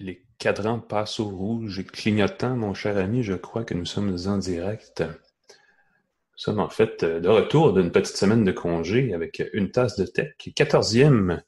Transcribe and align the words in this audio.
les 0.00 0.24
cadrans 0.38 0.78
passent 0.78 1.20
au 1.20 1.28
rouge 1.28 1.78
et 1.78 1.84
clignotant, 1.84 2.56
mon 2.56 2.74
cher 2.74 2.96
ami, 2.96 3.22
je 3.22 3.34
crois 3.34 3.64
que 3.64 3.74
nous 3.74 3.84
sommes 3.84 4.16
en 4.26 4.38
direct. 4.38 5.02
Nous 5.02 6.44
sommes 6.44 6.58
en 6.58 6.70
fait 6.70 7.04
de 7.04 7.28
retour 7.28 7.74
d'une 7.74 7.92
petite 7.92 8.16
semaine 8.16 8.44
de 8.44 8.52
congé 8.52 9.12
avec 9.12 9.42
une 9.52 9.70
tasse 9.70 9.96
de 9.96 10.06
tech, 10.06 10.32
quatorzième 10.56 11.42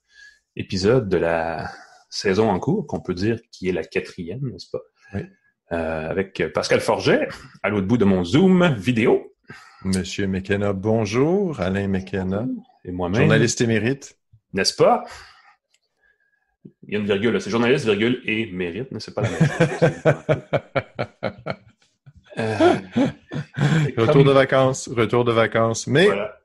épisode 0.54 1.08
de 1.08 1.16
la 1.16 1.70
saison 2.10 2.50
en 2.50 2.60
cours, 2.60 2.86
qu'on 2.86 3.00
peut 3.00 3.14
dire 3.14 3.40
qui 3.50 3.70
est 3.70 3.72
la 3.72 3.84
quatrième, 3.84 4.50
n'est-ce 4.50 4.70
pas? 4.70 4.82
Oui. 5.14 5.22
Euh, 5.72 6.10
avec 6.10 6.52
Pascal 6.52 6.80
Forget, 6.80 7.28
à 7.62 7.70
l'autre 7.70 7.86
bout 7.86 7.96
de 7.96 8.04
mon 8.04 8.22
Zoom 8.22 8.74
vidéo. 8.74 9.34
Monsieur 9.84 10.26
McKenna, 10.26 10.74
bonjour. 10.74 11.58
Alain 11.60 11.88
McKenna. 11.88 12.46
Et 12.84 12.92
moi-même. 12.92 13.22
Journaliste 13.22 13.62
émérite. 13.62 14.18
N'est-ce 14.52 14.74
pas? 14.74 15.04
Il 16.86 16.94
y 16.94 16.96
a 16.96 16.98
une 16.98 17.06
virgule, 17.06 17.40
c'est 17.40 17.50
journaliste, 17.50 17.84
virgule, 17.84 18.20
et 18.24 18.46
mérite, 18.46 18.88
mais 18.90 19.00
c'est 19.00 19.14
pas 19.14 19.22
la 19.22 19.30
même 19.30 19.38
chose. 19.38 19.58
euh, 22.38 22.74
retour 23.96 24.12
comme... 24.12 24.24
de 24.24 24.32
vacances, 24.32 24.88
retour 24.88 25.24
de 25.24 25.32
vacances. 25.32 25.86
Mais 25.86 26.06
voilà. 26.06 26.38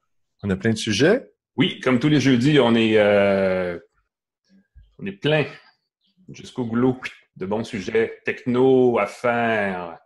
on 0.43 0.49
a 0.49 0.55
plein 0.55 0.71
de 0.71 0.77
sujets. 0.77 1.31
Oui, 1.55 1.79
comme 1.79 1.99
tous 1.99 2.09
les 2.09 2.19
jeudis, 2.19 2.59
on 2.59 2.75
est, 2.75 2.97
euh, 2.97 3.79
on 4.99 5.05
est 5.05 5.11
plein 5.11 5.45
jusqu'au 6.29 6.65
goulot 6.65 6.99
de 7.35 7.45
bons 7.45 7.63
sujets 7.63 8.19
techno, 8.25 8.99
affaires, 8.99 9.97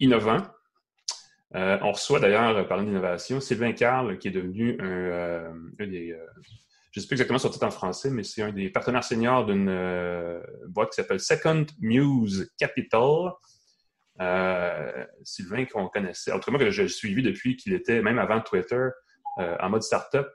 innovants. 0.00 0.42
Euh, 1.54 1.78
on 1.82 1.92
reçoit 1.92 2.20
d'ailleurs, 2.20 2.66
parlant 2.66 2.84
d'innovation, 2.84 3.40
Sylvain 3.40 3.72
Carl, 3.72 4.18
qui 4.18 4.28
est 4.28 4.32
devenu 4.32 4.76
un, 4.80 4.84
euh, 4.84 5.52
un 5.78 5.86
des. 5.86 6.12
Euh, 6.12 6.26
je 6.92 7.00
ne 7.00 7.02
sais 7.02 7.08
plus 7.08 7.14
exactement 7.14 7.38
son 7.38 7.50
titre 7.50 7.66
en 7.66 7.70
français, 7.70 8.10
mais 8.10 8.22
c'est 8.22 8.42
un 8.42 8.52
des 8.52 8.70
partenaires 8.70 9.04
seniors 9.04 9.46
d'une 9.46 9.68
euh, 9.68 10.40
boîte 10.68 10.90
qui 10.90 10.96
s'appelle 10.96 11.20
Second 11.20 11.66
Muse 11.80 12.52
Capital. 12.58 13.32
Sylvain, 15.24 15.64
qu'on 15.64 15.88
connaissait, 15.88 16.30
autrement 16.30 16.58
que 16.58 16.70
j'ai 16.70 16.86
suivi 16.86 17.22
depuis 17.22 17.56
qu'il 17.56 17.72
était, 17.72 18.02
même 18.02 18.20
avant 18.20 18.40
Twitter, 18.40 18.88
en 19.36 19.68
mode 19.68 19.82
startup 19.82 20.28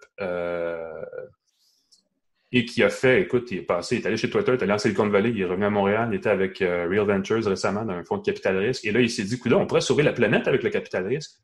et 2.51 2.65
qui 2.65 2.81
a 2.83 2.89
fait, 2.89 3.21
écoute, 3.21 3.51
il 3.51 3.59
est 3.59 3.63
passé, 3.63 3.97
il 3.97 4.03
est 4.03 4.07
allé 4.07 4.17
chez 4.17 4.29
Twitter, 4.29 4.53
il 4.53 4.59
est 4.59 4.63
allé 4.63 4.71
en 4.71 4.77
Silicon 4.77 5.09
Valley, 5.09 5.31
il 5.31 5.41
est 5.41 5.45
revenu 5.45 5.65
à 5.65 5.69
Montréal, 5.69 6.09
il 6.11 6.15
était 6.15 6.29
avec 6.29 6.61
euh, 6.61 6.87
Real 6.89 7.05
Ventures 7.05 7.43
récemment 7.43 7.83
dans 7.83 7.93
un 7.93 8.03
fonds 8.05 8.17
de 8.17 8.23
capital 8.23 8.57
risque, 8.57 8.85
et 8.85 8.91
là, 8.91 9.01
il 9.01 9.09
s'est 9.09 9.23
dit, 9.23 9.35
écoute, 9.35 9.51
on 9.51 9.67
pourrait 9.67 9.81
sauver 9.81 10.03
la 10.03 10.13
planète 10.13 10.47
avec 10.47 10.63
le 10.63 10.69
capital 10.69 11.05
risque. 11.07 11.39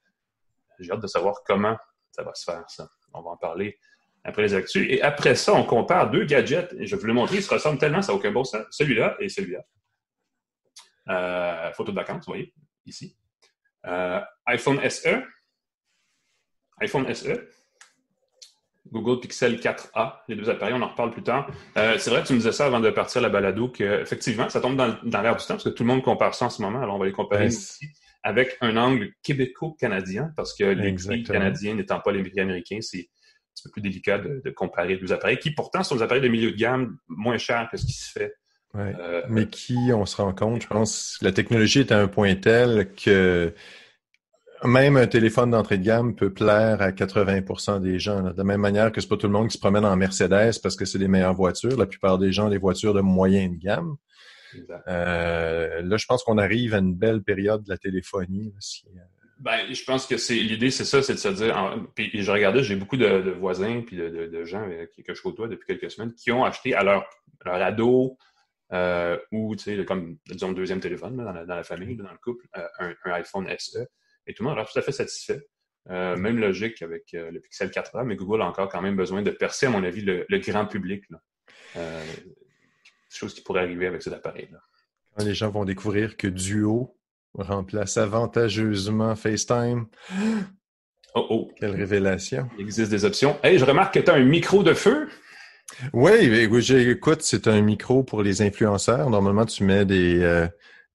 J'ai 0.79 0.91
hâte 0.91 1.01
de 1.01 1.07
savoir 1.07 1.43
comment 1.45 1.77
ça 2.11 2.23
va 2.23 2.33
se 2.33 2.45
faire, 2.45 2.63
ça. 2.67 2.89
On 3.13 3.21
va 3.21 3.31
en 3.31 3.37
parler 3.37 3.77
après 4.23 4.43
les 4.43 4.53
actus. 4.53 4.85
Et 4.89 5.01
après 5.01 5.35
ça, 5.35 5.53
on 5.53 5.63
compare 5.63 6.09
deux 6.09 6.25
gadgets, 6.25 6.73
et 6.79 6.87
je 6.87 6.95
vais 6.95 7.01
vous 7.01 7.07
le 7.07 7.13
montrer, 7.13 7.37
ils 7.37 7.43
se 7.43 7.53
ressemblent 7.53 7.79
tellement, 7.79 8.01
ça 8.01 8.11
n'a 8.11 8.17
aucun 8.17 8.31
bon 8.31 8.43
sens. 8.43 8.65
Celui-là 8.71 9.17
et 9.19 9.29
celui-là. 9.29 9.63
Euh, 11.09 11.71
photo 11.73 11.91
de 11.91 11.97
vacances, 11.97 12.25
vous 12.25 12.33
voyez, 12.33 12.53
ici. 12.85 13.17
Euh, 13.85 14.21
iPhone 14.45 14.79
SE. 14.89 15.23
iPhone 16.79 17.13
SE. 17.13 17.49
Google 18.91 19.21
Pixel 19.21 19.55
4a, 19.55 20.19
les 20.27 20.35
deux 20.35 20.49
appareils, 20.49 20.75
on 20.75 20.81
en 20.81 20.89
reparle 20.89 21.11
plus 21.11 21.23
tard. 21.23 21.49
Euh, 21.77 21.97
c'est 21.97 22.09
vrai 22.09 22.21
que 22.21 22.27
tu 22.27 22.33
me 22.33 22.37
disais 22.37 22.51
ça 22.51 22.65
avant 22.65 22.79
de 22.79 22.89
partir 22.91 23.19
à 23.19 23.21
la 23.23 23.29
balado, 23.29 23.69
qu'effectivement, 23.69 24.49
ça 24.49 24.61
tombe 24.61 24.75
dans, 24.75 24.95
dans 25.03 25.21
l'air 25.21 25.35
du 25.35 25.43
temps, 25.43 25.55
parce 25.55 25.63
que 25.63 25.69
tout 25.69 25.83
le 25.83 25.87
monde 25.87 26.03
compare 26.03 26.35
ça 26.35 26.45
en 26.45 26.49
ce 26.49 26.61
moment, 26.61 26.81
alors 26.81 26.95
on 26.95 26.99
va 26.99 27.05
les 27.05 27.11
comparer 27.11 27.47
aussi 27.47 27.87
avec 28.23 28.57
un 28.61 28.77
angle 28.77 29.11
québéco-canadien, 29.21 30.31
parce 30.35 30.53
que 30.53 30.63
les 30.63 30.93
prix 30.93 31.23
canadiens 31.23 31.75
n'étant 31.75 31.99
pas 31.99 32.11
les 32.11 32.23
prix 32.23 32.39
américains, 32.39 32.79
c'est 32.81 33.09
petit 33.53 33.63
peu 33.63 33.71
plus 33.71 33.81
délicat 33.81 34.19
de, 34.19 34.41
de, 34.43 34.49
comparer 34.51 34.97
deux 34.97 35.11
appareils, 35.11 35.39
qui 35.39 35.51
pourtant 35.51 35.83
sont 35.83 35.95
des 35.95 36.01
appareils 36.01 36.23
de 36.23 36.27
milieu 36.27 36.51
de 36.51 36.57
gamme 36.57 36.97
moins 37.07 37.37
chers 37.37 37.69
que 37.71 37.77
ce 37.77 37.85
qui 37.85 37.93
se 37.93 38.11
fait. 38.11 38.35
Ouais. 38.73 38.93
Euh, 38.99 39.21
Mais 39.29 39.47
qui, 39.47 39.77
on 39.93 40.05
se 40.05 40.17
rend 40.17 40.33
compte, 40.33 40.63
je 40.63 40.67
pense, 40.67 41.17
la 41.21 41.31
technologie 41.31 41.81
est 41.81 41.91
à 41.91 41.99
un 41.99 42.07
point 42.07 42.35
tel 42.35 42.91
que 42.95 43.53
même 44.63 44.97
un 44.97 45.07
téléphone 45.07 45.51
d'entrée 45.51 45.77
de 45.77 45.83
gamme 45.83 46.15
peut 46.15 46.33
plaire 46.33 46.81
à 46.81 46.91
80% 46.91 47.81
des 47.81 47.99
gens. 47.99 48.21
Là. 48.21 48.31
De 48.31 48.37
la 48.37 48.43
même 48.43 48.61
manière 48.61 48.91
que 48.91 49.01
c'est 49.01 49.07
pas 49.07 49.17
tout 49.17 49.27
le 49.27 49.33
monde 49.33 49.49
qui 49.49 49.57
se 49.57 49.59
promène 49.59 49.85
en 49.85 49.95
Mercedes 49.95 50.59
parce 50.61 50.75
que 50.75 50.85
c'est 50.85 50.97
les 50.97 51.07
meilleures 51.07 51.33
voitures. 51.33 51.77
La 51.77 51.85
plupart 51.85 52.17
des 52.17 52.31
gens, 52.31 52.49
des 52.49 52.57
voitures 52.57 52.93
de 52.93 53.01
moyenne 53.01 53.57
gamme. 53.57 53.97
Euh, 54.87 55.81
là, 55.81 55.97
je 55.97 56.05
pense 56.05 56.23
qu'on 56.23 56.37
arrive 56.37 56.73
à 56.73 56.77
une 56.77 56.95
belle 56.95 57.23
période 57.23 57.63
de 57.63 57.69
la 57.69 57.77
téléphonie. 57.77 58.51
Là, 58.51 58.57
si, 58.59 58.85
euh... 58.95 59.01
ben, 59.39 59.73
je 59.73 59.83
pense 59.83 60.05
que 60.05 60.17
c'est 60.17 60.35
l'idée, 60.35 60.71
c'est 60.71 60.85
ça, 60.85 61.01
c'est 61.01 61.13
de 61.13 61.19
se 61.19 61.27
dire. 61.29 61.77
Puis 61.95 62.11
je 62.13 62.31
regardais, 62.31 62.63
j'ai 62.63 62.75
beaucoup 62.75 62.97
de, 62.97 63.31
voisins 63.31 63.81
puis 63.81 63.97
de, 63.97 64.43
gens 64.45 64.63
avec, 64.63 64.91
que 65.05 65.13
je 65.13 65.21
côtoie 65.21 65.47
depuis 65.47 65.67
quelques 65.67 65.91
semaines 65.91 66.13
qui 66.13 66.31
ont 66.31 66.43
acheté 66.43 66.73
à 66.73 66.83
leur, 66.83 67.07
leur 67.45 67.55
ado 67.55 68.17
euh, 68.71 69.17
ou, 69.31 69.55
tu 69.55 69.63
sais, 69.63 69.85
comme 69.85 70.17
disons 70.27 70.51
deuxième 70.51 70.79
téléphone 70.79 71.17
dans, 71.17 71.31
la, 71.31 71.45
dans, 71.45 71.55
la, 71.55 71.63
famille, 71.63 71.95
dans 71.95 72.11
le 72.11 72.17
couple, 72.17 72.47
euh, 72.57 72.93
un, 73.05 73.11
iPhone 73.11 73.47
SE. 73.59 73.85
Et 74.25 74.33
tout 74.33 74.43
le 74.43 74.49
monde 74.49 74.57
l'air 74.57 74.69
tout 74.69 74.79
à 74.79 74.81
fait 74.81 74.91
satisfait. 74.91 75.45
Euh, 75.89 76.15
même 76.15 76.39
logique 76.39 76.81
avec 76.81 77.13
euh, 77.13 77.29
le 77.29 77.41
Pixel 77.41 77.69
4a, 77.69 78.05
mais 78.05 78.15
Google 78.15 78.41
a 78.41 78.45
encore 78.45 78.69
quand 78.69 78.81
même 78.81 78.95
besoin 78.95 79.21
de 79.21 79.31
percer, 79.31 79.65
à 79.65 79.69
mon 79.69 79.83
avis, 79.83 80.01
le, 80.01 80.25
grand 80.39 80.65
public. 80.65 81.03
Là. 81.09 81.21
Euh, 81.75 82.05
chose 83.09 83.33
qui 83.33 83.41
pourrait 83.41 83.61
arriver 83.61 83.85
avec 83.87 84.01
cet 84.01 84.13
appareil-là. 84.13 84.59
Quand 85.15 85.25
les 85.25 85.35
gens 85.35 85.49
vont 85.49 85.65
découvrir 85.65 86.15
que 86.15 86.27
Duo 86.27 86.97
remplace 87.35 87.97
avantageusement 87.97 89.15
FaceTime. 89.15 89.85
Oh 91.15 91.25
oh! 91.29 91.51
Quelle 91.59 91.75
révélation! 91.75 92.49
Il 92.57 92.63
existe 92.63 92.91
des 92.91 93.05
options. 93.05 93.37
Hey, 93.43 93.57
je 93.59 93.65
remarque 93.65 93.93
que 93.93 93.99
tu 93.99 94.09
as 94.09 94.15
un 94.15 94.23
micro 94.23 94.63
de 94.63 94.73
feu. 94.73 95.07
Oui, 95.93 96.11
écoute, 96.11 97.21
c'est 97.21 97.47
un 97.47 97.61
micro 97.61 98.03
pour 98.03 98.21
les 98.23 98.41
influenceurs. 98.41 99.09
Normalement, 99.09 99.45
tu 99.45 99.63
mets 99.63 99.85
des, 99.85 100.21
euh, 100.21 100.47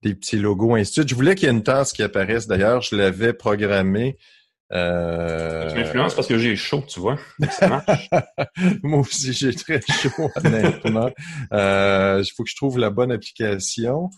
des 0.03 0.15
petits 0.15 0.39
logos, 0.39 0.75
ainsi 0.75 1.03
Je 1.07 1.15
voulais 1.15 1.35
qu'il 1.35 1.47
y 1.49 1.51
ait 1.51 1.55
une 1.55 1.63
tasse 1.63 1.93
qui 1.93 2.03
apparaisse. 2.03 2.47
D'ailleurs, 2.47 2.83
je 2.83 2.97
l'avais 2.97 3.33
programmé. 3.33 4.19
Euh... 4.73 5.71
Tu 5.73 5.79
m'influences 5.79 6.15
parce 6.15 6.27
que 6.27 6.39
j'ai 6.39 6.55
chaud, 6.55 6.85
tu 6.87 7.01
vois. 7.01 7.19
Ça 7.51 7.69
marche. 7.69 8.11
Moi 8.83 9.01
aussi, 9.01 9.33
j'ai 9.33 9.55
très 9.55 9.81
chaud, 9.81 10.31
honnêtement. 10.37 11.11
euh, 11.53 12.23
il 12.25 12.31
faut 12.37 12.45
que 12.45 12.51
je 12.51 12.57
trouve 12.57 12.79
la 12.79 12.91
bonne 12.91 13.11
application. 13.11 14.11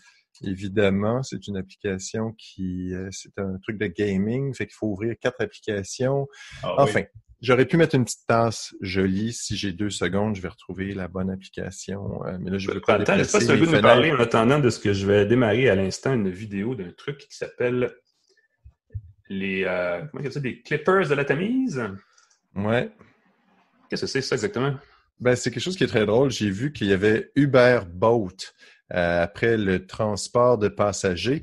Évidemment, 0.43 1.23
c'est 1.23 1.47
une 1.47 1.57
application 1.57 2.33
qui... 2.39 2.95
Euh, 2.95 3.09
c'est 3.11 3.39
un 3.39 3.59
truc 3.63 3.79
de 3.79 3.87
gaming, 3.87 4.55
fait 4.55 4.67
qu'il 4.67 4.75
faut 4.75 4.89
ouvrir 4.89 5.15
quatre 5.21 5.41
applications. 5.41 6.27
Ah, 6.63 6.75
enfin, 6.79 7.01
oui. 7.01 7.21
J'aurais 7.43 7.65
pu 7.65 7.79
mettre 7.79 7.95
une 7.95 8.05
petite 8.05 8.27
tasse 8.27 8.75
jolie. 8.83 9.33
Si 9.33 9.57
j'ai 9.57 9.73
deux 9.73 9.89
secondes, 9.89 10.37
je 10.37 10.43
vais 10.43 10.49
retrouver 10.49 10.93
la 10.93 11.09
bonne 11.09 11.31
application. 11.31 12.23
Euh, 12.27 12.37
mais 12.39 12.51
là, 12.51 12.59
je 12.59 12.71
vais 12.71 12.81
pas 12.81 12.95
Attends, 12.95 13.17
je 13.17 13.23
sais 13.23 13.39
pas 13.39 13.41
si 13.41 13.47
tu 13.47 13.67
nous 13.67 13.81
parler 13.81 14.13
en 14.13 14.19
attendant 14.19 14.59
de 14.59 14.69
ce 14.69 14.79
que 14.79 14.93
je 14.93 15.07
vais 15.07 15.25
démarrer 15.25 15.71
à 15.71 15.75
l'instant 15.75 16.13
une 16.13 16.29
vidéo 16.29 16.75
d'un 16.75 16.93
truc 16.93 17.19
qui 17.19 17.35
s'appelle 17.35 17.95
les 19.31 19.65
euh, 19.65 20.05
comment 20.13 20.31
ça, 20.31 20.41
des 20.41 20.61
clippers 20.61 21.09
de 21.09 21.15
la 21.15 21.25
Tamise? 21.25 21.83
Ouais. 22.55 22.91
Qu'est-ce 23.89 24.03
que 24.03 24.07
c'est 24.07 24.21
ça 24.21 24.35
exactement? 24.35 24.75
Ben, 25.19 25.35
c'est 25.35 25.51
quelque 25.51 25.63
chose 25.63 25.77
qui 25.77 25.85
est 25.85 25.89
très 25.89 26.05
drôle. 26.05 26.31
J'ai 26.31 26.51
vu 26.51 26.73
qu'il 26.73 26.89
y 26.89 26.93
avait 26.93 27.31
Uber 27.37 27.81
Boat 27.91 28.37
après 28.91 29.57
le 29.57 29.87
transport 29.87 30.59
de 30.59 30.69
passagers 30.69 31.43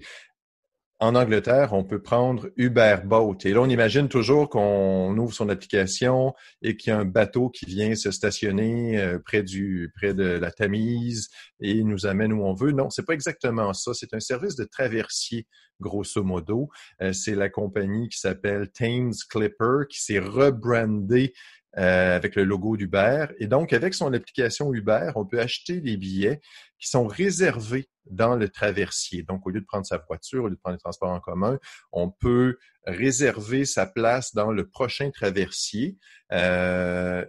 en 0.99 1.13
Angleterre, 1.13 1.73
on 1.73 1.83
peut 1.83 2.01
prendre 2.01 2.49
Uber 2.55 2.97
Boat. 3.05 3.37
Et 3.45 3.53
là, 3.53 3.61
on 3.61 3.69
imagine 3.69 4.09
toujours 4.09 4.49
qu'on 4.49 5.15
ouvre 5.15 5.33
son 5.33 5.47
application 5.49 6.33
et 6.63 6.75
qu'il 6.75 6.89
y 6.89 6.93
a 6.93 6.97
un 6.97 7.05
bateau 7.05 7.49
qui 7.49 7.65
vient 7.65 7.93
se 7.93 8.09
stationner 8.09 8.99
euh, 8.99 9.19
près 9.19 9.43
du 9.43 9.91
près 9.95 10.15
de 10.15 10.23
la 10.23 10.51
Tamise 10.51 11.29
et 11.59 11.83
nous 11.83 12.07
amène 12.07 12.33
où 12.33 12.43
on 12.43 12.53
veut. 12.55 12.71
Non, 12.71 12.89
c'est 12.89 13.05
pas 13.05 13.13
exactement 13.13 13.73
ça. 13.73 13.93
C'est 13.93 14.15
un 14.15 14.19
service 14.19 14.55
de 14.55 14.63
traversier, 14.63 15.45
grosso 15.79 16.23
modo. 16.23 16.69
Euh, 17.03 17.13
c'est 17.13 17.35
la 17.35 17.49
compagnie 17.49 18.09
qui 18.09 18.19
s'appelle 18.19 18.71
Thames 18.71 19.13
Clipper 19.29 19.85
qui 19.87 20.01
s'est 20.01 20.19
rebrandée 20.19 21.33
euh, 21.77 22.15
avec 22.15 22.35
le 22.35 22.43
logo 22.43 22.75
d'Uber. 22.75 23.27
Et 23.37 23.45
donc, 23.45 23.71
avec 23.71 23.93
son 23.93 24.11
application 24.13 24.73
Uber, 24.73 25.11
on 25.13 25.27
peut 25.27 25.39
acheter 25.39 25.79
des 25.79 25.95
billets 25.95 26.41
qui 26.79 26.89
sont 26.89 27.07
réservés 27.07 27.89
dans 28.05 28.35
le 28.35 28.49
traversier. 28.49 29.23
Donc, 29.23 29.45
au 29.45 29.49
lieu 29.49 29.61
de 29.61 29.65
prendre 29.65 29.85
sa 29.85 29.97
voiture, 29.97 30.43
au 30.43 30.47
lieu 30.47 30.55
de 30.55 30.59
prendre 30.59 30.75
les 30.75 30.81
transports 30.81 31.09
en 31.09 31.19
commun, 31.19 31.59
on 31.91 32.09
peut 32.09 32.57
réserver 32.85 33.65
sa 33.65 33.85
place 33.85 34.33
dans 34.33 34.51
le 34.51 34.67
prochain 34.67 35.11
traversier. 35.11 35.97
Euh, 36.31 37.25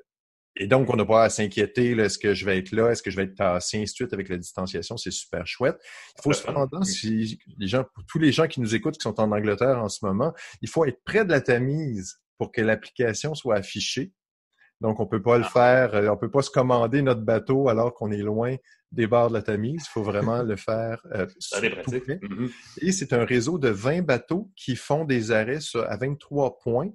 et 0.60 0.66
donc, 0.66 0.92
on 0.92 0.96
n'a 0.96 1.04
pas 1.04 1.24
à 1.24 1.30
s'inquiéter, 1.30 1.92
est-ce 1.92 2.18
que 2.18 2.34
je 2.34 2.44
vais 2.44 2.58
être 2.58 2.72
là, 2.72 2.90
est-ce 2.90 3.02
que 3.02 3.10
je 3.10 3.16
vais 3.16 3.24
être 3.24 3.36
tassé, 3.36 3.80
ainsi 3.80 3.92
de 3.92 3.96
suite, 3.96 4.12
avec 4.12 4.28
la 4.28 4.36
distanciation, 4.36 4.96
c'est 4.96 5.12
super 5.12 5.46
chouette. 5.46 5.78
Il 6.18 6.22
faut 6.22 6.32
cependant, 6.32 6.82
si 6.82 7.38
les 7.58 7.68
gens, 7.68 7.84
pour 7.94 8.04
tous 8.06 8.18
les 8.18 8.32
gens 8.32 8.48
qui 8.48 8.60
nous 8.60 8.74
écoutent, 8.74 8.96
qui 8.96 9.02
sont 9.02 9.20
en 9.20 9.30
Angleterre 9.30 9.78
en 9.78 9.88
ce 9.88 10.04
moment, 10.04 10.32
il 10.60 10.68
faut 10.68 10.84
être 10.84 11.00
près 11.04 11.24
de 11.24 11.30
la 11.30 11.40
Tamise 11.40 12.20
pour 12.38 12.50
que 12.50 12.60
l'application 12.60 13.34
soit 13.34 13.56
affichée. 13.56 14.12
Donc, 14.80 15.00
on 15.00 15.06
peut 15.06 15.22
pas 15.22 15.38
le 15.38 15.44
faire, 15.44 15.94
euh, 15.94 16.08
on 16.08 16.16
peut 16.16 16.30
pas 16.30 16.42
se 16.42 16.50
commander 16.50 17.02
notre 17.02 17.22
bateau 17.22 17.68
alors 17.68 17.94
qu'on 17.94 18.10
est 18.12 18.18
loin 18.22 18.54
des 18.92 19.06
bords 19.06 19.28
de 19.28 19.34
la 19.34 19.42
Tamise. 19.42 19.84
Il 19.86 19.90
faut 19.90 20.02
vraiment 20.02 20.42
le 20.42 20.56
faire 20.56 21.00
euh, 21.14 21.26
Ça. 21.40 21.60
Mhm. 22.22 22.48
Et 22.80 22.92
c'est 22.92 23.12
un 23.12 23.24
réseau 23.24 23.58
de 23.58 23.68
20 23.68 24.02
bateaux 24.02 24.50
qui 24.56 24.76
font 24.76 25.04
des 25.04 25.30
arrêts 25.32 25.60
sur- 25.60 25.82
à 25.90 25.96
23 25.96 26.58
points 26.58 26.90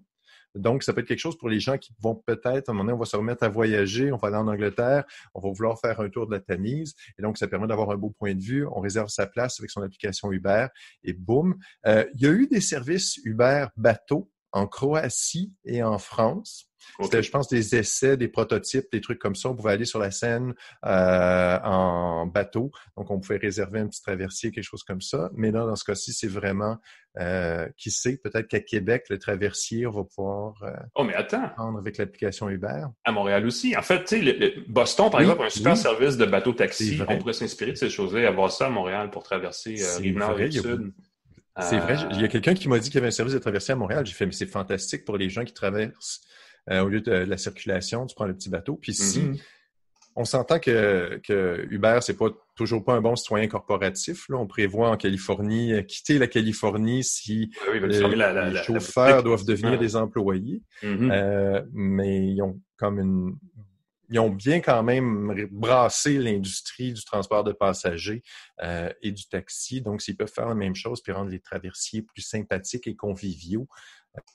Donc, 0.55 0.83
ça 0.83 0.93
peut 0.93 1.01
être 1.01 1.07
quelque 1.07 1.17
chose 1.19 1.35
pour 1.37 1.49
les 1.49 1.59
gens 1.59 1.79
qui 1.79 1.93
vont 1.99 2.13
peut-être, 2.15 2.69
à 2.69 2.71
un 2.71 2.75
moment 2.75 2.83
donné, 2.85 2.93
on 2.93 2.99
va 2.99 3.05
se 3.05 3.15
remettre 3.15 3.41
à 3.43 3.49
voyager, 3.49 4.11
on 4.11 4.17
va 4.17 4.27
aller 4.27 4.37
en 4.37 4.47
Angleterre, 4.47 5.03
on 5.33 5.41
va 5.41 5.49
vouloir 5.51 5.79
faire 5.79 5.99
un 5.99 6.09
tour 6.09 6.27
de 6.27 6.31
la 6.31 6.39
Tamise. 6.39 6.93
Et 7.17 7.23
donc, 7.23 7.39
ça 7.39 7.47
permet 7.47 7.65
d'avoir 7.65 7.89
un 7.89 7.97
beau 7.97 8.11
point 8.11 8.35
de 8.35 8.41
vue. 8.41 8.65
On 8.67 8.79
réserve 8.79 9.09
sa 9.09 9.25
place 9.25 9.59
avec 9.59 9.71
son 9.71 9.81
application 9.81 10.31
Uber 10.31 10.67
et 11.03 11.13
boum. 11.13 11.55
Euh, 11.87 12.05
il 12.13 12.21
y 12.21 12.27
a 12.27 12.29
eu 12.31 12.47
des 12.47 12.61
services 12.61 13.17
Uber 13.25 13.65
bateau 13.77 14.29
en 14.53 14.67
Croatie 14.67 15.51
et 15.65 15.83
en 15.83 15.97
France. 15.97 16.69
C'était, 17.01 17.23
je 17.23 17.31
pense, 17.31 17.47
des 17.47 17.75
essais, 17.75 18.17
des 18.17 18.27
prototypes, 18.27 18.85
des 18.91 19.01
trucs 19.01 19.19
comme 19.19 19.35
ça. 19.35 19.49
On 19.49 19.55
pouvait 19.55 19.71
aller 19.71 19.85
sur 19.85 19.99
la 19.99 20.11
Seine 20.11 20.53
euh, 20.85 21.59
en 21.63 22.25
bateau. 22.27 22.71
Donc, 22.97 23.09
on 23.09 23.19
pouvait 23.19 23.37
réserver 23.37 23.79
un 23.79 23.87
petit 23.87 24.01
traversier, 24.01 24.51
quelque 24.51 24.65
chose 24.65 24.83
comme 24.83 25.01
ça. 25.01 25.29
Mais 25.33 25.51
là, 25.51 25.65
dans 25.65 25.75
ce 25.75 25.83
cas-ci, 25.83 26.13
c'est 26.13 26.27
vraiment, 26.27 26.77
euh, 27.19 27.67
qui 27.77 27.89
sait, 27.89 28.17
peut-être 28.17 28.47
qu'à 28.47 28.59
Québec, 28.59 29.05
le 29.09 29.17
traversier, 29.17 29.87
on 29.87 29.91
va 29.91 30.03
pouvoir 30.03 30.61
euh, 30.63 30.71
oh, 30.95 31.03
mais 31.03 31.15
attends. 31.15 31.49
prendre 31.55 31.79
avec 31.79 31.97
l'application 31.97 32.49
Uber. 32.49 32.85
À 33.05 33.11
Montréal 33.11 33.45
aussi. 33.45 33.75
En 33.75 33.81
fait, 33.81 34.03
tu 34.03 34.23
sais, 34.23 34.53
Boston, 34.67 35.09
par 35.09 35.21
exemple, 35.21 35.41
a 35.43 35.45
un 35.45 35.49
super 35.49 35.77
service 35.77 36.17
de 36.17 36.25
bateau-taxi. 36.25 36.99
On 37.07 37.17
pourrait 37.17 37.33
s'inspirer 37.33 37.71
de 37.71 37.77
ces 37.77 37.89
choses-là 37.89 38.21
et 38.21 38.25
avoir 38.25 38.51
ça 38.51 38.67
à 38.67 38.69
Montréal 38.69 39.09
pour 39.09 39.23
traverser 39.23 39.81
euh, 39.81 39.97
Rive-Nord 39.99 40.39
et 40.39 40.51
Sud. 40.51 40.93
C'est 41.61 41.77
vrai. 41.77 41.97
Il 42.11 42.21
y 42.21 42.23
a 42.23 42.27
quelqu'un 42.27 42.55
qui 42.55 42.67
m'a 42.67 42.79
dit 42.79 42.89
qu'il 42.89 42.95
y 42.95 42.97
avait 42.97 43.07
un 43.07 43.11
service 43.11 43.33
de 43.33 43.39
traversée 43.39 43.73
à 43.73 43.75
Montréal. 43.75 44.05
J'ai 44.05 44.13
fait, 44.13 44.25
mais 44.25 44.31
c'est 44.31 44.47
fantastique 44.47 45.05
pour 45.05 45.17
les 45.17 45.29
gens 45.29 45.43
qui 45.43 45.53
traversent 45.53 46.21
euh, 46.69 46.81
au 46.81 46.89
lieu 46.89 47.01
de, 47.01 47.11
la 47.11 47.37
circulation, 47.37 48.05
tu 48.05 48.15
prends 48.15 48.25
le 48.25 48.33
petit 48.33 48.49
bateau. 48.49 48.75
Puis 48.75 48.93
si 48.93 49.19
mm-hmm. 49.19 49.41
on 50.15 50.25
s'entend 50.25 50.59
que, 50.59 51.19
que 51.23 51.67
Uber, 51.69 51.99
c'est 52.01 52.17
pas 52.17 52.29
toujours 52.55 52.83
pas 52.83 52.93
un 52.93 53.01
bon 53.01 53.15
citoyen 53.15 53.47
corporatif. 53.47 54.29
Là. 54.29 54.37
On 54.37 54.47
prévoit 54.47 54.89
en 54.89 54.97
Californie 54.97 55.73
euh, 55.73 55.81
quitter 55.81 56.17
la 56.17 56.27
Californie 56.27 57.03
si 57.03 57.51
oui, 57.71 57.79
les 57.81 58.63
chauffeurs 58.63 59.23
doivent 59.23 59.45
devenir 59.45 59.77
des 59.77 59.95
employés. 59.95 60.63
Mm-hmm. 60.81 61.11
euh, 61.11 61.61
mais 61.73 62.27
ils 62.27 62.41
ont 62.41 62.59
comme 62.77 62.99
une 62.99 63.35
ils 64.13 64.19
ont 64.19 64.29
bien 64.29 64.61
quand 64.61 64.83
même 64.83 65.47
brassé 65.51 66.19
l'industrie 66.19 66.93
du 66.93 67.03
transport 67.03 67.43
de 67.43 67.51
passagers 67.51 68.21
euh, 68.61 68.93
et 69.01 69.11
du 69.11 69.27
taxi. 69.27 69.81
Donc, 69.81 70.03
s'ils 70.03 70.15
peuvent 70.15 70.31
faire 70.31 70.47
la 70.47 70.53
même 70.53 70.75
chose 70.75 71.01
puis 71.01 71.11
rendre 71.11 71.31
les 71.31 71.39
traversiers 71.39 72.03
plus 72.03 72.21
sympathiques 72.21 72.85
et 72.85 72.95
conviviaux, 72.95 73.67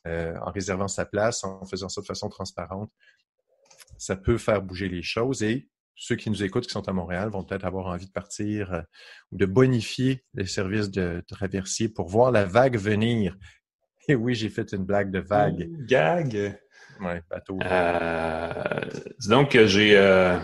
euh, 0.09 0.37
en 0.45 0.51
réservant 0.51 0.89
sa 0.89 1.07
place, 1.07 1.45
en 1.45 1.65
faisant 1.65 1.89
ça 1.89 2.01
de 2.01 2.07
façon 2.07 2.29
transparente, 2.29 2.91
ça 3.99 4.17
peut 4.17 4.37
faire 4.37 4.63
bouger 4.63 4.89
les 4.89 5.03
choses 5.03 5.45
et 5.45 5.69
ceux 5.95 6.17
qui 6.17 6.29
nous 6.29 6.43
écoutent, 6.43 6.67
qui 6.67 6.73
sont 6.73 6.89
à 6.89 6.93
Montréal, 6.93 7.29
vont 7.29 7.45
peut-être 7.45 7.65
avoir 7.65 7.87
envie 7.87 8.07
de 8.07 8.13
partir 8.13 8.73
euh, 8.73 8.83
ou 9.31 9.37
de 9.37 9.47
bonifier 9.47 10.25
les 10.35 10.47
services 10.47 10.91
de 10.91 11.23
traversier 11.29 11.89
pour 11.89 12.09
voir 12.09 12.33
la 12.33 12.45
vague 12.45 12.77
venir. 12.77 13.37
Et 14.09 14.17
oui, 14.17 14.35
j'ai 14.35 14.49
fait 14.49 14.73
une 14.73 14.85
blague 14.85 15.13
de 15.13 15.21
vague. 15.21 15.71
Gag? 15.87 16.59
Ouais, 17.00 17.23
bateau. 17.31 17.59
Euh, 17.65 18.81
donc, 19.29 19.56
j'ai. 19.67 19.97
Euh, 19.97 20.39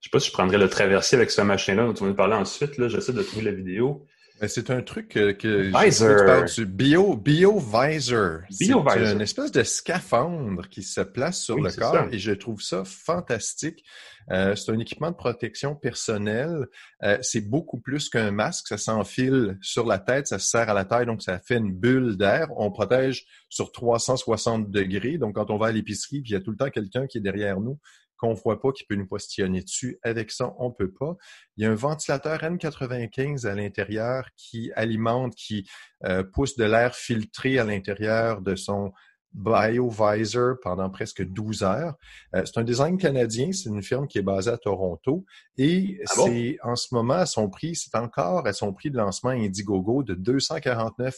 je 0.00 0.08
sais 0.08 0.10
pas 0.10 0.20
si 0.20 0.28
je 0.28 0.32
prendrais 0.32 0.58
le 0.58 0.68
traversier 0.68 1.16
avec 1.16 1.30
ce 1.30 1.42
machin-là 1.42 1.84
dont 1.84 1.92
vas 1.92 2.06
nous 2.08 2.14
parler 2.14 2.34
ensuite. 2.34 2.78
Là, 2.78 2.88
j'essaie 2.88 3.12
de 3.12 3.22
trouver 3.22 3.44
la 3.44 3.52
vidéo. 3.52 4.06
C'est 4.48 4.70
un 4.70 4.80
truc 4.80 5.08
que, 5.08 5.32
que 5.32 5.70
Visor. 5.84 6.44
du 6.44 6.64
bio, 6.64 7.16
BioVisor. 7.16 8.40
BioVisor. 8.58 8.92
C'est 8.92 9.12
une 9.12 9.20
espèce 9.20 9.52
de 9.52 9.62
scaphandre 9.62 10.68
qui 10.68 10.82
se 10.82 11.02
place 11.02 11.42
sur 11.42 11.58
le 11.58 11.70
corps 11.70 12.08
et 12.10 12.18
je 12.18 12.32
trouve 12.32 12.62
ça 12.62 12.84
fantastique. 12.84 13.84
Euh, 14.30 14.54
c'est 14.54 14.70
un 14.72 14.78
équipement 14.78 15.10
de 15.10 15.16
protection 15.16 15.74
personnelle. 15.74 16.66
Euh, 17.02 17.18
c'est 17.20 17.40
beaucoup 17.40 17.80
plus 17.80 18.08
qu'un 18.08 18.30
masque. 18.30 18.68
Ça 18.68 18.78
s'enfile 18.78 19.58
sur 19.60 19.86
la 19.86 19.98
tête, 19.98 20.28
ça 20.28 20.38
se 20.38 20.48
serre 20.48 20.70
à 20.70 20.74
la 20.74 20.84
taille, 20.84 21.06
donc 21.06 21.22
ça 21.22 21.38
fait 21.38 21.56
une 21.56 21.72
bulle 21.72 22.16
d'air. 22.16 22.48
On 22.56 22.70
protège 22.70 23.26
sur 23.48 23.72
360 23.72 24.70
degrés. 24.70 25.18
Donc, 25.18 25.34
quand 25.34 25.50
on 25.50 25.58
va 25.58 25.66
à 25.66 25.72
l'épicerie, 25.72 26.22
puis 26.22 26.30
il 26.30 26.34
y 26.34 26.36
a 26.36 26.40
tout 26.40 26.52
le 26.52 26.56
temps 26.56 26.70
quelqu'un 26.70 27.06
qui 27.06 27.18
est 27.18 27.22
derrière 27.22 27.60
nous 27.60 27.78
qu'on 28.20 28.30
ne 28.30 28.34
voit 28.34 28.60
pas, 28.60 28.72
qui 28.72 28.84
peut 28.84 28.94
nous 28.94 29.06
postillonner 29.06 29.62
dessus. 29.62 29.98
Avec 30.02 30.30
ça, 30.30 30.54
on 30.58 30.68
ne 30.68 30.74
peut 30.74 30.92
pas. 30.92 31.16
Il 31.56 31.64
y 31.64 31.66
a 31.66 31.70
un 31.70 31.74
ventilateur 31.74 32.38
N95 32.38 33.46
à 33.46 33.54
l'intérieur 33.54 34.28
qui 34.36 34.70
alimente, 34.76 35.34
qui 35.34 35.68
euh, 36.04 36.22
pousse 36.22 36.56
de 36.56 36.64
l'air 36.64 36.94
filtré 36.94 37.58
à 37.58 37.64
l'intérieur 37.64 38.42
de 38.42 38.54
son 38.54 38.92
BioVisor 39.32 40.56
pendant 40.60 40.90
presque 40.90 41.24
12 41.24 41.62
heures. 41.62 41.94
Euh, 42.34 42.42
c'est 42.44 42.58
un 42.58 42.64
design 42.64 42.98
canadien, 42.98 43.52
c'est 43.52 43.68
une 43.68 43.82
firme 43.82 44.06
qui 44.06 44.18
est 44.18 44.22
basée 44.22 44.50
à 44.50 44.58
Toronto 44.58 45.24
et 45.56 46.00
ah 46.06 46.12
c'est 46.16 46.58
en 46.62 46.74
ce 46.74 46.92
moment 46.92 47.14
à 47.14 47.26
son 47.26 47.48
prix, 47.48 47.76
c'est 47.76 47.94
encore 47.96 48.46
à 48.46 48.52
son 48.52 48.72
prix 48.72 48.90
de 48.90 48.96
lancement 48.96 49.30
Indiegogo 49.30 50.02
de 50.02 50.14
249 50.14 51.16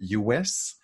US. 0.00 0.76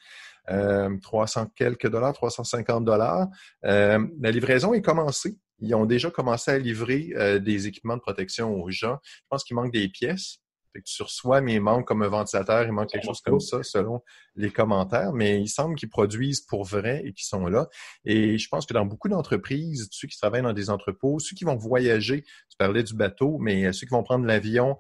Euh, 0.48 0.96
300 1.02 1.48
quelques 1.54 1.88
dollars, 1.88 2.14
350 2.14 2.84
dollars. 2.84 3.28
Euh, 3.64 4.04
la 4.20 4.30
livraison 4.30 4.72
est 4.72 4.82
commencée. 4.82 5.36
Ils 5.60 5.74
ont 5.74 5.86
déjà 5.86 6.10
commencé 6.10 6.50
à 6.50 6.58
livrer 6.58 7.12
euh, 7.16 7.38
des 7.38 7.66
équipements 7.66 7.96
de 7.96 8.02
protection 8.02 8.54
aux 8.54 8.70
gens. 8.70 8.98
Je 9.04 9.26
pense 9.28 9.44
qu'il 9.44 9.56
manque 9.56 9.72
des 9.72 9.88
pièces. 9.88 10.38
Fait 10.72 10.80
que 10.80 10.84
tu 10.86 11.02
reçois, 11.02 11.40
mais 11.40 11.54
il 11.54 11.60
manque 11.60 11.86
comme 11.86 12.02
un 12.02 12.08
ventilateur, 12.08 12.64
il 12.64 12.72
manque 12.72 12.90
quelque 12.90 13.06
chose 13.06 13.20
comme 13.20 13.40
ça 13.40 13.62
selon 13.64 14.02
les 14.36 14.50
commentaires, 14.50 15.12
mais 15.12 15.40
il 15.40 15.48
semble 15.48 15.74
qu'ils 15.74 15.88
produisent 15.88 16.42
pour 16.42 16.64
vrai 16.64 17.02
et 17.04 17.12
qu'ils 17.12 17.26
sont 17.26 17.46
là. 17.46 17.68
Et 18.04 18.38
je 18.38 18.48
pense 18.48 18.66
que 18.66 18.74
dans 18.74 18.86
beaucoup 18.86 19.08
d'entreprises, 19.08 19.88
ceux 19.90 20.06
qui 20.06 20.16
travaillent 20.16 20.42
dans 20.42 20.52
des 20.52 20.70
entrepôts, 20.70 21.18
ceux 21.18 21.34
qui 21.34 21.44
vont 21.44 21.56
voyager, 21.56 22.22
tu 22.22 22.56
parlais 22.56 22.84
du 22.84 22.94
bateau, 22.94 23.38
mais 23.40 23.66
euh, 23.66 23.72
ceux 23.72 23.86
qui 23.86 23.92
vont 23.92 24.04
prendre 24.04 24.24
l'avion, 24.26 24.76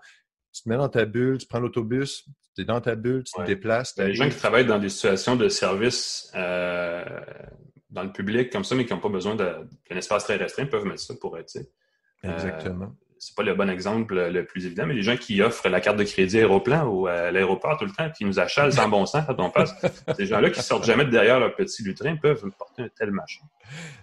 tu 0.52 0.62
te 0.62 0.68
mets 0.68 0.76
dans 0.76 0.88
ta 0.88 1.04
bulle, 1.06 1.38
tu 1.38 1.46
prends 1.46 1.60
l'autobus, 1.60 2.24
tu 2.54 2.62
es 2.62 2.64
dans 2.64 2.80
ta 2.80 2.94
bulle, 2.94 3.24
tu 3.24 3.32
te 3.32 3.44
déplaces. 3.44 3.94
Les 3.98 4.14
gens 4.14 4.28
qui 4.28 4.36
travaillent 4.36 4.66
dans 4.66 4.78
des 4.78 4.88
situations 4.88 5.34
de 5.34 5.48
service 5.48 6.30
euh, 6.36 7.04
dans 7.90 8.02
le 8.02 8.12
public 8.12 8.50
comme 8.50 8.64
ça, 8.64 8.74
mais 8.74 8.86
qui 8.86 8.92
n'ont 8.92 9.00
pas 9.00 9.08
besoin 9.08 9.34
d'un 9.34 9.66
espace 9.90 10.24
très 10.24 10.36
restreint, 10.36 10.66
peuvent 10.66 10.84
mettre 10.84 11.00
ça 11.00 11.14
pour 11.20 11.36
être. 11.38 11.56
Exactement. 12.22 12.84
Euh, 12.84 13.06
c'est 13.22 13.36
pas 13.36 13.42
le 13.42 13.54
bon 13.54 13.68
exemple 13.68 14.14
le 14.14 14.46
plus 14.46 14.64
évident, 14.64 14.86
mais 14.86 14.94
les 14.94 15.02
gens 15.02 15.16
qui 15.18 15.42
offrent 15.42 15.68
la 15.68 15.82
carte 15.82 15.98
de 15.98 16.04
crédit 16.04 16.38
aéroplan 16.38 16.86
ou 16.86 17.06
à 17.06 17.30
l'aéroport 17.30 17.76
tout 17.76 17.84
le 17.84 17.90
temps, 17.90 18.08
qui 18.10 18.24
nous 18.24 18.40
achalent 18.40 18.72
sans 18.72 18.88
bon 18.88 19.04
sens 19.04 19.24
quand 19.26 19.38
on 19.38 19.50
passe, 19.50 19.74
ces 20.16 20.24
gens-là 20.24 20.48
qui 20.48 20.62
sortent 20.62 20.86
jamais 20.86 21.04
de 21.04 21.10
derrière 21.10 21.38
leur 21.38 21.54
petit 21.54 21.82
lutrin 21.82 22.16
peuvent 22.16 22.42
porter 22.58 22.84
un 22.84 22.88
tel 22.88 23.10
machin. 23.10 23.44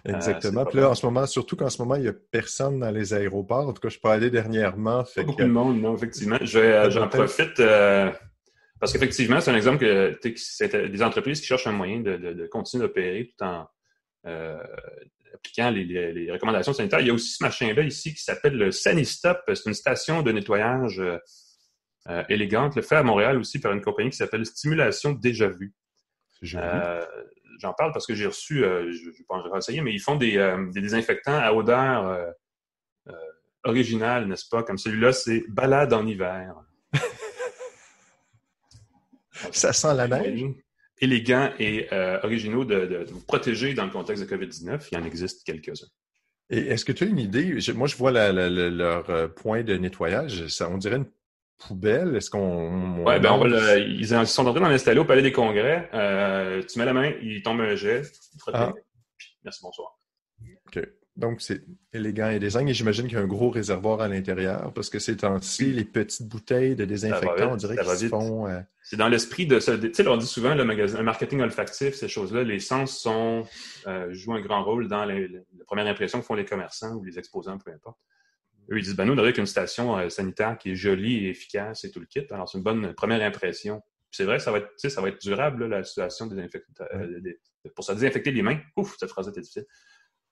Euh, 0.06 0.14
Exactement. 0.14 0.64
Puis 0.64 0.78
là, 0.78 0.90
en 0.90 0.94
ce 0.94 1.04
moment, 1.04 1.26
surtout 1.26 1.56
qu'en 1.56 1.68
ce 1.68 1.82
moment, 1.82 1.96
il 1.96 2.02
n'y 2.02 2.08
a 2.08 2.12
personne 2.12 2.78
dans 2.78 2.92
les 2.92 3.12
aéroports. 3.12 3.66
En 3.66 3.72
tout 3.72 3.80
cas, 3.80 3.88
je 3.88 3.98
peux 3.98 4.08
aller 4.08 4.30
dernièrement. 4.30 5.04
Fait 5.04 5.24
beaucoup 5.24 5.42
de 5.42 5.46
monde, 5.46 5.80
non, 5.80 5.96
effectivement. 5.96 6.38
Euh, 6.40 6.90
j'en 6.90 7.08
profite. 7.08 7.60
Parce 8.80 8.92
qu'effectivement, 8.92 9.40
c'est 9.40 9.50
un 9.50 9.56
exemple 9.56 9.78
que 9.78 10.16
c'est 10.36 10.76
des 10.76 11.02
entreprises 11.02 11.40
qui 11.40 11.46
cherchent 11.46 11.66
un 11.66 11.72
moyen 11.72 11.98
de, 11.98 12.16
de, 12.16 12.32
de 12.34 12.46
continuer 12.46 12.86
d'opérer 12.86 13.34
tout 13.36 13.44
en 13.44 13.66
euh, 14.28 14.62
appliquant 15.34 15.70
les, 15.70 15.84
les, 15.84 16.32
recommandations 16.32 16.72
sanitaires. 16.72 17.00
Il 17.00 17.06
y 17.06 17.10
a 17.10 17.14
aussi 17.14 17.30
ce 17.30 17.42
machin-là 17.42 17.82
ici 17.82 18.14
qui 18.14 18.22
s'appelle 18.22 18.56
le 18.56 18.70
Sanistop. 18.70 19.40
C'est 19.46 19.66
une 19.66 19.74
station 19.74 20.22
de 20.22 20.32
nettoyage 20.32 21.00
euh, 21.00 21.18
euh, 22.08 22.22
élégante, 22.28 22.76
le 22.76 22.82
fait 22.82 22.96
à 22.96 23.02
Montréal 23.02 23.38
aussi 23.38 23.60
par 23.60 23.72
une 23.72 23.80
compagnie 23.80 24.10
qui 24.10 24.16
s'appelle 24.16 24.44
Stimulation 24.46 25.12
Déjà 25.12 25.48
Vu. 25.48 25.74
Euh, 26.54 27.04
J'en 27.60 27.72
parle 27.72 27.92
parce 27.92 28.06
que 28.06 28.14
j'ai 28.14 28.26
reçu, 28.26 28.58
je 28.58 28.62
ne 28.62 29.10
vais 29.10 29.24
pas 29.28 29.40
renseigner, 29.40 29.80
mais 29.80 29.92
ils 29.92 29.98
font 29.98 30.14
des, 30.14 30.36
des 30.72 30.80
désinfectants 30.80 31.36
à 31.36 31.52
odeur 31.52 32.32
originale, 33.64 34.28
n'est-ce 34.28 34.48
pas? 34.48 34.62
Comme 34.62 34.78
celui-là, 34.78 35.12
c'est 35.12 35.42
Balade 35.48 35.92
en 35.92 36.06
hiver. 36.06 36.54
Ça 39.50 39.72
sent 39.72 39.92
la 39.94 40.06
neige? 40.06 40.44
Élégants 41.00 41.50
et 41.58 41.88
euh, 41.92 42.18
originaux 42.22 42.64
de, 42.64 43.06
vous 43.10 43.20
protéger 43.20 43.74
dans 43.74 43.84
le 43.84 43.90
contexte 43.90 44.22
de 44.22 44.28
COVID-19. 44.28 44.88
Il 44.92 44.98
y 44.98 45.00
en 45.00 45.04
existe 45.04 45.44
quelques-uns. 45.44 45.88
Et 46.50 46.58
est-ce 46.68 46.84
que 46.84 46.92
tu 46.92 47.04
as 47.04 47.06
une 47.06 47.18
idée? 47.18 47.58
moi, 47.74 47.86
je 47.86 47.96
vois 47.96 48.10
leur 48.10 49.10
euh, 49.10 49.28
point 49.28 49.62
de 49.62 49.76
nettoyage. 49.76 50.46
Ça, 50.48 50.70
on 50.70 50.78
dirait 50.78 50.96
une 50.96 51.10
poubelle. 51.58 52.16
Est-ce 52.16 52.30
qu'on. 52.30 53.04
Oui, 53.04 53.20
ben 53.20 53.32
on 53.32 53.38
va 53.38 53.78
ils 53.78 54.06
sont 54.26 54.46
en 54.46 54.52
train 54.52 54.60
d'en 54.60 54.66
installer 54.66 55.00
au 55.00 55.04
Palais 55.04 55.22
des 55.22 55.32
Congrès. 55.32 55.90
Euh, 55.92 56.62
tu 56.62 56.78
mets 56.78 56.86
la 56.86 56.94
main, 56.94 57.12
il 57.22 57.42
tombe 57.42 57.60
un 57.60 57.74
jet, 57.74 58.02
ah. 58.52 58.72
Merci, 59.44 59.60
bonsoir. 59.62 59.98
OK. 60.66 60.80
Donc, 61.18 61.40
c'est 61.40 61.64
élégant 61.92 62.30
et 62.30 62.38
design. 62.38 62.68
Et 62.68 62.74
j'imagine 62.74 63.06
qu'il 63.06 63.14
y 63.14 63.20
a 63.20 63.24
un 63.24 63.26
gros 63.26 63.50
réservoir 63.50 64.00
à 64.00 64.06
l'intérieur 64.06 64.72
parce 64.72 64.88
que 64.88 65.00
c'est 65.00 65.18
ci 65.42 65.72
les 65.72 65.84
petites 65.84 66.28
bouteilles 66.28 66.76
de 66.76 66.84
désinfectant, 66.84 67.52
on 67.52 67.56
dirait 67.56 67.76
qu'ils 67.76 67.96
se 67.96 68.06
font. 68.06 68.46
Euh, 68.46 68.60
c'est 68.84 68.96
dans 68.96 69.08
l'esprit 69.08 69.44
de 69.44 69.58
ce. 69.58 69.72
Tu 69.72 69.92
sais, 69.92 70.06
on 70.06 70.16
dit 70.16 70.28
souvent 70.28 70.54
le, 70.54 70.64
magasin, 70.64 70.98
le 70.98 71.04
marketing 71.04 71.40
olfactif, 71.40 71.94
ces 71.94 72.06
choses-là, 72.06 72.44
les 72.44 72.60
sens 72.60 72.96
sont, 72.96 73.42
euh, 73.88 74.14
jouent 74.14 74.34
un 74.34 74.40
grand 74.40 74.62
rôle 74.62 74.86
dans 74.86 75.04
les, 75.04 75.26
la 75.26 75.64
première 75.66 75.88
impression 75.88 76.20
que 76.20 76.24
font 76.24 76.34
les 76.34 76.44
commerçants 76.44 76.94
ou 76.94 77.02
les 77.02 77.18
exposants, 77.18 77.58
peu 77.58 77.72
importe. 77.72 77.98
Eux, 78.70 78.78
ils 78.78 78.84
disent, 78.84 78.94
ben 78.94 79.04
nous, 79.04 79.14
on 79.14 79.18
aurait 79.18 79.32
qu'une 79.32 79.46
station 79.46 79.98
euh, 79.98 80.10
sanitaire 80.10 80.56
qui 80.56 80.70
est 80.70 80.76
jolie 80.76 81.26
et 81.26 81.30
efficace 81.30 81.84
et 81.84 81.90
tout 81.90 81.98
le 81.98 82.06
kit. 82.06 82.24
Alors, 82.30 82.48
c'est 82.48 82.58
une 82.58 82.64
bonne 82.64 82.94
première 82.94 83.26
impression. 83.26 83.82
C'est 84.12 84.24
vrai, 84.24 84.38
ça 84.38 84.52
va 84.52 84.58
être, 84.58 84.70
ça 84.76 85.00
va 85.00 85.08
être 85.08 85.20
durable, 85.20 85.66
la 85.66 85.82
situation 85.82 86.26
des 86.26 86.48
pour 87.74 87.84
se 87.84 87.92
désinfecter 87.92 88.30
les 88.30 88.42
mains. 88.42 88.60
Ouf, 88.76 88.96
cette 88.98 89.10
phrase 89.10 89.28
était 89.28 89.40
difficile. 89.40 89.66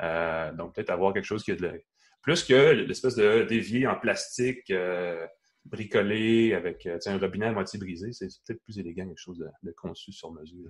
Donc, 0.00 0.75
peut-être 0.75 0.91
avoir 0.91 1.12
quelque 1.12 1.25
chose 1.25 1.43
qui 1.43 1.53
a 1.53 1.57
de 1.57 1.83
plus 2.23 2.43
que 2.43 2.73
l'espèce 2.73 3.15
de 3.15 3.45
dévier 3.45 3.87
en 3.87 3.95
plastique 3.95 4.71
euh, 4.71 5.25
bricolé 5.70 6.54
avec 6.54 6.87
euh, 6.87 6.99
un 7.06 7.18
robinet 7.18 7.46
à 7.46 7.52
moitié 7.52 7.78
brisé, 7.78 8.12
c'est 8.12 8.28
peut-être 8.46 8.62
plus 8.62 8.78
élégant, 8.78 9.06
quelque 9.06 9.18
chose 9.18 9.44
de, 9.62 9.73
conçu 9.73 10.12
sur 10.12 10.32
mesure. 10.32 10.66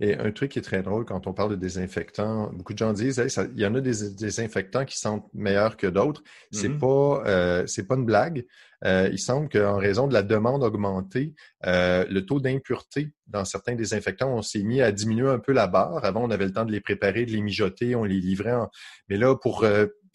Et 0.00 0.14
un 0.14 0.30
truc 0.32 0.52
qui 0.52 0.58
est 0.58 0.62
très 0.62 0.82
drôle 0.82 1.04
quand 1.04 1.26
on 1.26 1.32
parle 1.32 1.50
de 1.50 1.56
désinfectants, 1.56 2.50
beaucoup 2.52 2.72
de 2.72 2.78
gens 2.78 2.92
disent 2.92 3.22
il 3.54 3.60
y 3.60 3.66
en 3.66 3.74
a 3.74 3.80
des 3.80 4.10
désinfectants 4.10 4.84
qui 4.84 4.98
sentent 4.98 5.28
meilleurs 5.34 5.76
que 5.76 5.86
d'autres. 5.86 6.22
C'est 6.52 6.68
mm-hmm. 6.68 6.78
pas 6.78 7.22
euh, 7.26 7.66
c'est 7.66 7.86
pas 7.86 7.96
une 7.96 8.04
blague. 8.04 8.46
Euh, 8.84 9.08
il 9.10 9.18
semble 9.18 9.48
qu'en 9.48 9.78
raison 9.78 10.06
de 10.06 10.12
la 10.12 10.22
demande 10.22 10.62
augmentée, 10.62 11.34
le 11.64 12.20
taux 12.20 12.40
d'impureté 12.40 13.12
dans 13.26 13.44
certains 13.44 13.74
désinfectants, 13.74 14.32
on 14.32 14.42
s'est 14.42 14.62
mis 14.62 14.82
à 14.82 14.92
diminuer 14.92 15.28
un 15.28 15.38
peu 15.38 15.52
la 15.52 15.66
barre. 15.66 16.04
Avant, 16.04 16.22
on 16.24 16.30
avait 16.30 16.44
le 16.44 16.52
temps 16.52 16.64
de 16.64 16.72
les 16.72 16.80
préparer, 16.80 17.24
de 17.26 17.32
les 17.32 17.40
mijoter, 17.40 17.96
on 17.96 18.04
les 18.04 18.20
livrait. 18.20 18.52
En... 18.52 18.70
Mais 19.08 19.16
là, 19.16 19.34
pour 19.34 19.64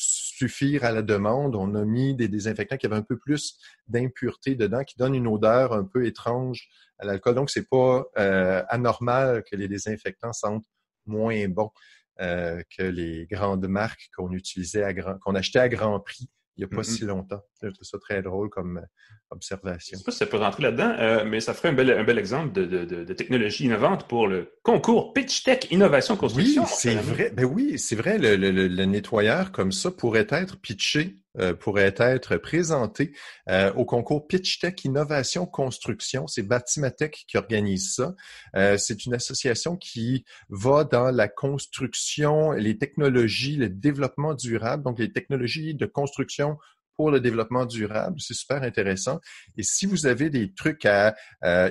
suffire 0.01 0.83
à 0.83 0.91
la 0.91 1.01
demande. 1.01 1.55
On 1.55 1.75
a 1.75 1.85
mis 1.85 2.15
des 2.15 2.27
désinfectants 2.27 2.77
qui 2.77 2.85
avaient 2.85 2.95
un 2.95 3.01
peu 3.01 3.17
plus 3.17 3.57
d'impureté 3.87 4.55
dedans, 4.55 4.83
qui 4.83 4.97
donnent 4.97 5.15
une 5.15 5.27
odeur 5.27 5.73
un 5.73 5.83
peu 5.83 6.05
étrange 6.05 6.67
à 6.99 7.05
l'alcool. 7.05 7.35
Donc, 7.35 7.49
c'est 7.49 7.69
pas 7.69 8.05
euh, 8.17 8.63
anormal 8.69 9.43
que 9.49 9.55
les 9.55 9.67
désinfectants 9.67 10.33
sentent 10.33 10.65
moins 11.05 11.47
bons 11.47 11.71
euh, 12.19 12.61
que 12.77 12.83
les 12.83 13.25
grandes 13.25 13.67
marques 13.67 14.09
qu'on 14.15 14.31
utilisait 14.31 14.95
qu'on 15.21 15.35
achetait 15.35 15.59
à 15.59 15.69
grand 15.69 15.99
prix 15.99 16.29
il 16.57 16.61
n'y 16.61 16.65
a 16.65 16.67
pas 16.67 16.81
mm-hmm. 16.81 16.97
si 16.97 17.05
longtemps. 17.05 17.41
Je 17.61 17.69
trouve 17.69 17.83
ça 17.83 17.97
très 17.99 18.21
drôle 18.21 18.49
comme 18.49 18.77
euh, 18.77 18.85
observation. 19.29 19.91
Je 19.91 19.95
ne 19.95 19.99
sais 19.99 20.05
pas 20.05 20.11
si 20.11 20.17
ça 20.17 20.25
peut 20.25 20.37
rentrer 20.37 20.63
là-dedans, 20.63 21.25
mais 21.25 21.39
ça 21.39 21.53
ferait 21.53 21.69
un 21.69 21.73
bel, 21.73 21.91
un 21.91 22.03
bel 22.03 22.19
exemple 22.19 22.51
de, 22.51 22.65
de, 22.65 22.85
de, 22.85 23.13
technologie 23.13 23.65
innovante 23.65 24.07
pour 24.07 24.27
le 24.27 24.51
concours 24.63 25.13
Pitch 25.13 25.43
Tech 25.43 25.67
Innovation 25.71 26.17
Construction. 26.17 26.63
Oui, 26.63 26.69
c'est 26.73 26.95
vrai. 26.95 27.31
Ben 27.33 27.45
oui, 27.45 27.79
c'est 27.79 27.95
vrai. 27.95 28.17
Le, 28.17 28.35
le, 28.35 28.51
le, 28.51 28.85
nettoyeur 28.85 29.51
comme 29.51 29.71
ça 29.71 29.91
pourrait 29.91 30.27
être 30.29 30.59
pitché 30.59 31.20
euh, 31.39 31.53
pourrait 31.53 31.93
être 31.97 32.35
présenté 32.35 33.13
euh, 33.47 33.71
au 33.75 33.85
concours 33.85 34.27
Pitch 34.27 34.59
Tech 34.59 34.83
Innovation 34.83 35.45
Construction. 35.45 36.27
C'est 36.27 36.43
Batimatech 36.43 37.23
qui 37.25 37.37
organise 37.37 37.93
ça. 37.93 38.15
Euh, 38.57 38.77
c'est 38.77 39.05
une 39.05 39.13
association 39.13 39.77
qui 39.77 40.25
va 40.49 40.83
dans 40.83 41.09
la 41.09 41.29
construction, 41.29 42.51
les 42.51 42.77
technologies, 42.77 43.55
le 43.55 43.69
développement 43.69 44.33
durable, 44.33 44.83
donc 44.83 44.99
les 44.99 45.13
technologies 45.13 45.73
de 45.73 45.85
construction 45.85 46.57
pour 46.97 47.11
le 47.11 47.21
développement 47.21 47.65
durable. 47.65 48.19
C'est 48.19 48.33
super 48.33 48.61
intéressant. 48.61 49.21
Et 49.57 49.63
si 49.63 49.85
vous 49.85 50.07
avez 50.07 50.29
des 50.29 50.53
trucs 50.53 50.85
à, 50.85 51.15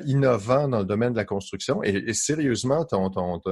innovants 0.06 0.68
dans 0.68 0.78
le 0.78 0.86
domaine 0.86 1.12
de 1.12 1.18
la 1.18 1.26
construction, 1.26 1.82
et, 1.82 2.14
sérieusement, 2.14 2.86
ton, 2.86 3.10
ton, 3.10 3.42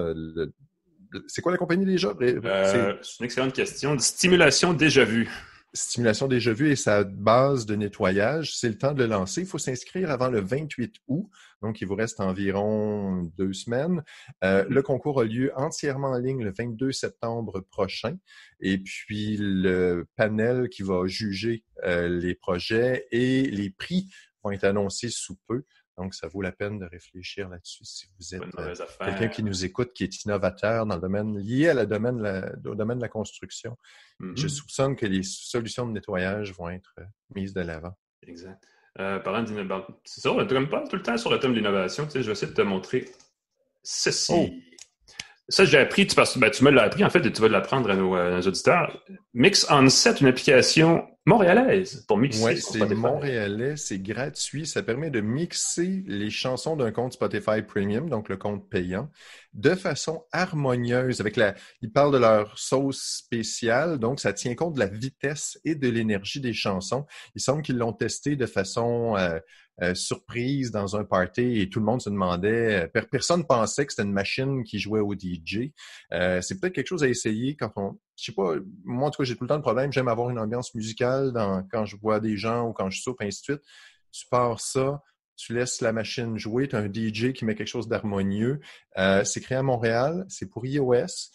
c'est 1.27 1.43
quoi 1.43 1.53
la 1.53 1.59
compagnie 1.59 1.85
déjà? 1.85 2.15
c'est 2.19 3.19
une 3.21 3.25
excellente 3.27 3.53
question. 3.53 3.99
Stimulation 3.99 4.73
déjà 4.73 5.05
vue 5.05 5.29
stimulation 5.73 6.29
déjà 6.29 6.53
vue 6.53 6.71
et 6.71 6.77
sa 6.77 7.05
base 7.05 7.67
de 7.67 7.75
nettoyage, 7.75 8.57
c'est 8.57 8.69
le 8.69 8.79
temps 8.79 8.93
de 8.93 9.03
le 9.03 9.09
lancer. 9.09 9.43
Il 9.43 9.47
faut 9.47 9.59
s'inscrire 9.59 10.11
avant 10.11 10.29
le 10.29 10.41
28 10.41 10.95
août, 11.09 11.29
donc 11.63 11.81
il 11.81 11.87
vous 11.87 11.95
reste 11.95 12.21
environ 12.21 13.31
deux 13.37 13.53
semaines. 13.53 14.03
Euh, 14.45 14.65
le 14.69 14.83
concours 14.83 15.21
a 15.21 15.25
lieu 15.25 15.53
entièrement 15.57 16.09
en 16.09 16.19
ligne 16.19 16.43
le 16.43 16.53
22 16.57 16.93
septembre 16.93 17.61
prochain. 17.71 18.17
Et 18.61 18.79
puis 18.79 19.37
le 19.39 20.07
panel 20.17 20.69
qui 20.69 20.83
va 20.83 21.07
juger 21.07 21.65
euh, 21.85 22.09
les 22.09 22.35
projets 22.35 23.07
et 23.11 23.43
les 23.43 23.71
prix 23.71 24.09
vont 24.43 24.51
être 24.51 24.65
annoncés 24.65 25.11
sous 25.11 25.37
peu. 25.47 25.65
Donc, 25.99 26.15
ça 26.15 26.29
vaut 26.29 26.43
la 26.43 26.53
peine 26.53 26.79
de 26.79 26.87
réfléchir 26.87 27.49
là-dessus 27.49 27.85
si 27.85 28.07
vous 28.19 28.35
êtes 28.35 28.43
euh, 28.59 28.75
quelqu'un 29.01 29.29
qui 29.29 29.43
nous 29.43 29.65
écoute, 29.65 29.93
qui 29.93 30.05
est 30.05 30.25
innovateur 30.25 30.87
dans 30.87 30.95
le 30.95 31.01
domaine 31.01 31.37
lié 31.39 31.71
à 31.71 31.75
la 31.75 31.87
domaine, 31.87 32.25
au 32.65 32.75
domaine 32.77 32.99
de 32.99 33.03
la 33.03 33.09
construction. 33.09 33.77
Je 34.21 34.27
mm-hmm. 34.27 34.49
soupçonne 34.49 34.97
que 34.97 35.07
les 35.07 35.25
solutions 35.25 35.87
de 35.87 35.93
nettoyage 35.93 36.53
vont 36.53 36.69
être 36.69 36.95
euh, 37.01 37.05
mises 37.35 37.53
de 37.53 37.61
l'avant. 37.63 37.97
Exact. 38.27 38.63
Euh, 39.01 39.19
parlant 39.19 39.43
d'innovation, 39.43 39.95
c'est 40.05 40.21
ça, 40.21 40.33
on 40.33 40.37
ne 40.37 40.65
pas 40.67 40.87
tout 40.89 40.97
le 40.97 41.03
temps 41.03 41.17
sur 41.17 41.31
le 41.31 41.39
thème 41.39 41.53
de 41.53 41.57
l'innovation. 41.57 42.05
Tu 42.05 42.13
sais, 42.13 42.23
je 42.23 42.27
vais 42.27 42.33
essayer 42.33 42.51
de 42.51 42.57
te 42.57 42.63
montrer 42.63 43.09
ceci. 43.83 44.33
Oh. 44.35 44.49
Ça, 45.49 45.65
j'ai 45.65 45.79
appris, 45.79 46.07
tu, 46.07 46.15
parce, 46.15 46.37
ben, 46.37 46.51
tu 46.51 46.63
me 46.63 46.71
l'as 46.71 46.83
appris, 46.85 47.05
en 47.05 47.11
fait, 47.11 47.25
et 47.25 47.33
tu 47.33 47.41
vas 47.41 47.49
l'apprendre 47.49 47.91
à 47.91 47.97
nos, 47.97 48.15
à 48.15 48.31
nos 48.31 48.43
auditeurs. 48.43 49.03
Mix 49.35 49.67
on 49.71 49.89
Set, 49.89 50.21
une 50.21 50.27
application 50.27 51.09
montréalaise 51.29 52.05
pour 52.09 52.19
mixer. 52.19 52.45
Oui, 52.45 52.57
c'est 52.57 52.95
montréalais, 52.95 53.77
c'est 53.77 53.99
gratuit. 53.99 54.67
Ça 54.67 54.83
permet 54.83 55.11
de 55.11 55.21
mixer 55.21 56.03
les 56.07 56.31
chansons 56.31 56.75
d'un 56.75 56.91
compte 56.91 57.13
Spotify 57.13 57.63
Premium, 57.63 58.09
donc 58.09 58.29
le 58.29 58.37
compte 58.37 58.69
payant, 58.69 59.11
de 59.53 59.75
façon 59.75 60.25
harmonieuse. 60.33 61.21
Avec 61.21 61.37
la, 61.37 61.55
ils 61.83 61.93
parlent 61.93 62.13
de 62.13 62.19
leur 62.19 62.59
sauce 62.59 63.01
spéciale, 63.01 63.99
donc 63.99 64.21
ça 64.21 64.33
tient 64.33 64.55
compte 64.55 64.75
de 64.75 64.81
la 64.81 64.87
vitesse 64.87 65.61
et 65.65 65.75
de 65.75 65.89
l'énergie 65.89 66.41
des 66.41 66.55
chansons. 66.55 67.07
Il 67.35 67.41
semble 67.41 67.63
qu'ils 67.63 67.79
l'ont 67.79 67.93
testé 67.93 68.35
de 68.35 68.47
façon 68.47 69.17
euh, 69.17 69.39
euh, 69.81 69.95
surprise 69.95 70.73
dans 70.73 70.97
un 70.97 71.05
party 71.05 71.61
et 71.61 71.69
tout 71.69 71.79
le 71.79 71.85
monde 71.85 72.03
se 72.03 72.11
demandait, 72.11 72.89
euh, 72.97 73.03
personne 73.11 73.47
pensait 73.47 73.87
que 73.87 73.93
c'était 73.93 74.07
une 74.07 74.13
machine 74.13 74.65
qui 74.65 74.81
jouait 74.81 74.99
au 74.99 75.15
DJ. 75.15 75.71
Euh, 76.13 76.41
c'est 76.41 76.59
peut-être 76.59 76.75
quelque 76.75 76.89
chose 76.89 77.05
à 77.05 77.09
essayer 77.09 77.55
quand 77.55 77.71
on, 77.77 77.97
je 78.17 78.25
sais 78.25 78.33
pas, 78.33 78.55
moi 78.85 79.07
en 79.07 79.11
tout 79.13 79.23
cas 79.23 79.25
j'ai 79.25 79.37
tout 79.37 79.45
le 79.45 79.49
temps 79.49 79.57
le 79.57 79.63
problème, 79.63 79.93
j'aime 79.93 80.09
avoir 80.09 80.31
une 80.31 80.39
ambiance 80.41 80.75
musicale 80.75 81.33
dans, 81.33 81.63
quand 81.71 81.85
je 81.85 81.97
vois 81.97 82.19
des 82.19 82.37
gens 82.37 82.67
ou 82.67 82.73
quand 82.73 82.91
je 82.91 83.01
soupe, 83.01 83.21
ainsi 83.21 83.41
de 83.43 83.45
suite. 83.45 83.63
Tu 84.11 84.27
pars 84.29 84.59
ça, 84.59 85.01
tu 85.37 85.55
laisses 85.55 85.81
la 85.81 85.93
machine 85.93 86.37
jouer, 86.39 86.67
tu 86.67 86.75
as 86.75 86.81
un 86.81 86.93
DJ 86.93 87.33
qui 87.33 87.45
met 87.45 87.55
quelque 87.55 87.69
chose 87.69 87.87
d'harmonieux. 87.87 88.59
c'est 88.97 89.41
créé 89.41 89.59
à 89.59 89.63
Montréal, 89.63 90.25
c'est 90.29 90.51
pour 90.51 90.67
iOS 90.67 91.31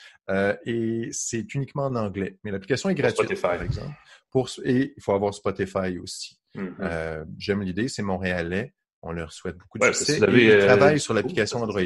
et 0.65 1.07
c'est 1.11 1.53
uniquement 1.55 1.85
en 1.85 1.95
anglais. 1.95 2.37
Mais 2.43 2.51
l'application 2.51 2.89
est 2.89 2.95
gratuite, 2.95 3.37
Spotify. 3.37 3.41
par 3.41 3.61
exemple. 3.61 3.95
Pour, 4.31 4.49
et 4.65 4.93
il 4.97 5.01
faut 5.01 5.13
avoir 5.13 5.33
Spotify 5.33 5.97
aussi. 5.97 6.42
Mm-hmm. 6.55 6.75
Euh, 6.81 7.25
j'aime 7.37 7.61
l'idée, 7.61 7.87
c'est 7.87 8.03
montréalais. 8.03 8.73
On 9.01 9.11
leur 9.11 9.31
souhaite 9.33 9.57
beaucoup 9.57 9.79
de 9.79 9.91
succès. 9.91 10.17
Ils 10.17 10.51
euh, 10.51 10.65
travaillent 10.65 10.99
sur 10.99 11.13
l'application 11.13 11.61
Android. 11.61 11.81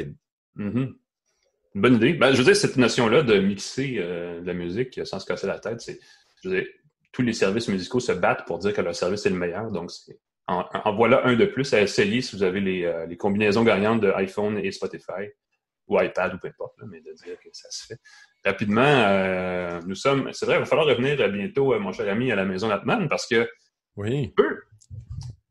Mm-hmm. 0.56 0.94
Bonne 1.74 1.94
idée. 1.96 2.12
Ben, 2.14 2.32
je 2.32 2.38
veux 2.38 2.44
dire, 2.44 2.56
cette 2.56 2.76
notion-là 2.76 3.22
de 3.22 3.38
mixer 3.38 3.96
euh, 3.98 4.40
de 4.40 4.46
la 4.46 4.54
musique 4.54 5.00
sans 5.04 5.18
se 5.18 5.26
casser 5.26 5.46
la 5.46 5.58
tête, 5.58 5.80
c'est, 5.80 5.98
tous 7.12 7.22
les 7.22 7.32
services 7.32 7.68
musicaux 7.68 8.00
se 8.00 8.12
battent 8.12 8.46
pour 8.46 8.58
dire 8.58 8.72
que 8.72 8.80
leur 8.80 8.94
service 8.94 9.26
est 9.26 9.30
le 9.30 9.36
meilleur. 9.36 9.70
Donc, 9.70 9.90
en, 10.46 10.94
voilà 10.94 11.26
un 11.26 11.34
de 11.34 11.44
plus 11.44 11.72
à 11.74 11.82
essayer 11.82 12.22
si 12.22 12.36
vous 12.36 12.42
avez 12.42 12.60
les, 12.60 13.04
les, 13.08 13.16
combinaisons 13.16 13.64
gagnantes 13.64 14.00
de 14.00 14.10
iPhone 14.12 14.56
et 14.58 14.70
Spotify 14.72 15.28
ou 15.88 16.00
iPad 16.00 16.34
ou 16.34 16.38
peu 16.38 16.48
importe, 16.48 16.74
mais 16.86 17.00
de 17.00 17.12
dire 17.12 17.38
que 17.38 17.48
ça 17.52 17.70
se 17.70 17.86
fait. 17.86 17.98
Rapidement, 18.44 19.80
nous 19.86 19.94
sommes, 19.94 20.30
c'est 20.32 20.46
vrai, 20.46 20.56
il 20.56 20.60
va 20.60 20.64
falloir 20.64 20.86
revenir 20.86 21.16
bientôt, 21.30 21.78
mon 21.78 21.92
cher 21.92 22.10
ami, 22.10 22.32
à 22.32 22.36
la 22.36 22.44
maison 22.46 22.68
Natman 22.68 23.08
parce 23.08 23.26
que 23.26 23.46
oui. 23.98 24.32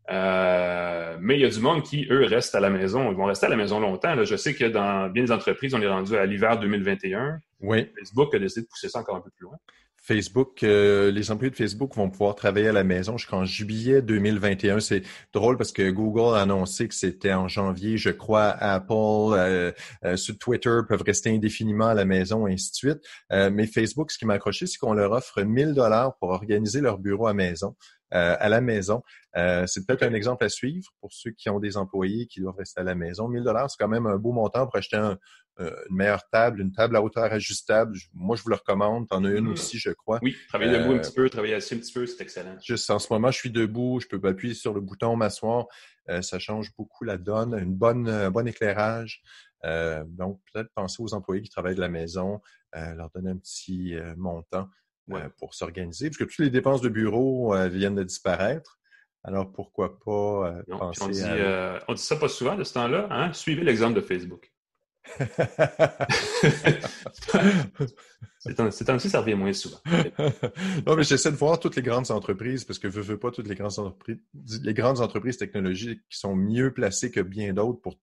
Euh, 0.10 1.18
mais 1.20 1.36
il 1.36 1.42
y 1.42 1.46
a 1.46 1.50
du 1.50 1.60
monde 1.60 1.84
qui, 1.84 2.08
eux, 2.10 2.26
restent 2.26 2.56
à 2.56 2.60
la 2.60 2.70
maison. 2.70 3.12
Ils 3.12 3.18
vont 3.18 3.26
rester 3.26 3.46
à 3.46 3.50
la 3.50 3.58
maison 3.58 3.80
longtemps. 3.80 4.16
Là. 4.16 4.24
Je 4.24 4.36
sais 4.36 4.54
que 4.54 4.66
dans 4.66 5.10
bien 5.10 5.24
des 5.24 5.32
entreprises, 5.32 5.74
on 5.74 5.82
est 5.82 5.88
rendu 5.88 6.16
à 6.16 6.26
l'hiver 6.26 6.60
2021. 6.60 7.40
Oui. 7.62 7.90
Facebook 7.98 8.34
a 8.34 8.40
décidé 8.40 8.62
de 8.62 8.68
pousser 8.68 8.90
ça 8.90 9.00
encore 9.00 9.18
un 9.18 9.22
peu 9.22 9.32
plus 9.32 9.44
loin. 9.44 9.58
Facebook, 10.00 10.64
euh, 10.64 11.12
les 11.12 11.32
employés 11.32 11.52
de 11.52 11.56
Facebook 11.58 11.94
vont 11.96 12.10
pouvoir 12.10 12.34
travailler 12.36 12.70
à 12.70 12.72
la 12.72 12.86
maison 12.86 13.18
jusqu'en 13.18 13.44
juillet 13.44 14.02
2021. 14.02 14.80
C'est 14.80 15.02
drôle 15.34 15.58
parce 15.58 15.74
que 15.74 15.90
Google 15.90 16.38
a 16.38 16.44
annoncé 16.44 16.88
que 16.88 16.94
c'était 16.94 17.34
en 17.34 17.50
janvier, 17.50 17.98
je 17.98 18.12
crois, 18.12 18.46
Apple, 18.46 18.94
euh, 18.94 19.74
sur 20.16 20.38
Twitter 20.38 20.80
peuvent 20.88 21.04
rester 21.06 21.30
indéfiniment 21.32 21.88
à 21.88 21.94
la 21.94 22.06
maison, 22.06 22.48
et 22.48 22.54
ainsi 22.54 22.72
de 22.72 22.76
suite. 22.76 23.00
mais 23.52 23.68
Facebook, 23.68 24.12
ce 24.12 24.18
qui 24.18 24.26
m'a 24.26 24.36
accroché, 24.36 24.66
c'est 24.66 24.78
qu'on 24.78 24.94
leur 24.94 25.12
offre 25.12 25.42
1000 25.42 25.74
dollars 25.74 26.16
pour 26.20 26.30
organiser 26.30 26.80
leur 26.80 27.00
bureau 27.00 27.28
à 27.28 27.34
maison. 27.34 27.76
Euh, 28.14 28.38
à 28.40 28.48
la 28.48 28.62
maison. 28.62 29.04
Euh, 29.36 29.68
c'est 29.68 29.86
peut-être 29.86 30.04
un 30.04 30.14
exemple 30.14 30.46
à 30.46 30.48
suivre 30.48 30.88
pour 31.02 31.12
ceux 31.12 31.32
qui 31.32 31.50
ont 31.50 31.60
des 31.60 31.76
employés 31.76 32.26
qui 32.26 32.40
doivent 32.40 32.56
rester 32.56 32.80
à 32.80 32.86
la 32.86 32.96
maison. 32.96 33.28
1000 33.28 33.44
dollars, 33.44 33.70
c'est 33.70 33.76
quand 33.78 33.90
même 33.90 34.08
un 34.08 34.16
beau 34.16 34.32
montant 34.32 34.66
pour 34.66 34.78
acheter 34.78 34.96
euh, 34.96 35.76
une 35.90 35.96
meilleure 35.98 36.26
table, 36.30 36.62
une 36.62 36.72
table 36.72 36.96
à 36.96 37.02
hauteur 37.02 37.26
ajustable. 37.26 37.98
Moi, 38.14 38.38
je 38.38 38.44
vous 38.44 38.50
le 38.50 38.56
recommande. 38.56 39.10
T'en 39.10 39.26
as 39.26 39.30
une 39.30 39.48
mm. 39.48 39.52
aussi, 39.52 39.78
je 39.78 39.90
crois. 39.90 40.20
Oui, 40.22 40.38
travailler 40.48 40.80
debout 40.80 40.94
un 40.94 41.00
petit 41.00 41.14
peu, 41.14 41.30
travailler 41.30 41.56
assis 41.56 41.76
un 41.76 41.80
petit 41.80 41.92
peu, 41.92 42.06
c'est 42.06 42.24
excellent. 42.24 42.56
Juste 42.64 42.90
en 42.90 43.00
ce 43.00 43.12
moment, 43.12 43.30
je 43.30 43.40
suis 43.40 43.52
debout, 43.52 44.00
je 44.00 44.08
peux 44.08 44.26
appuyer 44.26 44.54
sur 44.54 44.74
le 44.74 44.80
bouton, 44.80 45.18
m'asseoir. 45.18 45.66
ça 46.22 46.40
change 46.40 46.74
beaucoup 46.78 47.04
la 47.04 47.18
donne. 47.18 47.60
Une 47.60 47.76
bonne, 47.76 48.08
un 48.08 48.32
bon 48.32 48.48
éclairage. 48.48 49.22
donc, 49.66 50.40
peut-être 50.54 50.70
penser 50.76 51.04
aux 51.04 51.14
employés 51.14 51.42
qui 51.42 51.50
travaillent 51.50 51.76
de 51.76 51.82
la 51.82 51.90
maison, 51.90 52.40
leur 52.74 53.10
donner 53.10 53.32
un 53.32 53.38
petit 53.38 53.98
montant. 54.16 54.70
Euh, 55.14 55.30
pour 55.38 55.54
s'organiser, 55.54 56.10
puisque 56.10 56.30
toutes 56.30 56.40
les 56.40 56.50
dépenses 56.50 56.82
de 56.82 56.90
bureau 56.90 57.56
euh, 57.56 57.70
viennent 57.70 57.96
de 57.96 58.04
disparaître. 58.04 58.78
Alors 59.24 59.50
pourquoi 59.52 60.00
pas 60.00 60.50
euh, 60.50 60.64
penser 60.68 61.02
on 61.04 61.08
dit, 61.08 61.24
à... 61.24 61.82
on 61.88 61.94
dit 61.94 62.02
ça 62.02 62.18
pas 62.18 62.28
souvent 62.28 62.56
de 62.56 62.66
ce 62.66 62.74
temps-là. 62.74 63.08
Hein? 63.10 63.32
Suivez 63.32 63.64
l'exemple 63.64 63.94
de 63.96 64.02
Facebook. 64.02 64.52
c'est 68.40 68.84
temps-ci, 68.84 69.10
ça 69.10 69.22
revient 69.22 69.36
moins 69.36 69.54
souvent. 69.54 69.80
non, 70.86 70.98
mais 70.98 71.04
j'essaie 71.04 71.32
de 71.32 71.38
voir 71.38 71.58
toutes 71.62 71.78
les 71.78 71.82
grandes 71.82 72.12
entreprises, 72.12 72.66
parce 72.66 72.78
que 72.78 72.90
je 72.90 73.00
veux 73.00 73.18
pas 73.18 73.32
toutes 73.32 73.48
les 73.48 73.56
grandes 73.56 73.80
entreprises, 73.80 74.18
les 74.62 74.74
grandes 74.74 75.00
entreprises 75.00 75.38
technologiques 75.38 76.02
qui 76.10 76.20
sont 76.20 76.36
mieux 76.36 76.74
placées 76.74 77.12
que 77.12 77.22
bien 77.22 77.54
d'autres 77.54 77.80
pour 77.80 77.98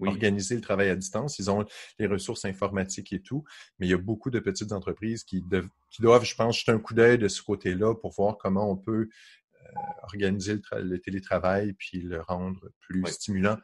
organiser 0.00 0.54
le 0.54 0.60
travail 0.60 0.90
à 0.90 0.96
distance. 0.96 1.38
Ils 1.38 1.50
ont 1.50 1.64
les 1.98 2.06
ressources 2.06 2.44
informatiques 2.44 3.12
et 3.12 3.20
tout, 3.20 3.44
mais 3.78 3.86
il 3.86 3.90
y 3.90 3.94
a 3.94 3.98
beaucoup 3.98 4.30
de 4.30 4.38
petites 4.38 4.72
entreprises 4.72 5.24
qui, 5.24 5.42
qui 5.90 6.02
doivent, 6.02 6.24
je 6.24 6.34
pense, 6.34 6.58
jeter 6.58 6.72
un 6.72 6.78
coup 6.78 6.94
d'œil 6.94 7.18
de 7.18 7.28
ce 7.28 7.42
côté-là 7.42 7.94
pour 7.94 8.12
voir 8.12 8.36
comment 8.38 8.70
on 8.70 8.76
peut 8.76 9.08
organiser 10.02 10.60
le, 10.72 10.98
télétravail 10.98 11.72
puis 11.72 12.00
le 12.00 12.20
rendre 12.20 12.60
plus 12.80 13.04
stimulant. 13.06 13.56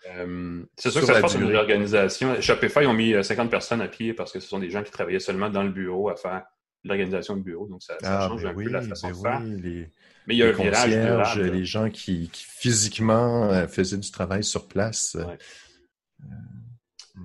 c'est 0.76 0.90
sûr 0.90 1.00
que 1.00 1.06
ça 1.06 1.16
se 1.16 1.20
passe 1.20 1.34
une 1.34 1.50
l'organisation. 1.50 2.40
Shopify 2.40 2.86
ont 2.86 2.92
mis 2.92 3.22
50 3.22 3.50
personnes 3.50 3.80
à 3.80 3.88
pied 3.88 4.12
parce 4.12 4.32
que 4.32 4.40
ce 4.40 4.48
sont 4.48 4.58
des 4.58 4.70
gens 4.70 4.82
qui 4.82 4.90
travaillaient 4.90 5.20
seulement 5.20 5.50
dans 5.50 5.62
le 5.62 5.70
bureau 5.70 6.08
à 6.08 6.16
faire 6.16 6.42
l'organisation 6.84 7.36
du 7.36 7.42
bureau. 7.42 7.66
Donc, 7.68 7.82
ça, 7.82 7.96
ah, 8.02 8.28
change 8.28 8.42
ben 8.42 8.50
un 8.50 8.54
peu 8.54 8.68
la 8.68 8.82
façon 8.82 9.10
ben 9.10 9.14
de 9.14 9.22
faire. 9.22 9.90
Mais 10.26 10.34
il 10.34 10.38
y 10.38 10.42
a 10.42 10.48
un 10.48 10.52
virage 10.52 11.38
Les 11.38 11.64
gens 11.64 11.90
qui, 11.90 12.30
physiquement 12.32 13.50
euh, 13.50 13.66
faisaient 13.66 13.98
du 13.98 14.10
travail 14.10 14.44
sur 14.44 14.68
place. 14.68 15.16
Euh, 15.16 15.36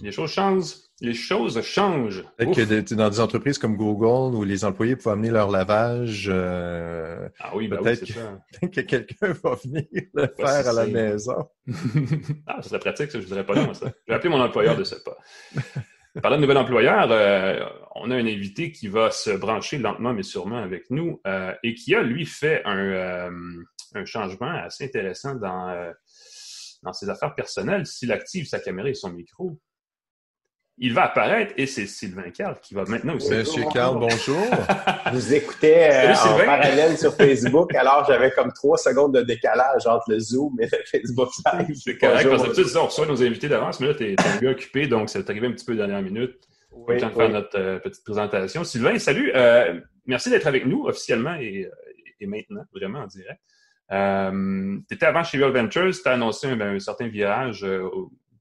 les 0.02 0.12
choses 0.12 0.32
changent. 0.32 0.74
Les 1.00 1.14
choses 1.14 1.62
changent. 1.62 2.24
Que 2.40 2.94
dans 2.96 3.10
des 3.10 3.20
entreprises 3.20 3.60
comme 3.60 3.78
Google 3.78 4.36
où 4.36 4.44
les 4.44 4.66
employés 4.66 4.96
pouvaient 4.96 5.14
amener 5.14 5.30
leur 5.30 5.52
lavage, 5.52 6.28
euh, 6.32 7.30
ah 7.40 7.52
oui, 7.56 7.68
ben 7.68 7.78
peut-être 7.78 8.04
que, 8.72 8.82
quelqu'un 8.82 9.34
va 9.44 9.56
venir 9.64 9.84
le 10.14 10.28
faire 10.36 10.68
à 10.68 10.74
la 10.74 10.88
maison. 10.88 11.48
ah, 12.48 12.62
ça 12.62 12.70
serait 12.70 12.80
pratique, 12.80 13.12
ça, 13.12 13.20
je 13.20 13.26
dirais 13.26 13.46
pas 13.46 13.56
non, 13.56 13.74
ça. 13.76 13.92
Je 14.08 14.12
vais 14.12 14.16
appeler 14.16 14.30
mon 14.30 14.42
employeur 14.42 14.76
de 14.76 14.84
ce 14.84 14.96
pas. 14.96 15.18
Parlant 16.22 16.38
de 16.38 16.42
nouvel 16.42 16.58
employeur, 16.58 17.10
euh, 17.12 17.64
on 17.94 18.10
a 18.10 18.16
un 18.16 18.26
invité 18.26 18.72
qui 18.72 18.88
va 18.88 19.12
se 19.12 19.30
brancher 19.30 19.78
lentement 19.78 20.14
mais 20.14 20.24
sûrement 20.24 20.58
avec 20.58 20.90
nous 20.90 21.22
euh, 21.28 21.54
et 21.62 21.76
qui 21.76 21.94
a, 21.94 22.02
lui, 22.02 22.26
fait 22.26 22.64
un, 22.66 22.78
euh, 22.78 23.30
un 23.94 24.06
changement 24.06 24.50
assez 24.50 24.86
intéressant 24.86 25.36
dans, 25.36 25.94
dans 26.84 26.94
ses 26.94 27.10
affaires 27.10 27.36
personnelles. 27.36 27.86
S'il 27.86 28.12
active 28.12 28.48
sa 28.48 28.60
caméra 28.60 28.90
et 28.90 28.94
son 28.94 29.10
micro, 29.10 29.60
il 30.80 30.94
va 30.94 31.06
apparaître 31.06 31.54
et 31.58 31.66
c'est 31.66 31.88
Sylvain 31.88 32.30
Carl 32.30 32.60
qui 32.62 32.76
va 32.76 32.84
maintenant 32.86 33.16
aussi. 33.16 33.32
Monsieur 33.32 33.64
Carl, 33.74 33.98
bonjour. 33.98 34.46
Je 35.08 35.12
vous 35.14 35.34
écoutais 35.34 35.90
euh, 35.92 36.14
en 36.14 36.38
parallèle 36.38 36.98
sur 36.98 37.16
Facebook, 37.16 37.74
alors 37.74 38.06
j'avais 38.08 38.30
comme 38.32 38.54
trois 38.54 38.78
secondes 38.78 39.16
de 39.16 39.22
décalage 39.22 39.88
entre 39.88 40.12
le 40.12 40.20
Zoom 40.20 40.56
et 40.62 40.66
le 40.66 40.78
Facebook 40.86 41.30
Live. 41.52 41.76
C'est 41.84 41.98
correct, 41.98 42.30
parce 42.30 42.44
que 42.44 42.78
on 42.78 42.86
reçoit 42.86 43.08
nos 43.08 43.24
invités 43.24 43.50
d'avance, 43.50 43.80
mais 43.80 43.88
là, 43.88 43.96
tu 43.96 44.12
es, 44.12 44.16
un 44.20 44.38
peu 44.38 44.50
occupé, 44.50 44.86
donc 44.86 45.10
c'est 45.10 45.28
arrivé 45.28 45.48
un 45.48 45.52
petit 45.52 45.66
peu 45.66 45.76
dernière 45.76 46.04
minute. 46.04 46.38
Oui, 46.72 46.98
temps 46.98 47.10
de 47.10 47.16
faire 47.16 47.30
notre 47.30 47.58
euh, 47.58 47.80
petite 47.80 48.04
présentation. 48.04 48.64
Sylvain, 48.64 49.00
salut. 49.00 49.32
Euh, 49.34 49.80
merci 50.06 50.30
d'être 50.30 50.46
avec 50.46 50.68
nous 50.68 50.86
officiellement 50.86 51.34
et, 51.36 51.68
et, 52.20 52.28
maintenant, 52.28 52.62
vraiment 52.72 53.00
en 53.00 53.08
direct. 53.08 53.42
Tu 53.90 54.94
étais 54.94 55.06
avant 55.06 55.24
chez 55.24 55.38
Real 55.38 55.52
Ventures, 55.52 55.92
tu 55.92 56.08
as 56.08 56.14
annoncé 56.14 56.48
un, 56.48 56.60
un 56.60 56.80
certain 56.80 57.08
virage 57.08 57.66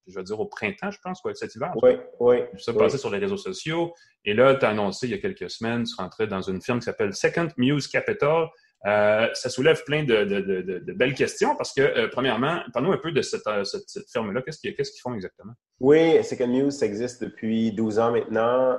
je 0.06 0.14
vais 0.14 0.22
dire 0.22 0.38
au 0.38 0.46
printemps, 0.46 0.90
je 0.90 0.98
pense, 1.02 1.20
cet 1.34 1.54
hiver. 1.54 1.72
Oui, 1.82 1.92
oui. 2.20 2.36
Ça 2.58 2.72
passé 2.72 2.98
sur 2.98 3.10
les 3.10 3.18
réseaux 3.18 3.36
sociaux. 3.36 3.94
Et 4.24 4.34
là, 4.34 4.54
tu 4.54 4.64
as 4.64 4.70
annoncé 4.70 5.06
il 5.06 5.10
y 5.10 5.14
a 5.14 5.18
quelques 5.18 5.50
semaines, 5.50 5.84
tu 5.84 5.94
rentrais 5.96 6.26
dans 6.26 6.42
une 6.42 6.62
firme 6.62 6.78
qui 6.78 6.84
s'appelle 6.84 7.14
Second 7.14 7.48
Muse 7.56 7.88
Capital. 7.88 8.48
Euh, 8.84 9.28
ça 9.32 9.48
soulève 9.48 9.82
plein 9.84 10.04
de, 10.04 10.92
belles 10.92 11.14
questions 11.14 11.56
parce 11.56 11.72
que, 11.72 11.80
euh, 11.80 12.08
premièrement, 12.08 12.60
parle-nous 12.72 12.92
un 12.92 12.98
peu 12.98 13.10
de 13.10 13.22
cette, 13.22 13.46
euh, 13.46 13.64
firme-là. 14.12 14.42
Qu'est-ce 14.42 14.60
qu'ils 14.60 15.00
font 15.02 15.14
exactement? 15.14 15.54
Oui, 15.80 16.22
Second 16.22 16.70
ça 16.70 16.86
existe 16.86 17.24
depuis 17.24 17.72
12 17.72 17.98
ans 17.98 18.12
maintenant. 18.12 18.78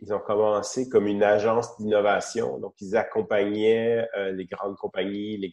ils 0.00 0.12
ont 0.12 0.18
commencé 0.18 0.88
comme 0.88 1.06
une 1.06 1.22
agence 1.22 1.76
d'innovation. 1.78 2.58
Donc, 2.58 2.74
ils 2.80 2.96
accompagnaient 2.96 4.06
les 4.32 4.46
grandes 4.46 4.76
compagnies, 4.76 5.36
les 5.38 5.50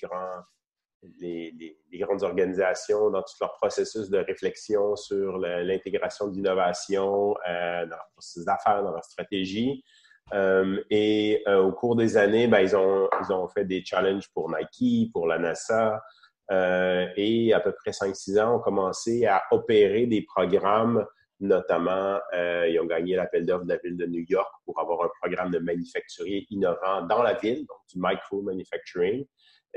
grandes 2.00 2.24
organisations 2.24 3.10
dans 3.10 3.22
tout 3.22 3.34
leur 3.40 3.54
processus 3.54 4.10
de 4.10 4.18
réflexion 4.18 4.96
sur 4.96 5.38
l'intégration 5.38 6.28
d'innovation 6.28 7.36
dans 7.46 7.88
leurs 7.90 8.10
processus 8.14 8.46
d'affaires, 8.46 8.84
dans 8.84 8.92
leur 8.92 9.06
stratégie. 9.06 9.84
Euh, 10.34 10.84
et 10.90 11.42
euh, 11.48 11.62
au 11.62 11.72
cours 11.72 11.96
des 11.96 12.18
années, 12.18 12.48
ben, 12.48 12.60
ils, 12.60 12.76
ont, 12.76 13.10
ils 13.22 13.32
ont 13.32 13.48
fait 13.48 13.66
des 13.66 13.84
challenges 13.84 14.28
pour 14.34 14.52
Nike, 14.52 15.12
pour 15.12 15.28
la 15.28 15.40
NASA, 15.40 16.02
et 16.50 17.54
à 17.54 17.60
peu 17.60 17.74
près 17.74 17.92
5-6 17.92 18.40
ans, 18.42 18.56
ont 18.56 18.60
commencé 18.60 19.26
à 19.26 19.44
opérer 19.52 20.06
des 20.06 20.22
programmes 20.22 21.06
Notamment, 21.40 22.20
ils 22.34 22.80
ont 22.82 22.88
gagné 22.88 23.16
l'appel 23.16 23.46
d'offres 23.46 23.66
de 23.66 23.70
la 23.70 23.78
ville 23.78 23.96
de 23.96 24.08
New 24.08 24.26
York 24.28 24.52
pour 24.66 24.80
avoir 24.80 25.04
un 25.04 25.10
programme 25.22 25.52
de 25.52 25.60
manufacturier 25.60 26.48
innovant 26.50 27.04
dans 27.04 27.22
la 27.22 27.36
ville, 27.36 27.60
donc 27.68 27.78
du 27.94 28.00
micro-manufacturing. 28.00 29.24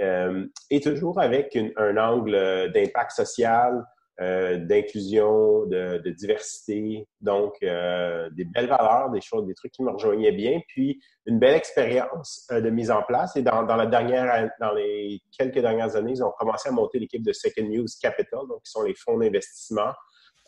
Euh, 0.00 0.46
et 0.70 0.80
toujours 0.80 1.20
avec 1.20 1.58
un 1.76 1.96
angle 1.98 2.70
d'impact 2.72 3.10
social, 3.10 3.84
euh, 4.20 4.58
d'inclusion, 4.58 5.64
de, 5.66 6.10
diversité, 6.10 7.08
donc 7.20 7.54
euh, 7.62 8.28
des 8.30 8.44
belles 8.44 8.68
valeurs, 8.68 9.10
des 9.10 9.20
choses, 9.20 9.46
des 9.46 9.54
trucs 9.54 9.72
qui 9.72 9.82
me 9.82 9.90
rejoignaient 9.90 10.32
bien, 10.32 10.60
puis 10.68 11.00
une 11.26 11.38
belle 11.38 11.54
expérience 11.54 12.46
de 12.50 12.68
mise 12.70 12.90
en 12.90 13.02
place. 13.02 13.36
Et 13.36 13.42
dans, 13.42 13.62
la 13.62 13.86
dernière, 13.86 14.50
dans 14.60 14.72
les 14.72 15.22
quelques 15.38 15.60
dernières 15.60 15.96
années, 15.96 16.12
ils 16.12 16.22
ont 16.22 16.32
commencé 16.38 16.68
à 16.68 16.72
monter 16.72 16.98
l'équipe 16.98 17.24
de 17.24 17.32
Second 17.32 17.64
News 17.64 17.86
Capital, 18.00 18.40
donc 18.48 18.62
qui 18.62 18.70
sont 18.70 18.82
les 18.82 18.94
fonds 18.94 19.16
d'investissement. 19.16 19.92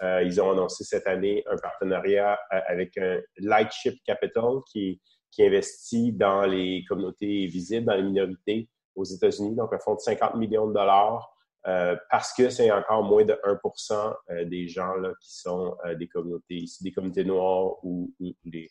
ils 0.03 0.40
ont 0.40 0.51
annoncé 0.51 0.85
cette 0.85 1.07
année 1.07 1.42
un 1.47 1.57
partenariat 1.57 2.38
avec 2.51 2.99
un 2.99 3.20
Lightship 3.38 3.94
Capital 4.05 4.61
qui, 4.70 5.01
qui 5.31 5.47
investit 5.47 6.12
dans 6.12 6.42
les 6.42 6.85
communautés 6.87 7.47
visibles, 7.47 7.87
dans 7.87 7.94
les 7.94 8.03
minorités, 8.03 8.68
aux 8.94 9.05
États-Unis, 9.05 9.57
donc 9.57 9.73
un 9.73 9.79
fonds 9.79 9.94
de 9.94 10.01
50 10.01 10.37
millions 10.37 10.66
de 10.66 10.75
dollars, 10.75 11.32
euh, 11.68 11.96
parce 12.11 12.33
que 12.33 12.51
c'est 12.51 12.70
encore 12.72 13.05
moins 13.05 13.25
de 13.25 13.38
1% 13.44 14.14
euh, 14.31 14.44
des 14.44 14.66
gens 14.66 14.94
là, 14.96 15.12
qui 15.20 15.38
sont 15.38 15.77
euh, 15.85 15.94
des 15.94 16.09
communautés 16.09 17.25
noires 17.25 17.77
ou, 17.85 18.12
des 18.44 18.68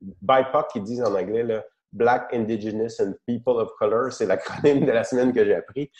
BIPOC 0.00 0.68
qui 0.72 0.80
disent 0.82 1.02
en 1.02 1.14
anglais 1.14 1.42
là, 1.42 1.64
Black, 1.90 2.28
Indigenous 2.34 3.00
and 3.00 3.14
People 3.26 3.54
of 3.54 3.70
Color, 3.78 4.12
c'est 4.12 4.26
l'acronyme 4.26 4.84
de 4.84 4.92
la 4.92 5.04
semaine 5.04 5.32
que 5.32 5.42
j'ai 5.42 5.54
appris. 5.54 5.90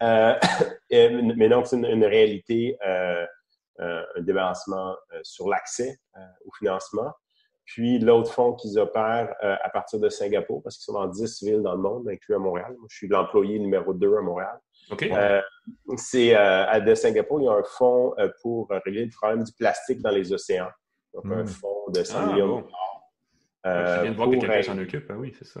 mais 0.90 1.48
donc, 1.48 1.68
c'est 1.68 1.76
une, 1.76 2.04
réalité, 2.04 2.76
un 3.78 4.20
débarrassement 4.22 4.96
sur 5.22 5.48
l'accès 5.48 6.00
au 6.44 6.50
financement. 6.58 7.12
Puis 7.64 8.00
l'autre 8.00 8.32
fonds 8.32 8.54
qu'ils 8.54 8.76
opèrent 8.80 9.36
à 9.40 9.70
partir 9.70 10.00
de 10.00 10.08
Singapour, 10.08 10.64
parce 10.64 10.78
qu'ils 10.78 10.84
sont 10.84 10.94
dans 10.94 11.06
10 11.06 11.44
villes 11.44 11.62
dans 11.62 11.76
le 11.76 11.80
monde, 11.80 12.08
inclus 12.08 12.34
à 12.34 12.38
Montréal. 12.38 12.74
Moi, 12.76 12.88
je 12.90 12.96
suis 12.96 13.08
l'employé 13.08 13.60
numéro 13.60 13.94
2 13.94 14.16
à 14.16 14.22
Montréal. 14.22 14.58
Euh, 14.92 15.42
c'est 15.96 16.34
euh, 16.34 16.66
à 16.66 16.80
de 16.80 16.94
Singapour, 16.94 17.40
il 17.40 17.44
y 17.44 17.48
a 17.48 17.52
un 17.52 17.62
fonds 17.64 18.14
pour 18.42 18.68
régler 18.84 19.06
le 19.06 19.10
problème 19.10 19.42
du 19.42 19.52
plastique 19.52 20.00
dans 20.00 20.10
les 20.10 20.32
océans. 20.32 20.68
Donc, 21.14 21.24
un 21.26 21.42
hmm. 21.42 21.46
fonds 21.46 21.90
de 21.90 22.02
100 22.02 22.18
ah, 22.18 22.26
millions 22.26 22.60
de 22.60 22.62
dollars. 22.62 23.96
je 23.96 24.02
viens 24.02 24.10
de 24.12 24.16
voir 24.16 24.30
que 24.30 24.36
quelqu'un 24.36 24.62
s'en 24.62 24.78
occupe. 24.78 25.06
Ah 25.08 25.14
oui, 25.16 25.34
c'est 25.38 25.46
ça. 25.46 25.60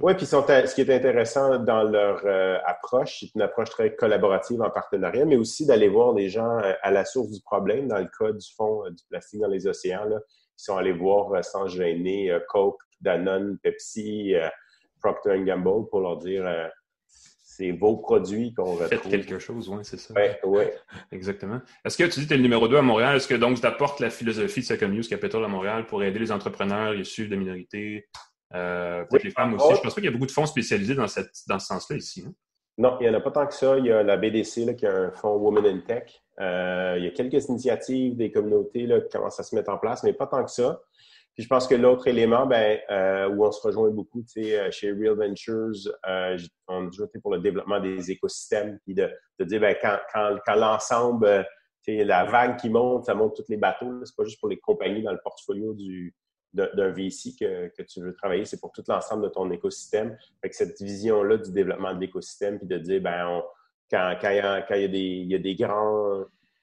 Oui, 0.00 0.14
puis 0.14 0.26
ce 0.26 0.74
qui 0.74 0.80
est 0.80 0.90
intéressant 0.92 1.60
dans 1.60 1.84
leur 1.84 2.26
approche, 2.66 3.20
c'est 3.20 3.34
une 3.36 3.42
approche 3.42 3.70
très 3.70 3.94
collaborative 3.94 4.60
en 4.62 4.70
partenariat, 4.70 5.24
mais 5.24 5.36
aussi 5.36 5.64
d'aller 5.64 5.88
voir 5.88 6.12
les 6.12 6.28
gens 6.28 6.60
à 6.82 6.90
la 6.90 7.04
source 7.04 7.30
du 7.30 7.40
problème. 7.40 7.86
Dans 7.86 7.98
le 7.98 8.08
cas 8.18 8.32
du 8.32 8.46
fonds 8.56 8.82
du 8.90 9.04
plastique 9.08 9.40
dans 9.40 9.46
les 9.46 9.68
océans, 9.68 10.06
là, 10.06 10.18
qui 10.60 10.64
sont 10.64 10.76
allés 10.76 10.92
voir 10.92 11.32
euh, 11.32 11.42
sans 11.42 11.66
gêner 11.66 12.30
euh, 12.30 12.40
Coke, 12.48 12.80
Danone, 13.00 13.58
Pepsi, 13.62 14.34
euh, 14.34 14.48
Procter 15.02 15.42
Gamble 15.42 15.88
pour 15.88 16.00
leur 16.00 16.18
dire 16.18 16.44
c'est 17.60 17.72
vos 17.72 17.96
produits 17.98 18.54
qu'on 18.54 18.72
retrouve. 18.72 18.88
Faites 18.88 19.08
quelque 19.08 19.38
chose, 19.38 19.68
oui, 19.68 19.80
c'est 19.82 19.98
ça. 19.98 20.14
Oui, 20.16 20.22
oui. 20.44 20.64
Exactement. 21.12 21.60
Est-ce 21.84 21.98
que 21.98 22.04
tu 22.04 22.20
dis 22.20 22.26
que 22.26 22.28
tu 22.28 22.34
es 22.34 22.36
le 22.38 22.42
numéro 22.42 22.68
2 22.68 22.76
à 22.76 22.82
Montréal? 22.82 23.16
Est-ce 23.16 23.28
que 23.28 23.34
donc 23.34 23.60
tu 23.60 23.66
apportes 23.66 24.00
la 24.00 24.10
philosophie 24.10 24.60
de 24.60 24.64
Second 24.64 24.88
News 24.88 25.02
Capital 25.08 25.44
à 25.44 25.48
Montréal 25.48 25.86
pour 25.86 26.02
aider 26.02 26.18
les 26.18 26.32
entrepreneurs 26.32 26.94
issus 26.94 27.28
de 27.28 27.36
minorités, 27.36 28.08
peut-être 28.50 29.24
les 29.24 29.30
femmes 29.30 29.54
aussi? 29.54 29.74
Je 29.74 29.80
pense 29.80 29.94
pas 29.94 30.00
qu'il 30.00 30.04
y 30.04 30.08
a 30.08 30.12
beaucoup 30.12 30.26
de 30.26 30.32
fonds 30.32 30.46
spécialisés 30.46 30.94
dans, 30.94 31.06
cette, 31.06 31.32
dans 31.48 31.58
ce 31.58 31.66
sens-là 31.66 31.96
ici. 31.96 32.24
Hein? 32.26 32.32
Non, 32.78 32.96
il 32.98 33.08
n'y 33.08 33.14
en 33.14 33.18
a 33.18 33.20
pas 33.20 33.30
tant 33.30 33.46
que 33.46 33.52
ça. 33.52 33.76
Il 33.76 33.84
y 33.84 33.92
a 33.92 34.02
la 34.02 34.16
BDC 34.16 34.64
là, 34.64 34.72
qui 34.72 34.86
a 34.86 34.96
un 34.96 35.10
fonds 35.10 35.36
Women 35.36 35.66
in 35.66 35.80
Tech. 35.80 36.22
Euh, 36.40 36.94
il 36.96 37.04
y 37.04 37.08
a 37.08 37.10
quelques 37.10 37.46
initiatives 37.48 38.16
des 38.16 38.32
communautés 38.32 38.86
là, 38.86 39.02
qui 39.02 39.10
commencent 39.10 39.38
à 39.38 39.42
se 39.42 39.54
mettre 39.54 39.70
en 39.70 39.76
place, 39.76 40.02
mais 40.02 40.14
pas 40.14 40.26
tant 40.26 40.42
que 40.42 40.50
ça. 40.50 40.80
Je 41.40 41.46
pense 41.46 41.66
que 41.66 41.74
l'autre 41.74 42.06
élément, 42.06 42.46
ben, 42.46 42.78
euh, 42.90 43.28
où 43.30 43.46
on 43.46 43.50
se 43.50 43.66
rejoint 43.66 43.88
beaucoup, 43.90 44.22
euh, 44.36 44.70
chez 44.70 44.92
Real 44.92 45.14
Ventures, 45.14 45.72
on 46.68 46.86
a 46.86 46.90
toujours 46.90 47.06
été 47.06 47.18
pour 47.18 47.32
le 47.32 47.40
développement 47.40 47.80
des 47.80 48.10
écosystèmes, 48.10 48.78
puis 48.84 48.94
de, 48.94 49.10
de 49.38 49.44
dire 49.44 49.60
ben, 49.60 49.74
quand, 49.80 49.98
quand, 50.44 50.54
l'ensemble, 50.54 51.46
la 51.86 52.24
vague 52.24 52.58
qui 52.58 52.68
monte, 52.68 53.06
ça 53.06 53.14
monte 53.14 53.36
tous 53.36 53.48
les 53.48 53.56
bateaux. 53.56 54.04
C'est 54.04 54.14
pas 54.14 54.24
juste 54.24 54.38
pour 54.38 54.50
les 54.50 54.58
compagnies 54.58 55.02
dans 55.02 55.12
le 55.12 55.20
portfolio 55.24 55.72
du, 55.72 56.14
d'un 56.52 56.90
VC 56.90 57.34
que, 57.40 57.82
tu 57.84 58.02
veux 58.02 58.14
travailler, 58.14 58.44
c'est 58.44 58.60
pour 58.60 58.72
tout 58.72 58.84
l'ensemble 58.86 59.22
de 59.24 59.28
ton 59.28 59.50
écosystème. 59.50 60.18
Fait 60.42 60.52
cette 60.52 60.80
vision-là 60.80 61.38
du 61.38 61.52
développement 61.52 61.94
de 61.94 62.00
l'écosystème, 62.00 62.58
puis 62.58 62.68
de 62.68 62.76
dire, 62.76 63.00
ben, 63.00 63.42
quand, 63.90 64.14
quand, 64.20 64.30
il 64.30 64.36
y 64.36 64.84
a, 64.84 64.88
des, 64.88 64.98
il 64.98 65.30
y 65.30 65.34
a 65.34 65.38
des 65.38 65.56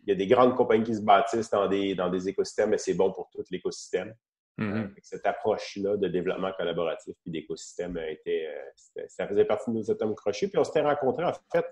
il 0.08 0.12
y 0.12 0.14
a 0.14 0.16
des 0.16 0.28
grandes 0.28 0.56
compagnies 0.56 0.86
qui 0.86 0.96
se 0.96 1.02
bâtissent 1.02 1.50
dans 1.50 1.68
des, 1.68 1.96
dans 1.96 2.10
des 2.10 2.30
écosystèmes, 2.30 2.70
mais 2.70 2.78
c'est 2.78 2.94
bon 2.94 3.12
pour 3.12 3.30
tout 3.30 3.44
l'écosystème. 3.52 4.14
Mm-hmm. 4.60 4.90
cette 5.04 5.28
approche-là 5.28 5.98
de 5.98 6.08
développement 6.08 6.52
collaboratif 6.58 7.14
puis 7.22 7.32
d'écosystème 7.32 7.96
était, 8.10 8.48
euh, 8.48 9.04
ça 9.08 9.28
faisait 9.28 9.46
partie 9.46 9.70
de 9.70 9.76
nos 9.76 9.92
atomes 9.92 10.16
crochus. 10.16 10.48
Puis 10.50 10.58
on 10.58 10.64
s'était 10.64 10.82
rencontrés, 10.82 11.26
en 11.26 11.34
fait, 11.52 11.66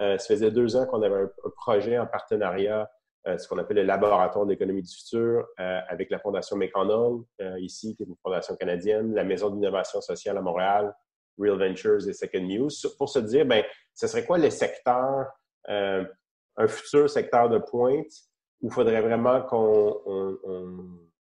euh, 0.00 0.16
ça 0.16 0.28
faisait 0.28 0.52
deux 0.52 0.76
ans 0.76 0.86
qu'on 0.86 1.02
avait 1.02 1.22
un, 1.22 1.24
un, 1.24 1.50
projet 1.56 1.98
en 1.98 2.06
partenariat 2.06 2.88
euh, 3.26 3.36
ce 3.36 3.46
qu'on 3.46 3.58
appelle 3.58 3.76
le 3.76 3.82
laboratoire 3.82 4.46
d'économie 4.46 4.82
du 4.82 4.94
futur 4.94 5.46
euh, 5.60 5.80
avec 5.88 6.08
la 6.10 6.18
Fondation 6.18 6.56
McConnell, 6.56 7.22
euh, 7.42 7.60
ici, 7.60 7.94
qui 7.94 8.02
est 8.02 8.06
une 8.06 8.16
fondation 8.22 8.56
canadienne, 8.56 9.14
la 9.14 9.24
Maison 9.24 9.50
d'innovation 9.50 10.00
sociale 10.00 10.38
à 10.38 10.40
Montréal, 10.40 10.94
Real 11.38 11.58
Ventures 11.58 12.08
et 12.08 12.14
Second 12.14 12.40
News, 12.40 12.70
pour 12.96 13.10
se 13.10 13.18
dire, 13.18 13.44
ben, 13.44 13.62
ce 13.94 14.06
serait 14.06 14.24
quoi 14.24 14.38
le 14.38 14.48
secteur, 14.48 15.26
euh, 15.68 16.02
un 16.56 16.66
futur 16.66 17.10
secteur 17.10 17.50
de 17.50 17.58
pointe 17.58 18.10
où 18.62 18.68
il 18.68 18.72
faudrait 18.72 19.02
vraiment 19.02 19.42
qu'on 19.42 20.00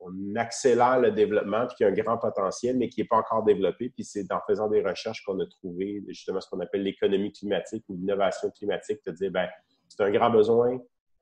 on, 0.02 0.36
accélère 0.36 1.00
le 1.00 1.12
développement, 1.12 1.68
y 1.80 1.84
a 1.84 1.88
un 1.88 1.92
grand 1.92 2.18
potentiel, 2.18 2.78
mais 2.78 2.90
qui 2.90 3.02
n'est 3.02 3.08
pas 3.08 3.18
encore 3.18 3.44
développé. 3.44 3.90
Puis 3.90 4.04
c'est 4.04 4.32
en 4.32 4.40
faisant 4.48 4.68
des 4.68 4.82
recherches 4.82 5.24
qu'on 5.24 5.40
a 5.40 5.46
trouvé 5.46 6.04
justement 6.08 6.42
ce 6.42 6.50
qu'on 6.50 6.60
appelle 6.60 6.84
l'économie 6.84 7.32
climatique 7.32 7.84
ou 7.90 7.96
l'innovation 7.96 8.50
climatique, 8.52 9.00
de 9.06 9.12
dire, 9.12 9.32
ben, 9.32 9.48
c'est 9.88 10.04
un 10.04 10.12
grand 10.12 10.30
besoin, 10.30 10.80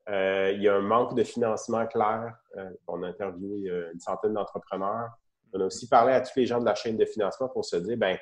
euh, 0.08 0.52
il 0.54 0.62
y 0.62 0.68
a 0.68 0.74
un 0.74 0.80
manque 0.80 1.14
de 1.14 1.22
financement 1.22 1.86
clair. 1.86 2.34
Euh, 2.56 2.70
on 2.88 3.02
a 3.02 3.08
interviewé 3.08 3.68
euh, 3.68 3.90
une 3.92 4.00
centaine 4.00 4.34
d'entrepreneurs. 4.34 5.10
On 5.52 5.60
a 5.60 5.66
aussi 5.66 5.88
parlé 5.88 6.12
à 6.12 6.20
tous 6.20 6.32
les 6.36 6.46
gens 6.46 6.60
de 6.60 6.64
la 6.64 6.74
chaîne 6.74 6.96
de 6.96 7.04
financement 7.04 7.48
pour 7.48 7.64
se 7.64 7.76
dire, 7.76 7.96
ben, 7.96 8.16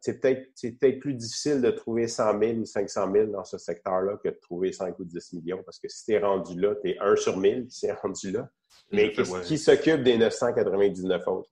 c'est 0.00 0.20
peut-être 0.20 0.52
peut 0.80 0.98
plus 0.98 1.14
difficile 1.14 1.60
de 1.60 1.70
trouver 1.70 2.06
100 2.06 2.38
000 2.38 2.52
ou 2.58 2.64
500 2.64 3.12
000 3.12 3.26
dans 3.26 3.44
ce 3.44 3.58
secteur-là 3.58 4.16
que 4.22 4.28
de 4.28 4.38
trouver 4.40 4.72
5 4.72 4.98
ou 4.98 5.04
10 5.04 5.32
millions 5.34 5.62
parce 5.64 5.78
que 5.78 5.88
si 5.88 6.04
tu 6.04 6.12
es 6.12 6.18
rendu 6.18 6.58
là, 6.60 6.74
tu 6.82 6.90
es 6.90 6.98
1 7.00 7.16
sur 7.16 7.36
1000 7.36 7.66
qui 7.66 7.78
s'est 7.78 7.92
rendu 8.02 8.30
là. 8.30 8.48
Mais 8.92 9.12
qui, 9.44 9.58
s'occupe 9.58 10.02
des 10.02 10.16
999 10.16 11.28
autres? 11.28 11.50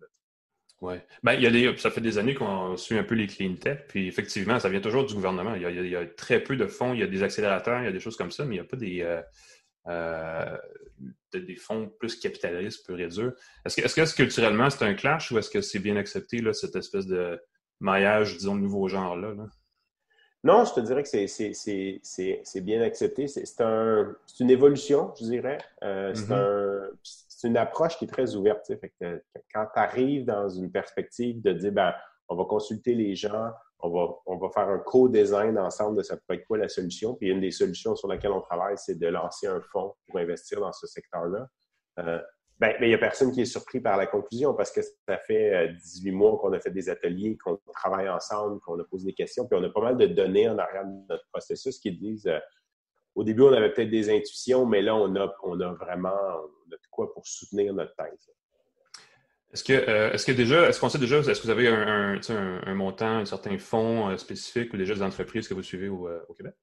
Oui. 0.80 0.94
Ben, 1.22 1.32
il 1.34 1.42
y 1.42 1.46
a 1.46 1.50
des, 1.50 1.76
ça 1.78 1.90
fait 1.90 2.00
des 2.00 2.18
années 2.18 2.34
qu'on 2.34 2.76
suit 2.76 2.96
un 2.96 3.02
peu 3.02 3.14
les 3.14 3.26
clean 3.26 3.54
tech, 3.54 3.80
puis 3.88 4.08
effectivement, 4.08 4.60
ça 4.60 4.68
vient 4.68 4.80
toujours 4.80 5.04
du 5.04 5.14
gouvernement. 5.14 5.54
Il 5.54 5.62
y, 5.62 5.96
a, 5.96 6.06
très 6.06 6.40
peu 6.40 6.56
de 6.56 6.66
fonds, 6.66 6.92
il 6.92 7.00
y 7.00 7.02
a 7.02 7.06
des 7.06 7.22
accélérateurs, 7.22 7.80
il 7.80 7.86
y 7.86 7.88
a 7.88 7.92
des 7.92 8.00
choses 8.00 8.16
comme 8.16 8.30
ça, 8.30 8.44
mais 8.44 8.56
il 8.56 8.58
n'y 8.58 8.64
a 8.64 8.68
pas 8.68 8.76
des, 8.76 9.00
euh, 9.00 9.22
euh, 9.88 10.56
des 11.32 11.56
fonds 11.56 11.88
plus 11.98 12.16
capitalistes 12.16 12.88
et 12.90 13.08
dur. 13.08 13.32
Est-ce 13.64 13.76
que, 13.76 13.82
est 13.82 13.86
-ce 13.86 14.14
que 14.14 14.16
culturellement 14.16 14.68
c'est 14.70 14.84
un 14.84 14.94
clash 14.94 15.30
ou 15.30 15.38
est-ce 15.38 15.50
que 15.50 15.62
c'est 15.62 15.78
bien 15.78 15.96
accepté, 15.96 16.40
là, 16.40 16.52
cette 16.52 16.76
espèce 16.76 17.06
de 17.06 17.40
maillage, 17.80 18.36
disons, 18.36 18.56
de 18.56 18.60
nouveau 18.60 18.88
genre-là? 18.88 19.34
Non, 20.44 20.64
je 20.64 20.74
te 20.74 20.80
dirais 20.80 21.02
que 21.02 21.08
c'est 21.08 22.60
bien 22.60 22.80
accepté. 22.82 23.26
C'est 23.26 23.60
un, 23.60 24.14
une 24.38 24.50
évolution, 24.50 25.12
je 25.18 25.24
dirais. 25.24 25.58
Euh, 25.82 26.12
mm-hmm. 26.12 26.90
C'est 27.02 27.48
une 27.48 27.56
approche 27.56 27.98
qui 27.98 28.04
est 28.04 28.08
très 28.08 28.34
ouverte. 28.36 28.70
quand 29.52 29.66
tu 29.74 29.80
arrives 29.80 30.24
dans 30.24 30.48
une 30.48 30.70
perspective 30.70 31.42
de 31.42 31.52
dire, 31.52 31.72
ben, 31.72 31.92
on 32.28 32.36
va 32.36 32.44
consulter 32.44 32.94
les 32.94 33.14
gens, 33.14 33.50
on 33.80 33.90
va, 33.90 34.14
on 34.26 34.36
va 34.36 34.48
faire 34.50 34.68
un 34.68 34.78
co-design 34.78 35.58
ensemble 35.58 35.98
de 35.98 36.02
ça 36.02 36.16
pourrait 36.16 36.38
être 36.38 36.46
quoi 36.46 36.58
la 36.58 36.68
solution. 36.68 37.14
Puis 37.14 37.28
une 37.28 37.40
des 37.40 37.50
solutions 37.50 37.96
sur 37.96 38.08
laquelle 38.08 38.32
on 38.32 38.40
travaille, 38.40 38.78
c'est 38.78 38.98
de 38.98 39.06
lancer 39.08 39.46
un 39.46 39.60
fonds 39.60 39.94
pour 40.06 40.18
investir 40.18 40.60
dans 40.60 40.72
ce 40.72 40.86
secteur-là. 40.86 41.48
Euh, 41.98 42.20
ben, 42.58 42.72
il 42.80 42.88
n'y 42.88 42.94
a 42.94 42.98
personne 42.98 43.32
qui 43.32 43.42
est 43.42 43.46
surpris 43.46 43.80
par 43.80 43.98
la 43.98 44.06
conclusion 44.06 44.54
parce 44.54 44.70
que 44.70 44.80
ça 44.80 45.18
fait 45.18 45.68
18 45.74 46.08
euh, 46.08 46.14
mois 46.14 46.38
qu'on 46.38 46.52
a 46.54 46.60
fait 46.60 46.70
des 46.70 46.88
ateliers, 46.88 47.36
qu'on 47.36 47.58
travaille 47.74 48.08
ensemble, 48.08 48.60
qu'on 48.60 48.80
a 48.80 48.84
posé 48.84 49.04
des 49.06 49.12
questions, 49.12 49.46
puis 49.46 49.58
on 49.60 49.62
a 49.62 49.68
pas 49.68 49.82
mal 49.82 49.98
de 49.98 50.06
données 50.06 50.48
en 50.48 50.56
arrière 50.56 50.86
de 50.86 51.06
notre 51.10 51.26
processus 51.30 51.78
qui 51.78 51.92
disent 51.92 52.26
euh, 52.26 52.38
au 53.14 53.24
début, 53.24 53.42
on 53.42 53.52
avait 53.52 53.72
peut-être 53.72 53.90
des 53.90 54.08
intuitions, 54.10 54.64
mais 54.64 54.80
là, 54.80 54.94
on 54.94 55.14
a, 55.16 55.34
on 55.42 55.60
a 55.60 55.72
vraiment 55.72 56.16
de 56.66 56.78
quoi 56.90 57.12
pour 57.12 57.26
soutenir 57.26 57.72
notre 57.74 57.94
thèse. 57.94 58.30
Est-ce 59.52 59.64
que, 59.64 59.72
euh, 59.72 60.12
est-ce 60.12 60.26
que 60.26 60.32
déjà, 60.32 60.68
est-ce 60.68 60.80
qu'on 60.80 60.88
sait 60.88 60.98
déjà, 60.98 61.18
est-ce 61.18 61.40
que 61.40 61.46
vous 61.46 61.50
avez 61.50 61.68
un, 61.68 62.74
montant, 62.74 63.18
un 63.18 63.24
certain 63.24 63.56
fonds 63.58 64.16
spécifique 64.18 64.72
ou 64.74 64.76
déjà 64.76 64.94
des 64.94 65.02
entreprises 65.02 65.48
que 65.48 65.54
vous 65.54 65.62
suivez 65.62 65.88
au 65.88 66.34
Québec? 66.36 66.54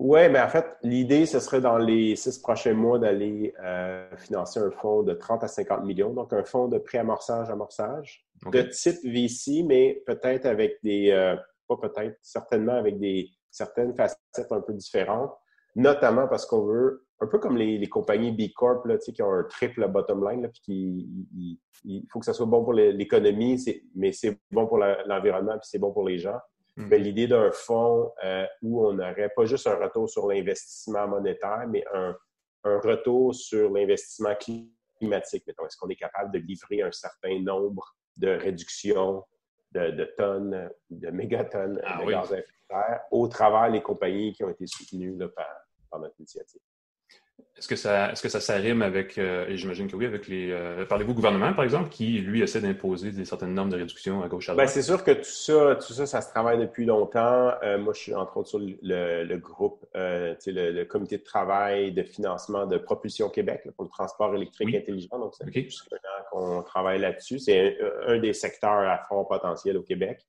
Oui, 0.00 0.30
mais 0.30 0.40
en 0.40 0.48
fait, 0.48 0.64
l'idée, 0.82 1.26
ce 1.26 1.40
serait 1.40 1.60
dans 1.60 1.76
les 1.76 2.16
six 2.16 2.38
prochains 2.38 2.72
mois 2.72 2.98
d'aller 2.98 3.52
euh, 3.62 4.08
financer 4.16 4.58
un 4.58 4.70
fonds 4.70 5.02
de 5.02 5.12
30 5.12 5.44
à 5.44 5.46
50 5.46 5.84
millions, 5.84 6.14
donc 6.14 6.32
un 6.32 6.42
fonds 6.42 6.68
de 6.68 6.78
pré-amorçage, 6.78 7.50
amorçage, 7.50 8.26
de 8.50 8.62
type 8.62 8.96
VC, 9.04 9.62
mais 9.62 10.02
peut-être 10.06 10.46
avec 10.46 10.78
des, 10.82 11.10
euh, 11.10 11.36
pas 11.68 11.76
peut-être, 11.76 12.16
certainement 12.22 12.72
avec 12.72 12.98
des 12.98 13.28
certaines 13.50 13.94
facettes 13.94 14.50
un 14.50 14.62
peu 14.62 14.72
différentes, 14.72 15.34
notamment 15.76 16.28
parce 16.28 16.46
qu'on 16.46 16.64
veut, 16.64 17.04
un 17.20 17.26
peu 17.26 17.38
comme 17.38 17.58
les, 17.58 17.86
compagnies 17.86 18.32
B 18.32 18.54
Corp, 18.54 18.86
là, 18.86 18.96
qui 18.96 19.22
ont 19.22 19.30
un 19.30 19.44
triple 19.44 19.86
bottom 19.86 20.26
line, 20.26 20.40
là, 20.40 20.48
puis 20.48 20.62
qui, 20.62 21.60
il, 21.84 22.06
faut 22.10 22.20
que 22.20 22.24
ça 22.24 22.32
soit 22.32 22.46
bon 22.46 22.64
pour 22.64 22.72
l'économie, 22.72 23.62
mais 23.94 24.12
c'est 24.12 24.40
bon 24.50 24.66
pour 24.66 24.78
l'environnement, 24.78 25.58
puis 25.58 25.68
c'est 25.70 25.78
bon 25.78 25.92
pour 25.92 26.08
les 26.08 26.16
gens. 26.16 26.38
L'idée 26.90 27.26
d'un 27.26 27.50
fonds 27.50 28.12
euh, 28.24 28.46
où 28.62 28.86
on 28.86 28.92
n'aurait 28.94 29.30
pas 29.34 29.44
juste 29.44 29.66
un 29.66 29.76
retour 29.76 30.08
sur 30.08 30.26
l'investissement 30.28 31.08
monétaire, 31.08 31.66
mais 31.68 31.84
un, 31.92 32.16
retour 32.64 33.34
sur 33.34 33.70
l'investissement 33.70 34.34
climatique. 34.34 35.44
Est-ce 35.48 35.76
qu'on 35.78 35.88
est 35.88 35.96
capable 35.96 36.32
de 36.32 36.38
livrer 36.38 36.82
un 36.82 36.92
certain 36.92 37.40
nombre 37.40 37.96
de 38.16 38.28
réductions 38.28 39.24
de, 39.72 40.04
tonnes, 40.18 40.68
de 40.90 41.10
mégatonnes 41.10 41.80
ah 41.84 42.04
de 42.04 42.10
gaz 42.10 42.32
à 42.32 42.38
effet 42.38 42.48
de 42.48 42.74
serre 42.74 43.00
au 43.10 43.28
travers 43.28 43.72
des 43.72 43.80
compagnies 43.80 44.32
qui 44.34 44.44
ont 44.44 44.50
été 44.50 44.66
soutenues 44.66 45.16
par 45.90 46.00
notre 46.00 46.16
initiative? 46.18 46.60
Est-ce 47.56 47.68
que 47.68 47.76
ça, 47.76 48.12
est-ce 48.12 48.22
que 48.22 48.28
ça 48.28 48.40
s'arrime 48.40 48.80
avec, 48.80 49.18
euh, 49.18 49.46
et 49.46 49.56
j'imagine 49.56 49.86
que 49.86 49.94
oui, 49.94 50.06
avec 50.06 50.28
les, 50.28 50.50
euh, 50.50 50.86
parlez-vous 50.86 51.12
gouvernement, 51.12 51.52
par 51.52 51.64
exemple, 51.64 51.90
qui, 51.90 52.18
lui, 52.18 52.40
essaie 52.40 52.60
d'imposer 52.60 53.10
des 53.10 53.24
certaines 53.24 53.52
normes 53.52 53.68
de 53.68 53.76
réduction 53.76 54.22
à 54.22 54.28
gauche 54.28 54.48
à 54.48 54.52
droite? 54.52 54.66
Bien, 54.66 54.72
c'est 54.72 54.82
sûr 54.82 55.04
que 55.04 55.10
tout 55.10 55.24
ça, 55.24 55.76
tout 55.76 55.92
ça, 55.92 56.06
ça 56.06 56.20
se 56.22 56.30
travaille 56.30 56.58
depuis 56.58 56.86
longtemps. 56.86 57.52
Euh, 57.62 57.78
moi, 57.78 57.92
je 57.92 58.00
suis 58.00 58.14
entre 58.14 58.38
autres 58.38 58.48
sur 58.48 58.58
le, 58.60 59.36
groupe, 59.36 59.84
le, 59.94 60.36
le, 60.46 60.84
comité 60.84 61.18
de 61.18 61.22
travail 61.22 61.92
de 61.92 62.02
financement 62.02 62.66
de 62.66 62.78
Propulsion 62.78 63.28
Québec 63.28 63.68
pour 63.76 63.84
le 63.84 63.90
transport 63.90 64.34
électrique 64.34 64.74
intelligent. 64.74 65.18
Donc, 65.18 65.34
c'est 65.36 65.46
okay. 65.46 65.62
plus 65.62 65.84
qu'on 66.32 66.62
travaille 66.62 67.00
là-dessus. 67.00 67.38
C'est 67.38 67.76
un, 68.06 68.18
des 68.18 68.32
secteurs 68.32 68.88
à 68.88 68.98
fort 69.06 69.28
potentiel 69.28 69.76
au 69.76 69.82
Québec. 69.82 70.26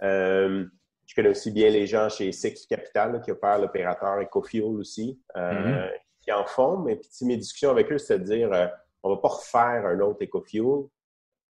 je 0.00 0.66
connais 1.14 1.28
aussi 1.28 1.50
bien 1.50 1.68
les 1.68 1.86
gens 1.86 2.08
chez 2.08 2.32
Six 2.32 2.66
Capital, 2.66 3.20
qui 3.22 3.30
opèrent 3.30 3.58
l'opérateur 3.58 4.18
EcoFuel 4.20 4.62
aussi. 4.62 5.20
Mm-hmm 5.36 5.90
qui 6.22 6.32
en 6.32 6.44
font, 6.44 6.78
mais 6.78 6.96
puis, 6.96 7.26
mes 7.26 7.36
discussions 7.36 7.70
avec 7.70 7.90
eux, 7.92 7.98
c'est 7.98 8.18
de 8.18 8.24
dire 8.24 8.52
euh, 8.52 8.66
on 9.02 9.10
ne 9.10 9.14
va 9.16 9.20
pas 9.20 9.28
refaire 9.28 9.86
un 9.86 10.00
autre 10.00 10.22
EcoFuel. 10.22 10.88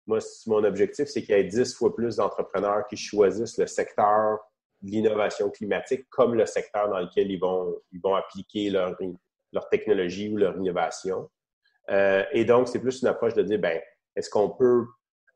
Moi, 0.06 0.18
mon 0.46 0.62
objectif, 0.64 1.06
c'est 1.08 1.22
qu'il 1.22 1.36
y 1.36 1.38
ait 1.38 1.44
10 1.44 1.74
fois 1.74 1.94
plus 1.94 2.16
d'entrepreneurs 2.16 2.86
qui 2.88 2.96
choisissent 2.96 3.58
le 3.58 3.66
secteur 3.66 4.38
de 4.82 4.90
l'innovation 4.90 5.50
climatique 5.50 6.08
comme 6.10 6.34
le 6.34 6.46
secteur 6.46 6.88
dans 6.88 7.00
lequel 7.00 7.30
ils 7.30 7.40
vont, 7.40 7.74
ils 7.92 8.00
vont 8.00 8.14
appliquer 8.14 8.70
leur, 8.70 8.96
leur 9.52 9.68
technologie 9.68 10.28
ou 10.32 10.36
leur 10.36 10.56
innovation. 10.56 11.28
Euh, 11.90 12.24
et 12.32 12.44
donc, 12.44 12.68
c'est 12.68 12.80
plus 12.80 13.02
une 13.02 13.08
approche 13.08 13.34
de 13.34 13.42
dire, 13.42 13.58
ben, 13.58 13.80
est-ce 14.14 14.30
qu'on 14.30 14.50
peut 14.50 14.86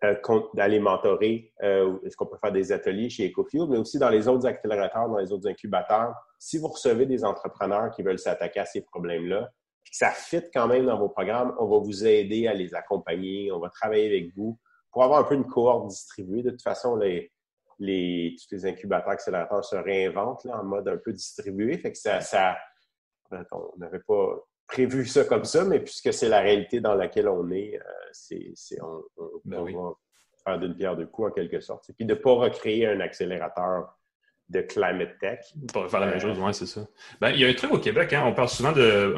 euh, 0.04 0.14
d'aller 0.54 0.80
mentorer, 0.80 1.52
euh, 1.62 1.98
est-ce 2.04 2.16
qu'on 2.16 2.26
peut 2.26 2.38
faire 2.40 2.52
des 2.52 2.72
ateliers 2.72 3.10
chez 3.10 3.28
EcoFuel, 3.28 3.66
mais 3.68 3.76
aussi 3.76 3.98
dans 3.98 4.08
les 4.08 4.28
autres 4.28 4.46
accélérateurs, 4.46 5.08
dans 5.08 5.18
les 5.18 5.30
autres 5.30 5.48
incubateurs. 5.48 6.14
Si 6.40 6.56
vous 6.56 6.68
recevez 6.68 7.04
des 7.04 7.22
entrepreneurs 7.22 7.90
qui 7.90 8.02
veulent 8.02 8.18
s'attaquer 8.18 8.60
à 8.60 8.64
ces 8.64 8.80
problèmes-là, 8.80 9.52
puis 9.84 9.90
que 9.90 9.96
ça 9.98 10.10
fit 10.10 10.42
quand 10.52 10.66
même 10.66 10.86
dans 10.86 10.98
vos 10.98 11.10
programmes, 11.10 11.54
on 11.60 11.66
va 11.66 11.78
vous 11.78 12.06
aider 12.06 12.48
à 12.48 12.54
les 12.54 12.74
accompagner, 12.74 13.52
on 13.52 13.60
va 13.60 13.68
travailler 13.68 14.06
avec 14.06 14.34
vous 14.34 14.58
pour 14.90 15.04
avoir 15.04 15.20
un 15.20 15.24
peu 15.24 15.34
une 15.34 15.46
cohorte 15.46 15.88
distribuée. 15.88 16.42
De 16.42 16.50
toute 16.50 16.62
façon, 16.62 16.96
les, 16.96 17.30
les, 17.78 18.34
tous 18.38 18.54
les 18.54 18.64
incubateurs 18.64 19.10
accélérateurs 19.10 19.62
se 19.62 19.76
réinventent 19.76 20.44
là, 20.44 20.58
en 20.58 20.64
mode 20.64 20.88
un 20.88 20.96
peu 20.96 21.12
distribué. 21.12 21.76
Fait 21.76 21.92
que 21.92 21.98
ça, 21.98 22.20
ça 22.20 22.56
on 23.52 23.72
n'avait 23.76 24.00
pas 24.00 24.40
prévu 24.66 25.04
ça 25.06 25.24
comme 25.24 25.44
ça, 25.44 25.64
mais 25.64 25.80
puisque 25.80 26.12
c'est 26.12 26.28
la 26.28 26.40
réalité 26.40 26.80
dans 26.80 26.94
laquelle 26.94 27.28
on 27.28 27.50
est, 27.50 27.78
euh, 27.78 28.08
c'est, 28.12 28.80
on, 28.82 29.04
ben 29.44 29.62
va 29.62 29.92
faire 30.44 30.58
d'une 30.58 30.74
pierre 30.74 30.96
deux 30.96 31.06
coups 31.06 31.28
en 31.28 31.32
quelque 31.32 31.60
sorte. 31.60 31.90
Et 31.90 31.92
puis 31.92 32.06
de 32.06 32.14
ne 32.14 32.18
pas 32.18 32.32
recréer 32.32 32.86
un 32.86 33.00
accélérateur 33.00 33.99
de 34.50 34.60
climate 34.62 35.18
tech. 35.20 35.40
Pas 35.72 35.88
faire 35.88 36.00
la 36.00 36.06
même 36.06 36.20
chose, 36.20 36.36
oui, 36.38 36.52
c'est 36.52 36.66
ça. 36.66 36.82
Ben, 37.20 37.30
il 37.30 37.40
y 37.40 37.44
a 37.44 37.48
un 37.48 37.54
truc 37.54 37.72
au 37.72 37.78
Québec, 37.78 38.12
hein, 38.12 38.24
on 38.26 38.34
parle 38.34 38.48
souvent 38.48 38.72
de, 38.72 39.14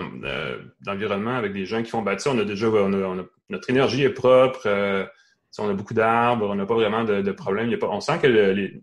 d'environnement 0.83 1.37
avec 1.37 1.53
des 1.53 1.65
gens 1.65 1.83
qui 1.83 1.91
font, 1.91 2.03
ben, 2.03 2.17
on 2.27 2.39
a 2.39 2.45
déjà, 2.45 2.69
notre 3.49 3.71
énergie 3.71 4.03
est 4.03 4.11
propre, 4.11 4.63
euh, 4.67 5.05
on 5.59 5.69
a 5.69 5.75
beaucoup 5.75 5.95
d'arbres, 5.95 6.49
on 6.49 6.55
n'a 6.55 6.67
pas 6.67 6.75
vraiment 6.75 7.05
de, 7.05 7.23
de 7.23 7.33
problème. 7.33 7.75
on 7.83 8.01
sent 8.01 8.19
que 8.21 8.27
les, 8.27 8.83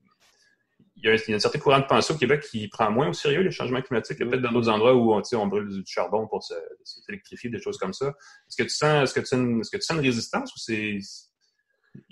il 1.01 1.05
y, 1.05 1.09
a, 1.09 1.35
un 1.35 1.39
certain 1.39 1.59
courant 1.59 1.79
de 1.79 1.85
pensée 1.85 2.13
au 2.13 2.17
Québec 2.17 2.43
qui 2.49 2.67
prend 2.67 2.91
moins 2.91 3.07
au 3.07 3.13
sérieux 3.13 3.41
les 3.41 3.51
changements 3.51 3.81
climatiques. 3.81 4.17
Il 4.19 4.25
y 4.25 4.27
a 4.27 4.31
peut-être 4.31 4.41
dans 4.41 4.51
d'autres 4.51 4.69
endroits 4.69 4.93
où 4.93 5.13
on, 5.13 5.21
on 5.33 5.47
brûle 5.47 5.69
du 5.69 5.83
charbon 5.85 6.27
pour 6.27 6.43
s'électrifier, 6.83 7.49
des 7.49 7.61
choses 7.61 7.77
comme 7.77 7.93
ça. 7.93 8.07
Est-ce 8.07 8.57
que 8.57 8.63
tu 8.63 8.75
sens, 8.75 9.03
est-ce 9.03 9.13
que 9.13 9.19
tu 9.21 9.59
est-ce 9.59 9.69
que 9.69 9.77
tu 9.77 9.83
sens 9.83 9.97
une 9.97 10.03
résistance 10.03 10.53
ou 10.53 10.59
c'est. 10.59 10.99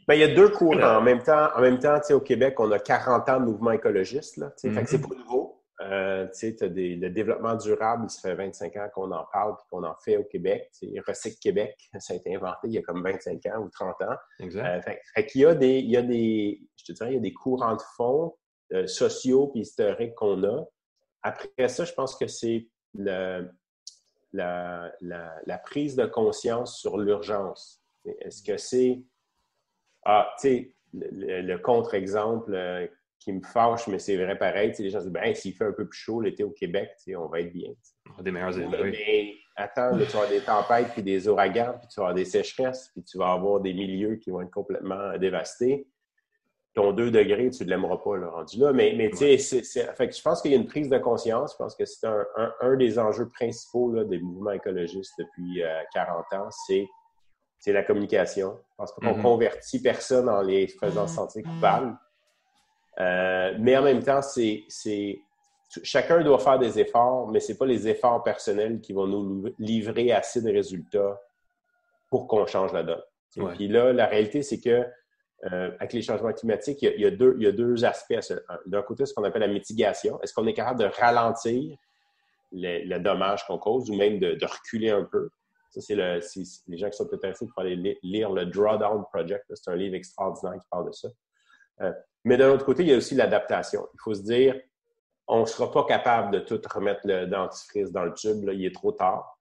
Ben, 0.08 0.14
il 0.14 0.22
y 0.22 0.24
a 0.24 0.34
deux 0.34 0.50
courants. 0.50 0.98
En 0.98 1.02
même 1.02 1.22
temps, 1.22 1.50
en 1.56 1.62
même 1.62 1.80
temps 1.80 2.00
au 2.12 2.20
Québec, 2.20 2.60
on 2.60 2.72
a 2.72 2.80
40 2.80 3.30
ans 3.30 3.40
de 3.40 3.46
mouvement 3.46 3.72
écologiste. 3.72 4.38
Là, 4.38 4.54
Fait 4.62 4.70
que 4.70 4.86
c'est 4.86 4.98
mm-hmm. 4.98 5.10
pas 5.10 5.16
nouveau. 5.16 5.58
Euh, 5.80 6.28
des, 6.42 6.96
le 6.96 7.10
développement 7.12 7.56
durable, 7.56 8.10
ça 8.10 8.22
fait 8.22 8.36
25 8.36 8.76
ans 8.78 8.88
qu'on 8.96 9.12
en 9.12 9.26
parle 9.32 9.52
et 9.54 9.64
qu'on 9.70 9.84
en 9.84 9.96
fait 10.04 10.18
au 10.18 10.24
Québec. 10.24 10.72
Recycle 11.08 11.38
Québec, 11.40 11.78
ça 12.00 12.14
a 12.14 12.16
été 12.16 12.36
inventé 12.36 12.60
il 12.64 12.74
y 12.74 12.78
a 12.80 12.82
comme 12.82 13.04
25 13.04 13.46
ans 13.48 13.60
ou 13.62 13.70
30 13.70 14.02
ans. 14.02 14.16
Exact. 14.40 14.66
Euh, 14.66 14.94
fait, 15.16 15.26
qu'il 15.28 15.42
y 15.42 15.46
a 15.46 15.54
des, 15.54 15.80
il 15.80 15.92
y 15.92 15.98
a 15.98 16.02
des, 16.02 16.62
je 16.78 16.86
te 16.86 16.92
dirais, 16.94 17.12
il 17.12 17.16
y 17.16 17.18
a 17.18 17.22
des 17.22 17.34
courants 17.34 17.76
de 17.76 17.82
fond 17.96 18.36
euh, 18.74 18.88
sociaux 18.88 19.52
et 19.56 19.60
historiques 19.60 20.16
qu'on 20.16 20.44
a. 20.44 20.66
Après 21.22 21.68
ça, 21.68 21.86
je 21.86 21.94
pense 21.94 22.16
que 22.16 22.28
c'est 22.28 22.68
la, 22.96 23.44
prise 25.64 25.96
de 25.96 26.06
conscience 26.06 26.80
sur 26.80 26.98
l'urgence. 26.98 27.84
Est-ce 28.22 28.42
que 28.42 28.58
c'est, 28.58 29.04
ah, 30.06 30.30
tu 30.40 30.48
sais, 30.48 30.76
le, 30.94 31.58
contre-exemple, 31.58 32.54
euh, 32.54 32.88
qui 33.20 33.34
me 33.34 33.42
fâche, 33.42 33.88
mais 33.88 34.00
c'est 34.00 34.16
vrai 34.16 34.38
pareil. 34.38 34.74
les 34.80 34.90
gens 34.90 35.00
se 35.00 35.06
disent, 35.06 35.14
ben, 35.14 35.34
s'il 35.36 35.54
fait 35.54 35.66
un 35.66 35.74
peu 35.74 35.88
plus 35.88 35.98
chaud 35.98 36.22
l'été 36.22 36.44
au 36.44 36.52
Québec, 36.52 36.92
on 37.16 37.26
va 37.26 37.42
être 37.42 37.52
bien. 37.52 37.72
On 38.18 38.22
des 38.22 38.32
meilleurs 38.32 38.56
oui, 38.56 38.92
Mais 38.92 39.34
attends, 39.56 39.98
tu 39.98 40.04
vas 40.04 40.08
avoir 40.08 40.30
des 40.30 40.40
tempêtes, 40.40 40.94
puis 40.94 41.04
des 41.04 41.28
ouragans, 41.28 41.74
puis 41.80 41.88
tu 41.90 42.00
vas 42.00 42.08
avoir 42.08 42.14
des 42.14 42.26
sécheresses, 42.26 42.90
puis 42.94 43.04
tu 43.04 43.18
vas 43.18 43.34
avoir 43.34 43.60
des 43.60 43.74
milieux 43.74 44.16
qui 44.16 44.30
vont 44.30 44.42
être 44.42 44.52
complètement 44.52 45.18
dévastés. 45.18 45.88
Ton 46.74 46.92
2 46.92 47.10
degrés, 47.10 47.50
tu 47.50 47.66
ne 47.66 47.70
l'aimeras 47.70 47.98
pas, 47.98 48.16
le 48.18 48.30
rendu 48.30 48.60
là. 48.60 48.72
Mais, 48.72 48.94
mais 48.96 49.10
tu 49.10 49.38
sais, 49.40 49.64
je 49.64 50.22
pense 50.22 50.42
qu'il 50.42 50.52
y 50.52 50.54
a 50.54 50.58
une 50.58 50.68
prise 50.68 50.90
de 50.90 50.98
conscience. 51.00 51.54
Je 51.54 51.58
pense 51.58 51.76
que 51.76 51.86
c'est 51.86 52.08
un, 52.08 52.76
des 52.76 53.00
enjeux 53.00 53.28
principaux 53.30 54.04
des 54.04 54.20
mouvements 54.20 54.52
écologistes 54.52 55.14
depuis 55.18 55.64
40 55.94 56.26
euh, 56.32 56.38
ans, 56.38 56.50
c'est 56.52 56.88
la 57.66 57.84
communication. 57.84 58.58
Je 58.72 58.76
pense 58.78 58.96
pas 58.96 59.08
qu'on 59.08 59.18
mm-hmm. 59.18 59.22
convertit 59.22 59.82
personne 59.82 60.30
en 60.30 60.42
les 60.42 60.68
faisant 60.68 61.06
mm-hmm. 61.06 61.16
sentir 61.16 61.44
coupables. 61.44 61.98
Euh, 63.00 63.56
mais 63.60 63.76
en 63.78 63.84
même 63.84 64.04
temps, 64.04 64.22
c'est 64.22 64.66
chacun 65.84 66.22
doit 66.24 66.40
faire 66.40 66.60
des 66.60 66.80
efforts, 66.80 67.28
mais 67.30 67.40
ce 67.40 67.54
pas 67.54 67.66
les 67.66 67.88
efforts 67.88 68.24
personnels 68.24 68.80
qui 68.80 68.94
vont 68.94 69.08
nous 69.08 69.54
livrer 69.60 70.12
assez 70.12 70.42
de 70.42 70.52
résultats 70.52 71.20
pour 72.10 72.28
qu'on 72.28 72.46
change 72.46 72.74
la 72.74 72.84
donne. 72.84 73.02
Puis 73.56 73.68
là, 73.68 73.94
la 73.94 74.06
réalité, 74.08 74.42
c'est 74.42 74.60
que 74.60 74.86
euh, 75.52 75.72
avec 75.80 75.94
les 75.94 76.02
changements 76.02 76.34
climatiques, 76.34 76.82
il 76.82 77.00
y 77.00 77.06
a, 77.06 77.12
deux, 77.12 77.36
il 77.38 77.44
y 77.44 77.48
a 77.48 77.52
deux, 77.52 77.86
aspects. 77.86 78.34
D'un 78.66 78.82
côté, 78.82 79.06
ce 79.06 79.14
qu'on 79.14 79.24
appelle 79.24 79.42
la 79.42 79.48
mitigation. 79.48 80.20
Est-ce 80.22 80.34
qu'on 80.34 80.48
est 80.48 80.54
capable 80.54 80.80
de 80.80 80.90
ralentir 81.00 81.78
le, 82.52 82.98
dommage 82.98 83.46
qu'on 83.46 83.60
cause 83.60 83.90
ou 83.92 83.96
même 83.96 84.20
de, 84.20 84.46
reculer 84.46 84.90
un 84.90 85.04
peu? 85.04 85.30
Ça, 85.70 85.82
c'est 85.82 85.96
les 85.96 86.78
gens 86.78 86.90
qui 86.90 86.98
sont 86.98 87.14
intéressés 87.14 87.48
pour 87.48 87.60
aller 87.60 88.00
lire 88.04 88.32
le 88.32 88.46
Drawdown 88.46 89.04
Project. 89.12 89.46
C'est 89.54 89.72
un 89.72 89.76
livre 89.76 89.96
extraordinaire 89.96 90.54
qui 90.54 90.68
parle 90.70 90.88
de 90.88 90.92
ça. 90.92 91.10
Euh, 91.82 91.94
mais 92.24 92.38
d'un 92.38 92.52
autre 92.52 92.66
côté, 92.66 92.84
il 92.84 92.90
y 92.90 92.94
a 92.94 92.98
aussi 92.98 93.16
l'adaptation. 93.16 93.88
Il 93.94 94.00
faut 94.02 94.14
se 94.14 94.22
dire, 94.22 94.60
on 95.28 95.42
ne 95.42 95.46
sera 95.46 95.72
pas 95.72 95.84
capable 95.86 96.32
de 96.32 96.40
tout 96.40 96.62
remettre 96.74 97.02
le 97.04 97.26
dentifrice 97.28 97.92
dans 97.92 98.06
le 98.06 98.14
tube, 98.14 98.44
là, 98.44 98.54
il 98.54 98.66
est 98.66 98.74
trop 98.74 98.92
tard. 98.92 99.38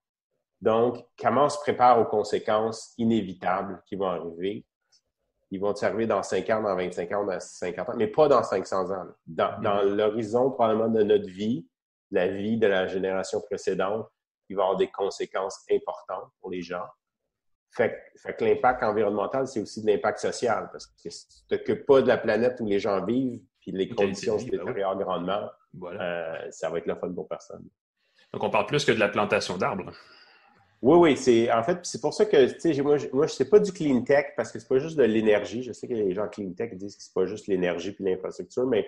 Donc, 0.61 0.97
comment 1.19 1.45
on 1.45 1.49
se 1.49 1.59
prépare 1.59 1.99
aux 1.99 2.05
conséquences 2.05 2.93
inévitables 2.97 3.81
qui 3.85 3.95
vont 3.95 4.07
arriver? 4.07 4.65
Ils 5.51 5.61
vont 5.61 5.73
arriver 5.81 6.07
dans 6.07 6.23
5 6.23 6.49
ans, 6.49 6.63
dans 6.63 6.75
25 6.75 7.11
ans, 7.13 7.25
dans 7.25 7.39
50 7.39 7.89
ans, 7.89 7.93
mais 7.95 8.07
pas 8.07 8.27
dans 8.27 8.43
500 8.43 8.91
ans. 8.91 9.05
Dans, 9.25 9.61
dans 9.61 9.81
l'horizon 9.83 10.51
probablement 10.51 10.89
de 10.89 11.03
notre 11.03 11.27
vie, 11.27 11.65
la 12.11 12.27
vie 12.27 12.57
de 12.57 12.67
la 12.67 12.87
génération 12.87 13.39
précédente, 13.41 14.07
il 14.49 14.55
va 14.55 14.63
y 14.63 14.65
avoir 14.65 14.77
des 14.77 14.89
conséquences 14.89 15.63
importantes 15.71 16.31
pour 16.39 16.51
les 16.51 16.61
gens. 16.61 16.85
Fait, 17.71 17.95
que 18.37 18.45
l'impact 18.45 18.81
environnemental, 18.81 19.47
c'est 19.47 19.59
aussi 19.59 19.81
de 19.83 19.87
l'impact 19.87 20.19
social, 20.19 20.69
parce 20.71 20.87
que 20.87 21.09
si 21.09 21.27
tu 21.27 21.35
t'occupes 21.47 21.85
pas 21.85 22.01
de 22.01 22.07
la 22.07 22.17
planète 22.17 22.59
où 22.59 22.65
les 22.65 22.79
gens 22.79 23.05
vivent, 23.05 23.41
puis 23.59 23.71
les 23.71 23.89
conditions 23.89 24.39
se 24.39 24.45
ben 24.45 24.57
détériorent 24.57 24.97
grandement, 24.97 25.49
euh, 25.83 26.47
ça 26.49 26.69
va 26.69 26.79
être 26.79 26.87
la 26.87 26.95
fun 26.95 27.13
pour 27.13 27.27
personne. 27.27 27.67
Donc, 28.33 28.43
on 28.43 28.49
parle 28.49 28.65
plus 28.65 28.83
que 28.83 28.91
de 28.91 28.99
la 28.99 29.09
plantation 29.09 29.57
d'arbres. 29.57 29.91
Oui, 30.81 30.97
oui, 30.97 31.17
c'est 31.17 31.51
en 31.51 31.63
fait, 31.63 31.79
c'est 31.83 31.99
pour 31.99 32.13
ça 32.13 32.25
que, 32.25 32.51
tu 32.53 32.73
sais, 32.73 32.81
moi, 32.81 32.97
je, 32.97 33.07
moi, 33.11 33.27
sais 33.27 33.49
pas 33.49 33.59
du 33.59 33.71
clean 33.71 34.03
tech 34.03 34.27
parce 34.35 34.51
que 34.51 34.59
c'est 34.59 34.67
pas 34.67 34.77
juste 34.77 34.95
de 34.95 35.03
l'énergie. 35.03 35.63
Je 35.63 35.73
sais 35.73 35.87
que 35.87 35.93
les 35.93 36.13
gens 36.13 36.27
clean 36.27 36.53
tech 36.53 36.73
disent 36.75 36.95
que 36.95 37.03
c'est 37.03 37.13
pas 37.13 37.25
juste 37.25 37.47
l'énergie 37.47 37.91
puis 37.91 38.03
l'infrastructure, 38.03 38.67
mais 38.67 38.87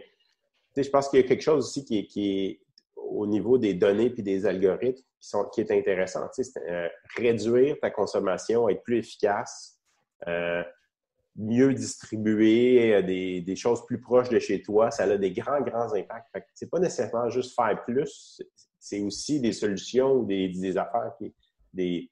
je 0.75 0.89
pense 0.89 1.09
qu'il 1.09 1.19
y 1.19 1.23
a 1.23 1.27
quelque 1.27 1.41
chose 1.41 1.65
aussi 1.65 1.83
qui 1.83 1.99
est, 1.99 2.05
qui 2.05 2.45
est 2.45 2.61
au 3.09 3.27
niveau 3.27 3.57
des 3.57 3.73
données 3.73 4.09
puis 4.09 4.23
des 4.23 4.45
algorithmes 4.45 5.03
qui, 5.19 5.27
sont, 5.27 5.45
qui 5.45 5.61
est 5.61 5.71
intéressant. 5.71 6.27
Tu 6.33 6.43
sais, 6.43 6.59
euh, 6.69 6.87
réduire 7.15 7.77
ta 7.81 7.89
consommation, 7.89 8.69
être 8.69 8.83
plus 8.83 8.97
efficace, 8.97 9.79
euh, 10.27 10.63
mieux 11.35 11.73
distribuer 11.73 12.95
euh, 12.95 13.01
des, 13.01 13.41
des, 13.41 13.55
choses 13.55 13.85
plus 13.85 13.99
proches 13.99 14.29
de 14.29 14.39
chez 14.39 14.61
toi, 14.61 14.91
ça 14.91 15.03
a 15.03 15.17
des 15.17 15.31
grands, 15.31 15.61
grands 15.61 15.93
impacts. 15.93 16.29
Fait 16.31 16.45
c'est 16.53 16.69
pas 16.69 16.79
nécessairement 16.79 17.29
juste 17.29 17.55
faire 17.55 17.83
plus, 17.85 18.41
c'est 18.79 19.01
aussi 19.01 19.39
des 19.39 19.53
solutions 19.53 20.13
ou 20.13 20.25
des, 20.25 20.49
des 20.49 20.77
affaires, 20.77 21.13
qui, 21.17 21.33
des, 21.73 22.11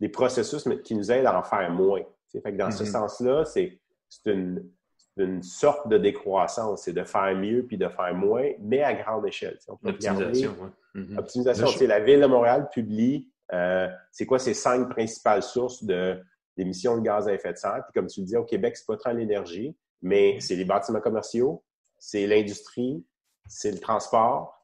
des 0.00 0.08
processus 0.08 0.66
qui 0.84 0.94
nous 0.94 1.10
aident 1.10 1.26
à 1.26 1.38
en 1.38 1.42
faire 1.42 1.70
moins. 1.70 2.02
Fait 2.32 2.52
que 2.52 2.56
dans 2.56 2.70
ce 2.70 2.84
mm-hmm. 2.84 2.92
sens-là, 2.92 3.44
c'est 3.44 3.78
une, 4.26 4.70
une 5.16 5.42
sorte 5.42 5.88
de 5.88 5.98
décroissance, 5.98 6.84
c'est 6.84 6.92
de 6.92 7.04
faire 7.04 7.34
mieux 7.36 7.64
puis 7.66 7.76
de 7.76 7.88
faire 7.88 8.14
moins, 8.14 8.48
mais 8.60 8.82
à 8.82 8.94
grande 8.94 9.26
échelle. 9.26 9.58
Optimisation, 9.68 10.56
oui. 10.94 11.16
Optimisation. 11.16 11.66
C'est 11.66 11.86
la 11.86 12.00
Ville 12.00 12.20
de 12.20 12.26
Montréal 12.26 12.68
publie, 12.72 13.30
euh, 13.52 13.88
c'est 14.10 14.26
quoi 14.26 14.38
ces 14.38 14.54
cinq 14.54 14.88
principales 14.88 15.42
sources 15.42 15.84
d'émissions 15.84 16.96
de, 16.96 17.02
gaz 17.02 17.28
à 17.28 17.34
effet 17.34 17.52
de 17.52 17.58
serre. 17.58 17.82
Puis 17.84 17.92
comme 17.94 18.06
tu 18.06 18.20
le 18.20 18.26
dis, 18.26 18.36
au 18.36 18.44
Québec, 18.44 18.76
c'est 18.76 18.86
pas 18.86 18.96
tant 18.96 19.12
l'énergie, 19.12 19.76
mais 20.00 20.40
c'est 20.40 20.56
les 20.56 20.64
bâtiments 20.64 21.00
commerciaux, 21.00 21.62
c'est 21.98 22.26
l'industrie, 22.26 23.04
c'est 23.46 23.70
le 23.70 23.78
transport, 23.78 24.58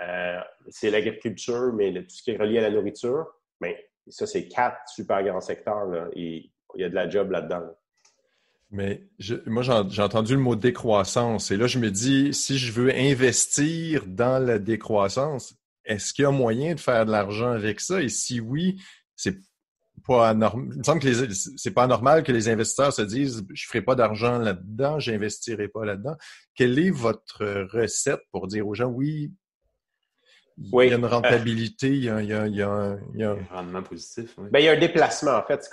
euh, 0.00 0.40
c'est 0.68 0.90
l'agriculture, 0.90 1.72
mais 1.74 1.92
tout 1.92 2.10
ce 2.10 2.22
qui 2.22 2.32
est 2.32 2.36
relié 2.36 2.58
à 2.58 2.62
la 2.62 2.70
nourriture. 2.70 3.26
Mais 3.60 3.88
ça, 4.08 4.26
c'est 4.26 4.48
quatre 4.48 4.88
super 4.88 5.22
grands 5.22 5.40
secteurs. 5.40 5.86
Là, 5.86 6.08
et 6.14 6.50
il 6.74 6.80
y 6.80 6.84
a 6.84 6.88
de 6.88 6.94
la 6.94 7.08
job 7.08 7.30
là-dedans. 7.30 7.62
Mais 8.72 9.06
moi, 9.46 9.62
j'ai 9.62 10.02
entendu 10.02 10.34
le 10.34 10.40
mot 10.40 10.56
décroissance. 10.56 11.50
Et 11.50 11.58
là, 11.58 11.66
je 11.66 11.78
me 11.78 11.90
dis, 11.90 12.32
si 12.32 12.56
je 12.56 12.72
veux 12.72 12.90
investir 12.94 14.06
dans 14.06 14.42
la 14.42 14.58
décroissance, 14.58 15.54
est-ce 15.84 16.14
qu'il 16.14 16.22
y 16.22 16.26
a 16.26 16.30
moyen 16.30 16.74
de 16.74 16.80
faire 16.80 17.04
de 17.04 17.10
l'argent 17.10 17.52
avec 17.52 17.80
ça? 17.80 18.02
Et 18.02 18.08
si 18.08 18.40
oui, 18.40 18.80
c'est 19.14 19.36
pas 20.06 20.32
normal. 20.32 20.68
Il 20.72 20.78
me 20.78 20.82
semble 20.84 21.00
que 21.00 21.12
c'est 21.32 21.70
pas 21.70 21.86
normal 21.86 22.22
que 22.22 22.32
les 22.32 22.48
investisseurs 22.48 22.94
se 22.94 23.02
disent, 23.02 23.46
je 23.52 23.66
ferai 23.66 23.82
pas 23.82 23.94
d'argent 23.94 24.38
là-dedans, 24.38 24.98
j'investirai 24.98 25.68
pas 25.68 25.84
là-dedans. 25.84 26.16
Quelle 26.54 26.78
est 26.78 26.90
votre 26.90 27.44
recette 27.72 28.22
pour 28.30 28.46
dire 28.46 28.66
aux 28.66 28.74
gens, 28.74 28.88
oui, 28.88 29.32
il 30.58 30.88
y 30.88 30.92
a 30.92 30.96
une 30.96 31.06
rentabilité, 31.06 31.88
il, 31.88 32.04
y 32.04 32.08
a, 32.10 32.68
un, 32.68 33.36
rendement 33.50 33.82
positif. 33.82 34.36
Ben, 34.38 34.58
il 34.58 34.64
y 34.64 34.68
a 34.68 34.72
un 34.72 34.78
déplacement. 34.78 35.32
En 35.32 35.42
fait, 35.42 35.64
ce 35.64 35.70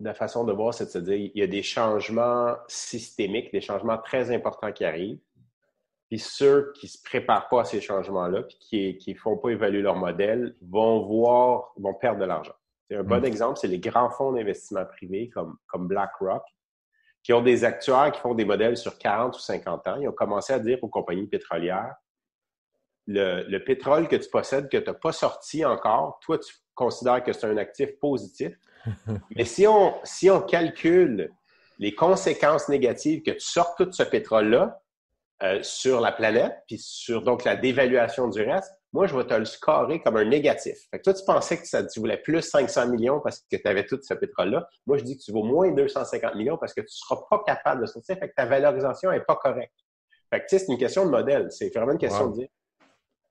la 0.00 0.14
façon 0.14 0.44
de 0.44 0.52
voir, 0.52 0.74
c'est 0.74 0.86
de 0.86 0.90
se 0.90 0.98
dire 0.98 1.16
il 1.16 1.32
y 1.34 1.42
a 1.42 1.46
des 1.46 1.62
changements 1.62 2.54
systémiques, 2.68 3.52
des 3.52 3.60
changements 3.60 3.98
très 3.98 4.34
importants 4.34 4.72
qui 4.72 4.84
arrivent. 4.84 5.18
Puis 6.08 6.18
ceux 6.18 6.72
qui 6.76 6.86
ne 6.86 6.90
se 6.90 7.02
préparent 7.02 7.48
pas 7.48 7.62
à 7.62 7.64
ces 7.64 7.80
changements-là, 7.80 8.42
puis 8.42 8.98
qui 8.98 9.12
ne 9.12 9.18
font 9.18 9.36
pas 9.36 9.50
évaluer 9.50 9.82
leur 9.82 9.96
modèle, 9.96 10.56
vont 10.62 11.00
voir, 11.06 11.72
vont 11.76 11.94
perdre 11.94 12.20
de 12.20 12.24
l'argent. 12.24 12.54
Un 12.90 13.02
bon 13.02 13.20
mm. 13.20 13.24
exemple, 13.26 13.58
c'est 13.58 13.68
les 13.68 13.78
grands 13.78 14.10
fonds 14.10 14.32
d'investissement 14.32 14.86
privés 14.86 15.28
comme, 15.28 15.56
comme 15.66 15.86
BlackRock, 15.86 16.42
qui 17.22 17.34
ont 17.34 17.42
des 17.42 17.64
actuaires 17.64 18.10
qui 18.12 18.20
font 18.20 18.34
des 18.34 18.46
modèles 18.46 18.78
sur 18.78 18.96
40 18.96 19.36
ou 19.36 19.40
50 19.40 19.86
ans. 19.86 19.96
Ils 20.00 20.08
ont 20.08 20.12
commencé 20.12 20.52
à 20.52 20.58
dire 20.58 20.78
aux 20.82 20.88
compagnies 20.88 21.26
pétrolières 21.26 21.94
le, 23.08 23.58
pétrole 23.58 24.06
que 24.06 24.16
tu 24.16 24.28
possèdes, 24.28 24.68
que 24.68 24.76
tu 24.76 24.86
n'as 24.86 24.94
pas 24.94 25.12
sorti 25.12 25.64
encore, 25.64 26.20
toi, 26.20 26.38
tu 26.38 26.54
considères 26.74 27.24
que 27.24 27.32
c'est 27.32 27.46
un 27.46 27.56
actif 27.56 27.98
positif. 27.98 28.52
Mais 29.36 29.44
si 29.44 29.66
on, 29.66 29.94
si 30.04 30.30
on 30.30 30.40
calcule 30.40 31.30
les 31.78 31.94
conséquences 31.94 32.68
négatives 32.68 33.22
que 33.22 33.30
tu 33.30 33.40
sors 33.40 33.74
tout 33.76 33.90
ce 33.92 34.02
pétrole-là 34.02 34.80
euh, 35.42 35.62
sur 35.62 36.00
la 36.00 36.12
planète, 36.12 36.52
puis 36.66 36.78
sur 36.78 37.22
donc 37.22 37.44
la 37.44 37.56
dévaluation 37.56 38.28
du 38.28 38.42
reste, 38.42 38.72
moi, 38.92 39.06
je 39.06 39.14
vais 39.14 39.24
te 39.24 39.34
le 39.34 39.44
scorer 39.44 40.00
comme 40.00 40.16
un 40.16 40.24
négatif. 40.24 40.78
Fait 40.90 40.98
que 40.98 41.04
toi, 41.04 41.14
tu 41.14 41.22
pensais 41.24 41.58
que 41.58 41.66
ça, 41.66 41.84
tu 41.84 42.00
voulais 42.00 42.16
plus 42.16 42.40
500 42.40 42.88
millions 42.88 43.20
parce 43.20 43.40
que 43.40 43.56
tu 43.56 43.68
avais 43.68 43.84
tout 43.84 43.98
ce 44.02 44.14
pétrole-là. 44.14 44.66
Moi, 44.86 44.96
je 44.96 45.04
dis 45.04 45.16
que 45.18 45.22
tu 45.22 45.30
vaux 45.30 45.44
moins 45.44 45.70
250 45.70 46.34
millions 46.36 46.56
parce 46.56 46.72
que 46.72 46.80
tu 46.80 46.86
ne 46.86 46.90
seras 46.90 47.20
pas 47.28 47.42
capable 47.46 47.82
de 47.82 47.86
sortir. 47.86 48.16
Fait 48.18 48.28
que 48.28 48.34
ta 48.34 48.46
valorisation 48.46 49.10
n'est 49.10 49.20
pas 49.20 49.36
correcte. 49.36 49.74
Fait 50.30 50.40
que, 50.40 50.46
tu 50.46 50.58
sais, 50.58 50.64
c'est 50.64 50.72
une 50.72 50.78
question 50.78 51.04
de 51.04 51.10
modèle. 51.10 51.48
C'est 51.50 51.72
vraiment 51.74 51.92
une 51.92 51.98
question 51.98 52.28
de 52.28 52.34
dire 52.34 52.48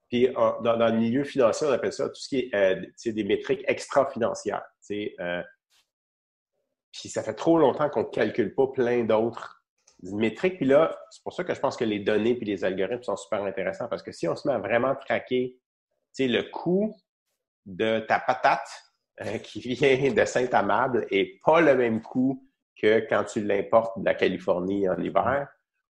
puis 0.09 0.29
dans, 0.33 0.91
le 0.91 0.97
milieu 0.97 1.23
financier, 1.23 1.67
on 1.67 1.71
appelle 1.71 1.93
ça 1.93 2.07
tout 2.07 2.15
ce 2.15 2.29
qui 2.29 2.39
est 2.39 2.55
euh, 2.55 3.11
des 3.11 3.23
métriques 3.23 3.63
extra-financières. 3.67 4.63
Euh, 4.91 5.43
puis 6.91 7.09
ça 7.09 7.23
fait 7.23 7.33
trop 7.33 7.57
longtemps 7.57 7.89
qu'on 7.89 8.03
ne 8.03 8.09
calcule 8.09 8.55
pas 8.55 8.67
plein 8.67 9.03
d'autres 9.03 9.65
métriques. 10.03 10.57
Puis 10.57 10.65
là, 10.65 10.97
c'est 11.09 11.23
pour 11.23 11.33
ça 11.33 11.43
que 11.43 11.53
je 11.53 11.59
pense 11.59 11.75
que 11.75 11.83
les 11.83 11.99
données 11.99 12.35
puis 12.35 12.45
les 12.45 12.63
algorithmes 12.63 13.03
sont 13.03 13.17
super 13.17 13.43
intéressants 13.43 13.87
parce 13.89 14.01
que 14.01 14.11
si 14.11 14.27
on 14.27 14.35
se 14.35 14.47
met 14.47 14.53
à 14.53 14.59
vraiment 14.59 14.95
traquer 14.95 15.57
le 16.19 16.41
coût 16.43 16.95
de 17.65 17.99
ta 17.99 18.19
patate 18.19 18.67
euh, 19.21 19.37
qui 19.43 19.59
vient 19.59 20.13
de 20.13 20.25
Saint-Amable 20.25 21.05
et 21.11 21.39
pas 21.43 21.59
le 21.59 21.75
même 21.75 22.01
coût 22.01 22.43
que 22.81 23.05
quand 23.09 23.25
tu 23.25 23.43
l'importes 23.43 23.99
de 23.99 24.05
la 24.05 24.13
Californie 24.13 24.87
en 24.87 24.97
hiver, 25.01 25.47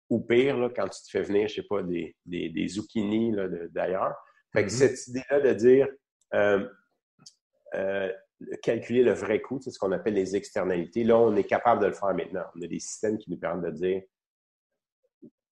ou 0.09 0.21
pire, 0.21 0.57
là, 0.59 0.71
quand 0.75 0.89
tu 0.89 1.03
te 1.03 1.11
fais 1.11 1.23
venir, 1.23 1.49
je 1.49 1.57
sais 1.57 1.63
pas, 1.63 1.83
des, 1.83 2.17
des, 2.25 2.49
des 2.49 2.69
zucchini 2.69 3.35
d'ailleurs. 3.71 4.15
Fait 4.53 4.65
que 4.65 4.71
mm-hmm. 4.71 4.73
cette 4.73 5.09
idée-là 5.09 5.41
de 5.41 5.53
dire 5.53 5.89
euh, 6.35 6.69
euh, 7.75 8.13
calculer 8.63 9.03
le 9.03 9.13
vrai 9.13 9.41
coût, 9.41 9.59
c'est 9.61 9.71
ce 9.71 9.79
qu'on 9.79 9.93
appelle 9.93 10.15
les 10.15 10.37
externalités. 10.37 11.05
Là, 11.05 11.19
on 11.19 11.35
est 11.37 11.45
capable 11.45 11.83
de 11.83 11.87
le 11.87 11.93
faire 11.93 12.15
maintenant. 12.15 12.45
On 12.55 12.63
a 12.63 12.67
des 12.67 12.79
systèmes 12.79 13.19
qui 13.19 13.31
nous 13.31 13.39
permettent 13.39 13.73
de 13.73 13.79
dire. 13.79 14.03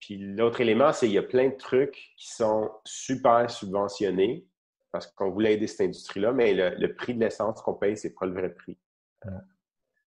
Puis 0.01 0.19
l'autre 0.19 0.61
élément, 0.61 0.93
c'est 0.93 1.07
qu'il 1.07 1.15
y 1.15 1.19
a 1.19 1.23
plein 1.23 1.49
de 1.49 1.57
trucs 1.57 2.13
qui 2.17 2.31
sont 2.33 2.71
super 2.85 3.51
subventionnés 3.51 4.47
parce 4.93 5.09
qu'on 5.09 5.31
voulait 5.31 5.55
aider 5.55 5.67
cette 5.67 5.81
industrie-là, 5.81 6.33
mais 6.33 6.55
le, 6.55 6.95
prix 6.95 7.15
de 7.15 7.21
l'essence 7.21 7.61
qu'on 7.63 7.75
paye, 7.75 7.97
c'est 7.97 8.15
pas 8.15 8.27
le 8.27 8.33
vrai 8.33 8.55
prix. 8.55 8.79
Il 9.25 9.31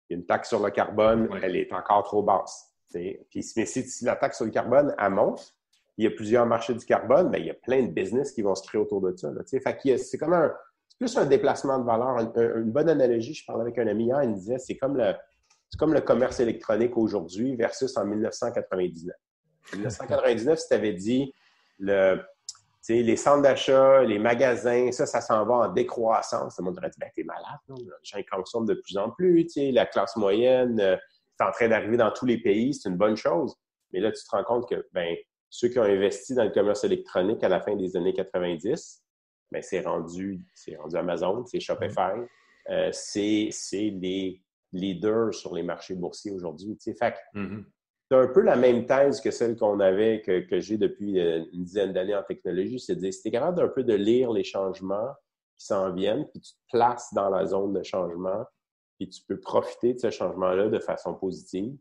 y 0.09 0.13
a 0.13 0.17
une 0.17 0.25
taxe 0.25 0.49
sur 0.49 0.63
le 0.63 0.71
carbone, 0.71 1.29
elle 1.43 1.55
est 1.55 1.71
encore 1.71 2.03
trop 2.03 2.23
basse. 2.23 2.70
Puis, 2.91 3.45
mais 3.55 3.65
si, 3.65 4.05
la 4.05 4.15
taxe 4.15 4.37
sur 4.37 4.45
le 4.45 4.51
carbone, 4.51 4.95
monte, 5.09 5.55
il 5.97 6.05
y 6.05 6.07
a 6.07 6.11
plusieurs 6.11 6.45
marchés 6.45 6.73
du 6.73 6.85
carbone, 6.85 7.29
mais 7.29 7.37
ben, 7.37 7.43
il 7.43 7.47
y 7.47 7.51
a 7.51 7.55
plein 7.55 7.83
de 7.83 7.91
business 7.91 8.31
qui 8.31 8.41
vont 8.41 8.55
se 8.55 8.63
créer 8.67 8.81
autour 8.81 9.01
de 9.01 9.15
ça. 9.15 9.29
C'est 9.45 10.17
comme 10.17 10.33
un, 10.33 10.51
plus 10.97 11.17
un 11.17 11.25
déplacement 11.25 11.79
de 11.79 11.85
valeur. 11.85 12.19
une 12.57 12.71
bonne 12.71 12.89
analogie, 12.89 13.33
je 13.33 13.45
parlais 13.45 13.63
avec 13.63 13.77
un 13.79 13.87
ami 13.87 14.05
hier, 14.05 14.23
il 14.23 14.29
me 14.29 14.35
disait, 14.35 14.57
c'est 14.59 14.77
comme 14.77 14.97
le, 14.97 15.13
c'est 15.69 15.77
comme 15.77 15.93
le 15.93 16.01
commerce 16.01 16.39
électronique 16.39 16.97
aujourd'hui 16.97 17.55
versus 17.55 17.95
en 17.97 18.05
1999. 18.05 19.15
En 19.73 19.77
1999, 19.77 20.59
si 20.59 20.67
tu 20.67 20.73
avais 20.73 20.93
dit 20.93 21.33
le, 21.79 22.21
les 22.89 23.15
centres 23.15 23.41
d'achat, 23.41 24.03
les 24.03 24.19
magasins, 24.19 24.91
ça, 24.91 25.05
ça 25.05 25.21
s'en 25.21 25.45
va 25.45 25.53
en 25.53 25.67
décroissance. 25.69 26.57
Le 26.57 26.65
monde 26.65 26.77
aurait 26.77 26.89
dit, 26.89 26.99
ben, 26.99 27.09
t'es 27.15 27.23
malade, 27.23 27.59
les 27.69 27.85
gens 28.03 28.19
consomment 28.31 28.67
de 28.67 28.73
plus 28.75 28.97
en 28.97 29.11
plus, 29.11 29.47
la 29.55 29.85
classe 29.85 30.15
moyenne, 30.15 30.79
euh, 30.79 30.97
c'est 31.41 31.47
en 31.47 31.51
train 31.51 31.67
d'arriver 31.69 31.97
dans 31.97 32.11
tous 32.11 32.25
les 32.25 32.37
pays, 32.37 32.73
c'est 32.73 32.89
une 32.89 32.97
bonne 32.97 33.17
chose. 33.17 33.55
Mais 33.91 33.99
là, 33.99 34.11
tu 34.11 34.23
te 34.23 34.29
rends 34.29 34.43
compte 34.43 34.69
que, 34.69 34.87
ben, 34.93 35.15
ceux 35.49 35.69
qui 35.69 35.79
ont 35.79 35.83
investi 35.83 36.33
dans 36.33 36.43
le 36.43 36.51
commerce 36.51 36.83
électronique 36.83 37.43
à 37.43 37.49
la 37.49 37.61
fin 37.61 37.75
des 37.75 37.97
années 37.97 38.13
90, 38.13 39.03
ben, 39.51 39.61
c'est 39.61 39.81
rendu, 39.81 40.45
Amazon, 40.93 41.45
c'est 41.45 41.59
Shopify, 41.59 42.13
euh, 42.69 42.89
c'est, 42.93 43.49
les 43.73 44.41
leaders 44.71 45.33
sur 45.33 45.53
les 45.53 45.63
marchés 45.63 45.95
boursiers 45.95 46.31
aujourd'hui. 46.31 46.77
Fait 46.81 47.15
mm-hmm. 47.35 47.65
c'est 48.09 48.17
un 48.17 48.27
peu 48.27 48.41
la 48.41 48.55
même 48.55 48.85
thèse 48.85 49.19
que 49.19 49.31
celle 49.31 49.57
qu'on 49.57 49.79
avait, 49.81 50.21
que, 50.21 50.39
que 50.41 50.59
j'ai 50.59 50.77
depuis 50.77 51.19
euh, 51.19 51.43
une 51.51 51.65
dizaine 51.65 51.91
d'années 51.91 52.15
en 52.15 52.23
technologie, 52.23 52.79
c'est 52.79 52.95
de 52.95 53.01
dire, 53.01 53.13
si 53.13 53.21
tu 53.21 53.27
es 53.27 53.31
capable 53.31 53.57
d'un 53.57 53.67
peu 53.67 53.83
de 53.83 53.93
lire 53.93 54.31
les 54.31 54.45
changements 54.45 55.11
qui 55.57 55.65
s'en 55.65 55.91
viennent, 55.91 56.25
puis 56.29 56.39
tu 56.39 56.53
te 56.53 56.59
places 56.71 57.13
dans 57.13 57.29
la 57.29 57.45
zone 57.45 57.73
de 57.73 57.83
changement, 57.83 58.45
puis 59.01 59.09
tu 59.09 59.23
peux 59.23 59.39
profiter 59.39 59.93
de 59.95 59.99
ce 59.99 60.11
changement-là 60.11 60.69
de 60.69 60.77
façon 60.77 61.15
positive, 61.15 61.75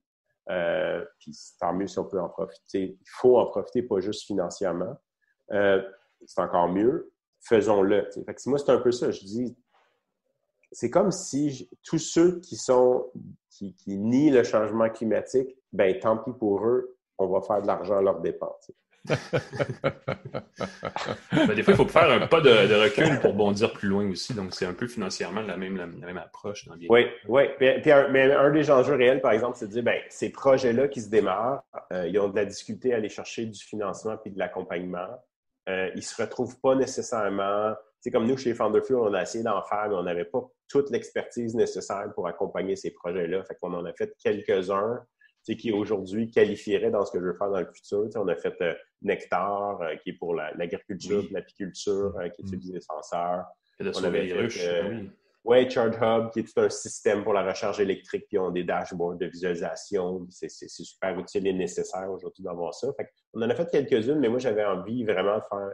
euh, 0.48 1.04
puis 1.18 1.36
tant 1.60 1.74
mieux 1.74 1.86
si 1.86 1.98
on 1.98 2.06
peut 2.06 2.18
en 2.18 2.30
profiter. 2.30 2.96
Il 2.98 3.08
faut 3.18 3.38
en 3.38 3.46
profiter, 3.46 3.82
pas 3.82 4.00
juste 4.00 4.26
financièrement. 4.26 4.96
Euh, 5.52 5.82
c'est 6.24 6.40
encore 6.40 6.68
mieux. 6.68 7.12
Faisons-le. 7.40 8.08
moi, 8.46 8.58
c'est 8.58 8.70
un 8.70 8.78
peu 8.78 8.90
ça. 8.90 9.10
Je 9.10 9.20
dis, 9.20 9.54
c'est 10.72 10.88
comme 10.88 11.10
si 11.10 11.68
tous 11.82 11.98
ceux 11.98 12.40
qui 12.40 12.56
sont 12.56 13.10
qui, 13.50 13.74
nient 13.86 14.30
le 14.30 14.42
changement 14.42 14.88
climatique, 14.88 15.58
ben 15.74 15.98
tant 15.98 16.16
pis 16.16 16.32
pour 16.32 16.64
eux, 16.64 16.96
on 17.18 17.26
va 17.26 17.42
faire 17.42 17.60
de 17.60 17.66
l'argent 17.66 17.98
à 17.98 18.02
leur 18.02 18.20
dépense. 18.20 18.70
Ben, 21.32 21.54
des 21.54 21.62
fois, 21.62 21.72
il 21.72 21.76
faut 21.76 21.86
faire 21.86 22.10
un 22.10 22.26
pas 22.26 22.40
de, 22.40 22.74
recul 22.74 23.20
pour 23.20 23.32
bondir 23.34 23.72
plus 23.72 23.88
loin 23.88 24.08
aussi. 24.10 24.34
Donc, 24.34 24.52
c'est 24.52 24.66
un 24.66 24.74
peu 24.74 24.86
financièrement 24.86 25.40
la 25.40 25.56
même, 25.56 25.76
la, 25.76 25.86
même 25.86 26.18
approche. 26.18 26.66
Dans 26.66 26.74
oui, 26.88 27.06
oui. 27.28 27.42
mais 27.60 28.32
un 28.32 28.50
des 28.50 28.70
enjeux 28.70 28.94
réels, 28.94 29.20
par 29.20 29.32
exemple, 29.32 29.56
c'est 29.56 29.66
de 29.66 29.72
dire, 29.72 29.82
ben, 29.82 30.00
ces 30.08 30.30
projets-là 30.30 30.88
qui 30.88 31.00
se 31.00 31.08
démarrent, 31.08 31.62
euh, 31.92 32.06
ils 32.08 32.18
ont 32.18 32.28
de 32.28 32.36
la 32.36 32.44
difficulté 32.44 32.92
à 32.92 32.96
aller 32.96 33.08
chercher 33.08 33.46
du 33.46 33.60
financement 33.60 34.16
puis 34.16 34.30
de 34.30 34.38
l'accompagnement. 34.38 35.08
Euh, 35.68 35.90
ils 35.94 35.98
ne 35.98 36.02
se 36.02 36.20
retrouvent 36.20 36.58
pas 36.60 36.74
nécessairement. 36.74 37.74
C'est 38.00 38.10
comme 38.10 38.26
nous, 38.26 38.36
chez 38.36 38.54
Founderfuel, 38.54 38.98
on 38.98 39.14
a 39.14 39.22
essayé 39.22 39.44
d'en 39.44 39.62
faire, 39.62 39.86
mais 39.88 39.94
on 39.94 40.02
n'avait 40.02 40.24
pas 40.24 40.42
toute 40.68 40.90
l'expertise 40.90 41.54
nécessaire 41.54 42.06
pour 42.14 42.26
accompagner 42.26 42.76
ces 42.76 42.90
projets-là. 42.90 43.44
Fait 43.44 43.56
qu'on 43.60 43.74
en 43.74 43.84
a 43.84 43.92
fait 43.92 44.12
quelques-uns 44.22 45.00
qui 45.44 45.72
aujourd'hui 45.72 46.30
qualifierait 46.30 46.90
dans 46.90 47.04
ce 47.04 47.12
que 47.12 47.20
je 47.20 47.24
veux 47.24 47.34
faire 47.34 47.50
dans 47.50 47.60
le 47.60 47.68
futur. 47.72 48.08
on 48.16 48.28
a 48.28 48.36
fait 48.36 48.54
euh, 48.60 48.74
Nectar, 49.02 49.80
euh, 49.80 49.96
qui 49.96 50.10
est 50.10 50.12
pour 50.14 50.34
l'agriculture, 50.34 51.24
l'apiculture, 51.30 52.16
euh, 52.18 52.28
qui 52.28 52.42
utilise 52.42 52.72
les 52.72 52.80
senseurs. 52.80 53.44
on 53.80 54.04
avait 54.04 54.48
fait, 54.48 54.82
oui. 54.88 55.10
Ouais, 55.42 55.70
Charge 55.70 55.96
Hub, 56.02 56.30
qui 56.30 56.40
est 56.40 56.42
tout 56.42 56.60
un 56.60 56.68
système 56.68 57.24
pour 57.24 57.32
la 57.32 57.42
recharge 57.42 57.80
électrique, 57.80 58.26
puis 58.28 58.38
on 58.38 58.48
a 58.48 58.52
des 58.52 58.62
dashboards 58.62 59.16
de 59.16 59.24
visualisation. 59.24 60.26
C'est 60.28 60.50
super 60.50 61.18
utile 61.18 61.46
et 61.46 61.54
nécessaire 61.54 62.10
aujourd'hui 62.10 62.44
d'avoir 62.44 62.74
ça. 62.74 62.88
on 63.32 63.40
en 63.40 63.48
a 63.48 63.54
fait 63.54 63.70
quelques-unes, 63.70 64.18
mais 64.18 64.28
moi, 64.28 64.38
j'avais 64.38 64.64
envie 64.64 65.02
vraiment 65.02 65.38
de 65.38 65.44
faire 65.48 65.72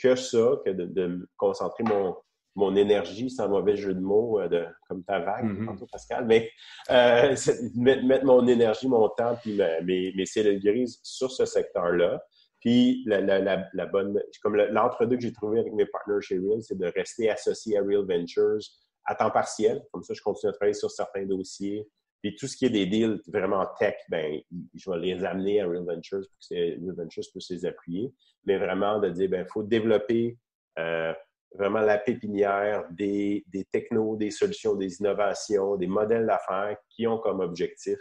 que 0.00 0.14
ça, 0.14 0.52
que 0.64 0.70
de, 0.70 0.84
de 0.86 1.06
me 1.08 1.28
concentrer 1.36 1.82
mon, 1.82 2.16
mon 2.54 2.76
énergie, 2.76 3.30
sans 3.30 3.48
mauvais 3.48 3.76
jeu 3.76 3.94
de 3.94 4.00
mots, 4.00 4.40
euh, 4.40 4.48
de, 4.48 4.66
comme 4.88 5.02
ta 5.04 5.20
vague, 5.20 5.46
mm-hmm. 5.46 5.90
Pascal, 5.90 6.26
mais 6.26 6.50
euh, 6.90 7.34
mettre, 7.74 8.24
mon 8.24 8.46
énergie, 8.46 8.88
mon 8.88 9.08
temps, 9.08 9.36
puis 9.40 9.58
mes, 9.84 10.12
mes 10.14 10.26
cellules 10.26 10.62
grises 10.62 11.00
sur 11.02 11.30
ce 11.30 11.44
secteur-là. 11.44 12.22
Puis 12.60 13.02
la, 13.06 13.20
la, 13.20 13.68
la, 13.72 13.86
bonne, 13.86 14.22
comme 14.40 14.56
l'entre-deux 14.56 15.16
que 15.16 15.22
j'ai 15.22 15.32
trouvé 15.32 15.58
avec 15.58 15.72
mes 15.72 15.86
partenaires 15.86 16.22
chez 16.22 16.38
Real, 16.38 16.62
c'est 16.62 16.78
de 16.78 16.86
rester 16.94 17.28
associé 17.28 17.76
à 17.76 17.82
Real 17.82 18.04
Ventures 18.06 18.60
à 19.04 19.16
temps 19.16 19.30
partiel. 19.30 19.82
Comme 19.90 20.04
ça, 20.04 20.14
je 20.14 20.22
continue 20.22 20.50
à 20.50 20.52
travailler 20.52 20.74
sur 20.74 20.90
certains 20.90 21.26
dossiers. 21.26 21.88
Puis 22.22 22.36
tout 22.36 22.46
ce 22.46 22.56
qui 22.56 22.66
est 22.66 22.70
des 22.70 22.86
deals 22.86 23.20
vraiment 23.26 23.66
tech, 23.80 23.96
ben, 24.08 24.40
je 24.74 24.90
vais 24.90 24.98
les 24.98 25.24
amener 25.24 25.60
à 25.60 25.66
Real 25.66 25.84
Ventures 25.84 26.20
pour 26.20 26.48
que 26.48 26.54
Real 26.54 26.94
Ventures 26.94 27.24
puisse 27.32 27.50
les 27.50 27.66
appuyer. 27.66 28.14
Mais 28.44 28.58
vraiment 28.58 29.00
de 29.00 29.08
dire, 29.08 29.28
ben, 29.28 29.44
il 29.44 29.52
faut 29.52 29.64
développer 29.64 30.38
euh, 30.78 31.12
vraiment 31.54 31.80
la 31.80 31.98
pépinière 31.98 32.84
des, 32.90 33.44
des 33.48 33.64
technos, 33.64 34.16
des 34.16 34.30
solutions, 34.30 34.74
des 34.74 35.00
innovations, 35.00 35.76
des 35.76 35.86
modèles 35.86 36.26
d'affaires 36.26 36.76
qui 36.88 37.06
ont 37.06 37.18
comme 37.18 37.40
objectif 37.40 37.98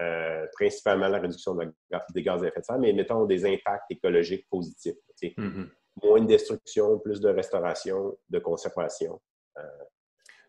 euh, 0.00 0.46
principalement 0.52 1.08
la 1.08 1.18
réduction 1.18 1.54
des 1.54 2.22
gaz 2.22 2.42
à 2.42 2.46
effet 2.46 2.60
de 2.60 2.64
serre, 2.64 2.78
mais 2.78 2.92
mettons 2.92 3.26
des 3.26 3.44
impacts 3.44 3.90
écologiques 3.90 4.48
positifs. 4.48 4.96
Mm-hmm. 5.22 5.68
Moins 6.02 6.20
de 6.22 6.26
destruction, 6.26 6.98
plus 7.00 7.20
de 7.20 7.28
restauration, 7.28 8.16
de 8.30 8.38
conservation. 8.38 9.20
Euh, 9.58 9.62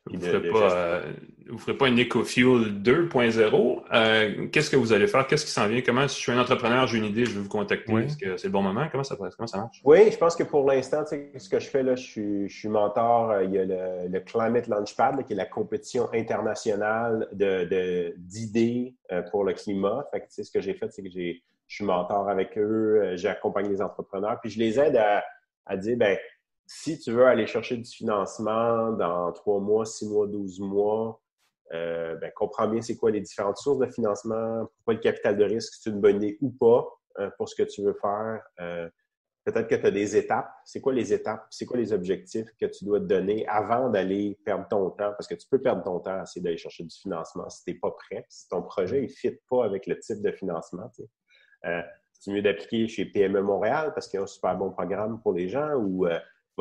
vous 0.07 0.17
ne 0.17 0.21
ferez, 0.21 0.49
pas, 0.49 0.73
euh, 0.73 1.13
ferez 1.59 1.77
pas 1.77 1.87
une 1.87 1.99
EcoFuel 1.99 2.81
2.0. 2.81 3.83
Euh, 3.93 4.47
qu'est-ce 4.47 4.71
que 4.71 4.75
vous 4.75 4.93
allez 4.93 5.05
faire? 5.05 5.27
Qu'est-ce 5.27 5.45
qui 5.45 5.51
s'en 5.51 5.67
vient? 5.67 5.81
Comment, 5.81 6.07
si 6.07 6.15
je 6.17 6.21
suis 6.21 6.31
un 6.31 6.39
entrepreneur, 6.39 6.87
j'ai 6.87 6.97
une 6.97 7.05
idée, 7.05 7.25
je 7.25 7.35
vais 7.35 7.41
vous 7.41 7.49
contacter. 7.49 7.93
Est-ce 7.93 8.17
que 8.17 8.35
c'est 8.35 8.47
le 8.47 8.51
bon 8.51 8.63
moment? 8.63 8.87
Comment 8.91 9.03
ça, 9.03 9.15
comment 9.15 9.47
ça 9.47 9.57
marche? 9.59 9.79
Oui, 9.83 10.11
je 10.11 10.17
pense 10.17 10.35
que 10.35 10.43
pour 10.43 10.65
l'instant, 10.65 11.03
ce 11.05 11.49
que 11.49 11.59
je 11.59 11.67
fais 11.67 11.83
là, 11.83 11.95
je 11.95 12.03
suis, 12.03 12.49
je 12.49 12.57
suis 12.57 12.67
mentor. 12.67 13.29
Euh, 13.29 13.43
il 13.43 13.51
y 13.51 13.59
a 13.59 13.65
le, 13.65 14.19
Climate 14.21 14.67
Launchpad, 14.67 15.23
qui 15.23 15.33
est 15.33 15.35
la 15.35 15.45
compétition 15.45 16.09
internationale 16.13 17.27
d'idées 17.31 18.95
de, 19.11 19.29
pour 19.29 19.43
le 19.43 19.53
climat. 19.53 20.07
Fait 20.11 20.21
que, 20.21 20.43
ce 20.43 20.49
que 20.49 20.61
j'ai 20.61 20.73
fait, 20.73 20.91
c'est 20.91 21.03
que 21.03 21.09
je 21.11 21.35
suis 21.67 21.85
mentor 21.85 22.27
avec 22.27 22.57
eux, 22.57 23.13
j'ai 23.15 23.27
accompagné 23.27 23.69
les 23.69 23.81
entrepreneurs, 23.83 24.39
puis 24.41 24.49
je 24.49 24.57
les 24.57 24.79
aide 24.79 24.95
à, 24.95 25.23
à 25.65 25.77
dire, 25.77 25.97
ben 25.97 26.17
si 26.73 26.97
tu 26.97 27.11
veux 27.11 27.25
aller 27.25 27.47
chercher 27.47 27.75
du 27.75 27.89
financement 27.89 28.93
dans 28.93 29.33
trois 29.33 29.59
mois, 29.59 29.85
six 29.85 30.07
mois, 30.07 30.25
douze 30.25 30.61
mois, 30.61 31.21
euh, 31.73 32.15
ben, 32.15 32.31
comprends 32.33 32.67
bien 32.67 32.81
c'est 32.81 32.95
quoi 32.95 33.11
les 33.11 33.19
différentes 33.19 33.57
sources 33.57 33.79
de 33.79 33.87
financement, 33.87 34.65
pourquoi 34.77 34.93
le 34.93 35.01
capital 35.01 35.37
de 35.37 35.43
risque, 35.43 35.73
c'est 35.75 35.89
une 35.89 35.99
bonne 35.99 36.23
idée 36.23 36.37
ou 36.39 36.49
pas 36.49 36.87
euh, 37.19 37.29
pour 37.37 37.49
ce 37.49 37.55
que 37.55 37.63
tu 37.63 37.83
veux 37.83 37.93
faire. 38.01 38.41
Euh, 38.61 38.89
peut-être 39.43 39.67
que 39.67 39.75
tu 39.75 39.85
as 39.85 39.91
des 39.91 40.15
étapes. 40.15 40.49
C'est 40.63 40.79
quoi 40.79 40.93
les 40.93 41.11
étapes? 41.11 41.45
C'est 41.49 41.65
quoi 41.65 41.75
les 41.75 41.91
objectifs 41.91 42.47
que 42.59 42.65
tu 42.65 42.85
dois 42.85 43.01
te 43.01 43.05
donner 43.05 43.45
avant 43.47 43.89
d'aller 43.89 44.39
perdre 44.45 44.65
ton 44.69 44.91
temps? 44.91 45.11
Parce 45.11 45.27
que 45.27 45.35
tu 45.35 45.47
peux 45.49 45.61
perdre 45.61 45.83
ton 45.83 45.99
temps 45.99 46.19
à 46.19 46.23
essayer 46.23 46.41
d'aller 46.41 46.57
chercher 46.57 46.85
du 46.85 46.95
financement 46.95 47.49
si 47.49 47.65
tu 47.65 47.71
n'es 47.71 47.79
pas 47.79 47.91
prêt, 47.91 48.25
si 48.29 48.47
ton 48.47 48.61
projet 48.63 49.01
ne 49.01 49.07
fit 49.07 49.37
pas 49.49 49.65
avec 49.65 49.87
le 49.87 49.99
type 49.99 50.21
de 50.21 50.31
financement. 50.31 50.89
c'est 52.13 52.31
mieux 52.31 52.41
d'appliquer 52.41 52.87
chez 52.87 53.05
PME 53.05 53.41
Montréal 53.41 53.91
parce 53.93 54.07
qu'il 54.07 54.19
y 54.19 54.21
a 54.21 54.23
un 54.23 54.27
super 54.27 54.57
bon 54.57 54.71
programme 54.71 55.21
pour 55.21 55.33
les 55.33 55.49
gens 55.49 55.73
ou 55.75 56.07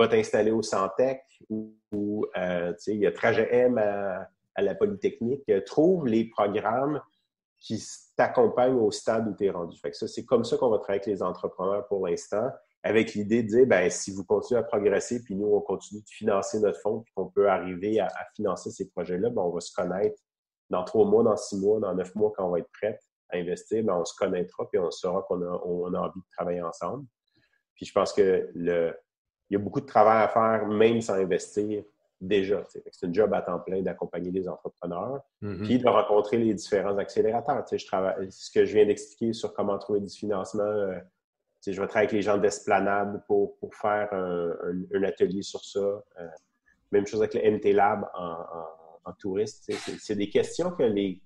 va 0.00 0.08
t'installer 0.08 0.50
au 0.50 0.62
Santec 0.62 1.22
ou, 1.50 2.26
euh, 2.36 2.72
il 2.86 2.96
y 2.96 3.06
a 3.06 3.12
Trajet 3.12 3.48
M 3.54 3.78
à, 3.78 4.28
la 4.62 4.74
Polytechnique. 4.74 5.48
Euh, 5.48 5.60
trouve 5.62 6.06
les 6.06 6.28
programmes 6.28 7.00
qui 7.58 7.82
t'accompagnent 8.16 8.78
au 8.78 8.90
stade 8.90 9.28
où 9.28 9.34
tu 9.34 9.44
es 9.44 9.50
rendu. 9.50 9.78
Fait 9.78 9.90
que 9.90 9.96
ça, 9.96 10.08
c'est 10.08 10.24
comme 10.24 10.44
ça 10.44 10.56
qu'on 10.56 10.70
va 10.70 10.78
travailler 10.78 11.02
avec 11.02 11.06
les 11.06 11.22
entrepreneurs 11.22 11.86
pour 11.88 12.06
l'instant, 12.06 12.48
avec 12.82 13.14
l'idée 13.14 13.42
de 13.42 13.48
dire, 13.48 13.66
ben, 13.66 13.90
si 13.90 14.12
vous 14.12 14.24
continuez 14.24 14.60
à 14.60 14.62
progresser, 14.62 15.22
puis 15.22 15.34
nous, 15.34 15.46
on 15.46 15.60
continue 15.60 16.00
de 16.00 16.08
financer 16.08 16.58
notre 16.60 16.80
fonds, 16.80 17.00
puis 17.00 17.12
qu'on 17.14 17.26
peut 17.26 17.50
arriver 17.50 18.00
à, 18.00 18.08
financer 18.34 18.70
ces 18.70 18.88
projets-là, 18.88 19.28
ben, 19.28 19.42
on 19.42 19.50
va 19.50 19.60
se 19.60 19.74
connaître 19.74 20.18
dans 20.70 20.84
trois 20.84 21.04
mois, 21.04 21.22
dans 21.22 21.36
six 21.36 21.58
mois, 21.58 21.80
dans 21.80 21.94
neuf 21.94 22.14
mois, 22.14 22.32
quand 22.34 22.46
on 22.46 22.52
va 22.52 22.60
être 22.60 22.70
prêt 22.72 22.98
à 23.28 23.36
investir, 23.36 23.84
ben, 23.84 23.94
on 23.94 24.04
se 24.04 24.14
connaîtra, 24.14 24.66
puis 24.70 24.78
on 24.78 24.90
saura 24.90 25.22
qu'on 25.22 25.42
a, 25.42 25.62
on 25.64 25.92
a 25.92 25.98
envie 25.98 26.20
de 26.20 26.26
travailler 26.36 26.62
ensemble. 26.62 27.06
Puis 27.74 27.86
je 27.86 27.92
pense 27.92 28.12
que 28.12 28.48
le, 28.54 28.94
il 29.50 29.54
y 29.54 29.56
a 29.56 29.58
beaucoup 29.58 29.80
de 29.80 29.86
travail 29.86 30.22
à 30.22 30.28
faire, 30.28 30.66
même 30.68 31.00
sans 31.00 31.14
investir 31.14 31.82
déjà. 32.20 32.62
C'est 32.92 33.06
un 33.06 33.12
job 33.12 33.32
à 33.34 33.42
temps 33.42 33.58
plein 33.58 33.82
d'accompagner 33.82 34.30
les 34.30 34.48
entrepreneurs, 34.48 35.22
mm-hmm. 35.42 35.64
puis 35.64 35.78
de 35.78 35.88
rencontrer 35.88 36.36
les 36.38 36.54
différents 36.54 36.96
accélérateurs. 36.98 37.64
Je 37.70 37.86
travaille, 37.86 38.30
ce 38.30 38.50
que 38.50 38.64
je 38.64 38.74
viens 38.74 38.86
d'expliquer 38.86 39.32
sur 39.32 39.52
comment 39.54 39.76
trouver 39.78 40.00
du 40.00 40.14
financement. 40.14 40.62
Euh, 40.62 40.98
je 41.66 41.72
vais 41.72 41.86
travailler 41.86 42.08
avec 42.08 42.12
les 42.12 42.22
gens 42.22 42.38
d'Esplanade 42.38 43.22
pour, 43.26 43.58
pour 43.58 43.74
faire 43.74 44.08
un, 44.12 45.02
atelier 45.02 45.42
sur 45.42 45.64
ça. 45.64 45.78
Euh, 45.80 46.28
même 46.92 47.06
chose 47.06 47.20
avec 47.20 47.34
le 47.34 47.50
MT 47.50 47.74
Lab 47.74 48.08
en, 48.14 48.36
en, 49.04 49.12
touriste. 49.14 49.70
C'est 49.98 50.14
des 50.14 50.30
questions 50.30 50.70
que 50.70 50.82
les, 50.82 51.20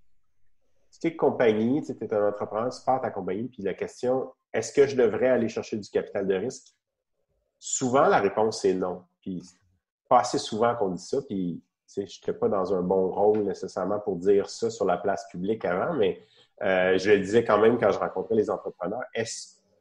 les 1.03 1.17
compagnies, 1.17 1.83
tu 1.83 1.93
es 1.93 2.15
un 2.15 2.29
entrepreneur, 2.29 2.71
tu 2.71 2.85
pars 2.85 3.01
ta 3.01 3.11
compagnie, 3.11 3.49
puis 3.49 3.63
la 3.63 3.75
question, 3.75 4.33
est-ce 4.53 4.73
que 4.73 4.87
je 4.87 4.97
devrais 4.97 5.29
aller 5.29 5.49
chercher 5.49 5.77
du 5.77 5.89
capital 5.89 6.27
de 6.27 6.35
risque? 6.35 6.75
Souvent, 7.67 8.09
la 8.09 8.21
réponse 8.21 8.63
est 8.67 8.75
non. 8.75 9.05
Puis, 9.23 9.43
pas 10.07 10.21
assez 10.21 10.37
souvent 10.37 10.77
qu'on 10.77 10.91
dit 10.91 11.03
ça, 11.03 11.23
puis 11.23 11.63
je 11.97 12.03
n'étais 12.03 12.35
pas 12.35 12.51
dans 12.51 12.75
un 12.75 12.83
bon 12.83 13.09
rôle 13.09 13.39
nécessairement 13.39 14.01
pour 14.01 14.17
dire 14.17 14.51
ça 14.51 14.69
sur 14.69 14.85
la 14.85 14.99
place 14.99 15.27
publique 15.31 15.65
avant, 15.65 15.95
mais 15.95 16.21
euh, 16.61 16.99
je 16.99 17.13
le 17.13 17.21
disais 17.21 17.43
quand 17.43 17.59
même 17.59 17.79
quand 17.79 17.91
je 17.91 17.99
rencontrais 17.99 18.35
les 18.35 18.51
entrepreneurs. 18.51 19.01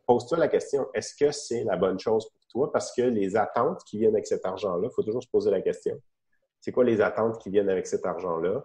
Pose-toi 0.08 0.38
la 0.38 0.48
question, 0.48 0.88
est-ce 0.94 1.14
que 1.14 1.32
c'est 1.32 1.66
la 1.66 1.76
bonne 1.76 2.00
chose 2.00 2.30
pour 2.30 2.48
toi? 2.48 2.72
Parce 2.72 2.96
que 2.96 3.02
les 3.02 3.36
attentes 3.36 3.84
qui 3.84 3.98
viennent 3.98 4.16
avec 4.16 4.28
cet 4.28 4.46
argent-là, 4.46 4.88
il 4.90 4.94
faut 4.96 5.04
toujours 5.04 5.24
se 5.24 5.30
poser 5.30 5.52
la 5.52 5.60
question. 5.60 6.00
C'est 6.62 6.72
quoi 6.72 6.86
les 6.86 7.02
attentes 7.02 7.38
qui 7.40 7.50
viennent 7.50 7.70
avec 7.70 7.86
cet 7.86 8.06
argent-là? 8.06 8.64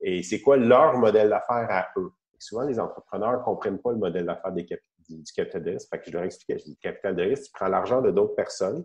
Et 0.00 0.22
c'est 0.22 0.40
quoi 0.40 0.56
leur 0.56 0.96
modèle 0.96 1.28
d'affaires 1.28 1.68
à 1.68 1.88
eux? 1.98 2.10
souvent, 2.38 2.62
les 2.62 2.80
entrepreneurs 2.80 3.38
ne 3.38 3.44
comprennent 3.44 3.80
pas 3.80 3.92
le 3.92 3.98
modèle 3.98 4.24
d'affaires 4.24 4.52
du, 5.08 5.32
capital 5.32 5.62
de 5.62 5.70
risque. 5.72 5.88
Fait 5.90 5.98
que 5.98 6.06
je 6.06 6.12
leur 6.12 6.24
expliquer, 6.24 6.58
je 6.58 6.64
dis, 6.64 6.76
capital 6.76 7.16
de 7.16 7.22
risque, 7.22 7.46
tu 7.46 7.52
prends 7.52 7.68
l'argent 7.68 8.00
de 8.00 8.10
d'autres 8.10 8.34
personnes, 8.34 8.84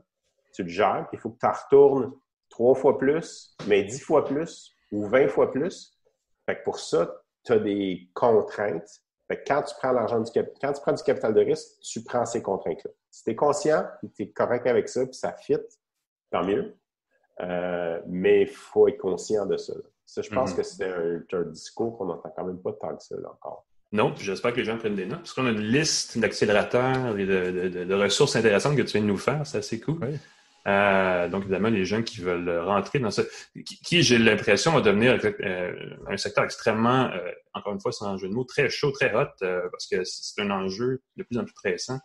tu 0.53 0.63
le 0.63 0.69
gères, 0.69 1.07
puis 1.09 1.17
il 1.17 1.19
faut 1.19 1.29
que 1.29 1.39
tu 1.39 1.45
en 1.45 1.51
retournes 1.51 2.13
trois 2.49 2.75
fois 2.75 2.97
plus, 2.97 3.55
mais 3.67 3.83
dix 3.83 3.99
fois 3.99 4.25
plus 4.25 4.73
ou 4.91 5.07
vingt 5.07 5.27
fois 5.27 5.51
plus. 5.51 5.97
Fait 6.45 6.57
que 6.57 6.63
pour 6.63 6.79
ça, 6.79 7.21
tu 7.45 7.53
as 7.53 7.59
des 7.59 8.09
contraintes. 8.13 9.01
Fait 9.27 9.37
que 9.37 9.43
quand 9.47 9.63
tu 9.63 9.73
prends 9.79 9.93
l'argent 9.93 10.19
du 10.19 10.31
quand 10.33 10.73
tu 10.73 10.81
prends 10.81 10.93
du 10.93 11.03
capital 11.03 11.33
de 11.33 11.41
risque, 11.41 11.79
tu 11.81 12.03
prends 12.03 12.25
ces 12.25 12.41
contraintes-là. 12.41 12.91
Si 13.09 13.23
tu 13.23 13.31
es 13.31 13.35
conscient, 13.35 13.85
tu 14.15 14.23
es 14.23 14.31
correct 14.31 14.67
avec 14.67 14.89
ça, 14.89 15.05
puis 15.05 15.13
ça 15.13 15.33
fit, 15.33 15.57
tant 16.29 16.43
mieux. 16.43 16.75
Euh, 17.39 18.01
mais 18.07 18.41
il 18.41 18.47
faut 18.47 18.87
être 18.87 18.97
conscient 18.97 19.45
de 19.45 19.57
ça. 19.57 19.73
Ça, 20.05 20.21
je 20.21 20.29
pense 20.29 20.51
mm-hmm. 20.51 20.55
que 20.57 20.63
c'est 20.63 21.35
un, 21.35 21.43
discours 21.43 21.97
qu'on 21.97 22.05
n'entend 22.05 22.29
quand 22.35 22.43
même 22.43 22.61
pas 22.61 22.73
tant 22.73 22.95
que 22.95 23.01
ça 23.01 23.15
encore. 23.15 23.65
Non, 23.93 24.15
j'espère 24.17 24.53
que 24.53 24.57
les 24.57 24.65
gens 24.65 24.77
prennent 24.77 24.95
des 24.95 25.05
notes, 25.05 25.19
parce 25.19 25.33
qu'on 25.33 25.45
a 25.45 25.51
une 25.51 25.59
liste 25.59 26.17
d'accélérateurs 26.17 27.17
et 27.17 27.25
de, 27.25 27.93
ressources 27.93 28.35
intéressantes 28.37 28.77
que 28.77 28.83
tu 28.83 28.93
viens 28.93 29.01
de 29.01 29.07
nous 29.07 29.17
faire. 29.17 29.45
C'est 29.45 29.57
assez 29.57 29.81
cool. 29.81 29.99
Euh, 30.67 31.27
donc, 31.27 31.43
évidemment, 31.43 31.69
les 31.69 31.85
gens 31.85 32.01
qui 32.01 32.21
veulent 32.21 32.59
rentrer 32.59 32.99
dans 32.99 33.11
ce... 33.11 33.21
qui, 33.83 34.01
j'ai 34.01 34.17
l'impression, 34.17 34.71
va 34.71 34.81
devenir 34.81 35.19
euh, 35.23 35.73
un 36.07 36.17
secteur 36.17 36.45
extrêmement, 36.45 37.09
euh, 37.11 37.31
encore 37.53 37.73
une 37.73 37.81
fois, 37.81 37.91
c'est 37.91 38.05
un 38.05 38.09
enjeu 38.09 38.29
de 38.29 38.33
mots, 38.33 38.45
très 38.45 38.69
chaud, 38.69 38.91
très 38.91 39.13
hot, 39.13 39.27
parce 39.39 39.87
que 39.87 40.03
c'est 40.05 40.41
un 40.41 40.51
enjeu 40.51 41.01
de 41.17 41.23
plus 41.23 41.37
en 41.37 41.43
plus 41.43 41.53
pressant. 41.53 41.99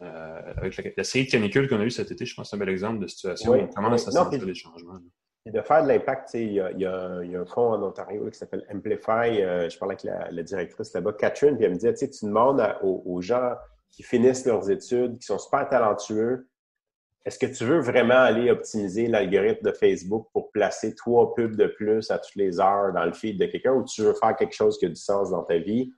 avec 0.00 0.96
la, 0.96 1.04
série 1.04 1.26
de 1.26 1.30
canicules 1.30 1.68
qu'on 1.68 1.80
a 1.80 1.84
eu 1.84 1.90
cet 1.90 2.10
été, 2.12 2.24
je 2.24 2.34
pense 2.34 2.46
que 2.46 2.50
c'est 2.50 2.56
un 2.56 2.60
bel 2.60 2.70
exemple 2.70 3.00
de 3.00 3.08
situation 3.08 3.52
où 3.52 3.56
on 3.56 3.68
commence 3.68 4.08
à 4.08 4.10
sentir 4.10 4.44
des 4.46 4.54
changements. 4.54 5.00
Et 5.46 5.50
de 5.50 5.60
faire 5.62 5.82
de 5.82 5.88
l'impact, 5.88 6.34
il 6.34 6.52
y, 6.52 6.54
y 6.54 6.84
a, 6.84 7.40
un 7.40 7.44
fonds 7.46 7.72
en 7.72 7.82
Ontario 7.82 8.28
qui 8.28 8.36
s'appelle 8.36 8.66
Amplify. 8.70 9.36
je 9.70 9.78
parlais 9.78 9.94
avec 9.94 10.32
la, 10.32 10.42
directrice 10.42 10.92
là-bas, 10.92 11.12
Catherine, 11.12 11.56
puis 11.56 11.64
elle 11.64 11.72
me 11.72 11.76
disait, 11.76 11.94
tu 11.94 12.24
demandes 12.24 12.60
aux 12.82 13.20
gens 13.22 13.54
qui 13.90 14.02
finissent 14.02 14.44
leurs 14.44 14.68
études, 14.68 15.18
qui 15.18 15.26
sont 15.26 15.38
super 15.38 15.68
talentueux, 15.68 16.48
est-ce 17.26 17.40
que 17.40 17.46
tu 17.46 17.64
veux 17.64 17.80
vraiment 17.80 18.14
aller 18.14 18.52
optimiser 18.52 19.08
l'algorithme 19.08 19.66
de 19.66 19.72
Facebook 19.72 20.28
pour 20.32 20.52
placer 20.52 20.94
trois 20.94 21.34
pubs 21.34 21.56
de 21.56 21.66
plus 21.66 22.08
à 22.12 22.18
toutes 22.20 22.36
les 22.36 22.60
heures 22.60 22.92
dans 22.92 23.04
le 23.04 23.12
feed 23.12 23.36
de 23.40 23.46
quelqu'un 23.46 23.72
ou 23.72 23.84
tu 23.84 24.02
veux 24.02 24.14
faire 24.14 24.36
quelque 24.36 24.54
chose 24.54 24.78
qui 24.78 24.86
a 24.86 24.88
du 24.88 24.94
sens 24.94 25.30
dans 25.30 25.42
ta 25.42 25.58
vie? 25.58 25.92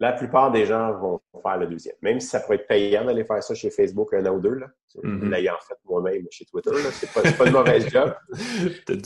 La 0.00 0.12
plupart 0.12 0.52
des 0.52 0.64
gens 0.64 0.92
vont 0.92 1.20
faire 1.42 1.58
le 1.58 1.66
deuxième. 1.66 1.96
Même 2.02 2.20
si 2.20 2.28
ça 2.28 2.38
pourrait 2.40 2.56
être 2.56 2.68
payant 2.68 3.04
d'aller 3.04 3.24
faire 3.24 3.42
ça 3.42 3.54
chez 3.54 3.70
Facebook 3.70 4.14
un 4.14 4.24
an 4.26 4.36
ou 4.36 4.40
deux, 4.40 4.54
là. 4.54 4.66
Mm 5.02 5.30
L'ayant 5.30 5.56
fait 5.66 5.74
moi-même 5.84 6.26
chez 6.30 6.44
Twitter, 6.44 6.70
là. 6.70 6.90
C'est 6.92 7.12
pas, 7.12 7.22
pas 7.32 7.44
de 7.44 7.50
mauvais 7.50 7.80
job. 7.90 8.14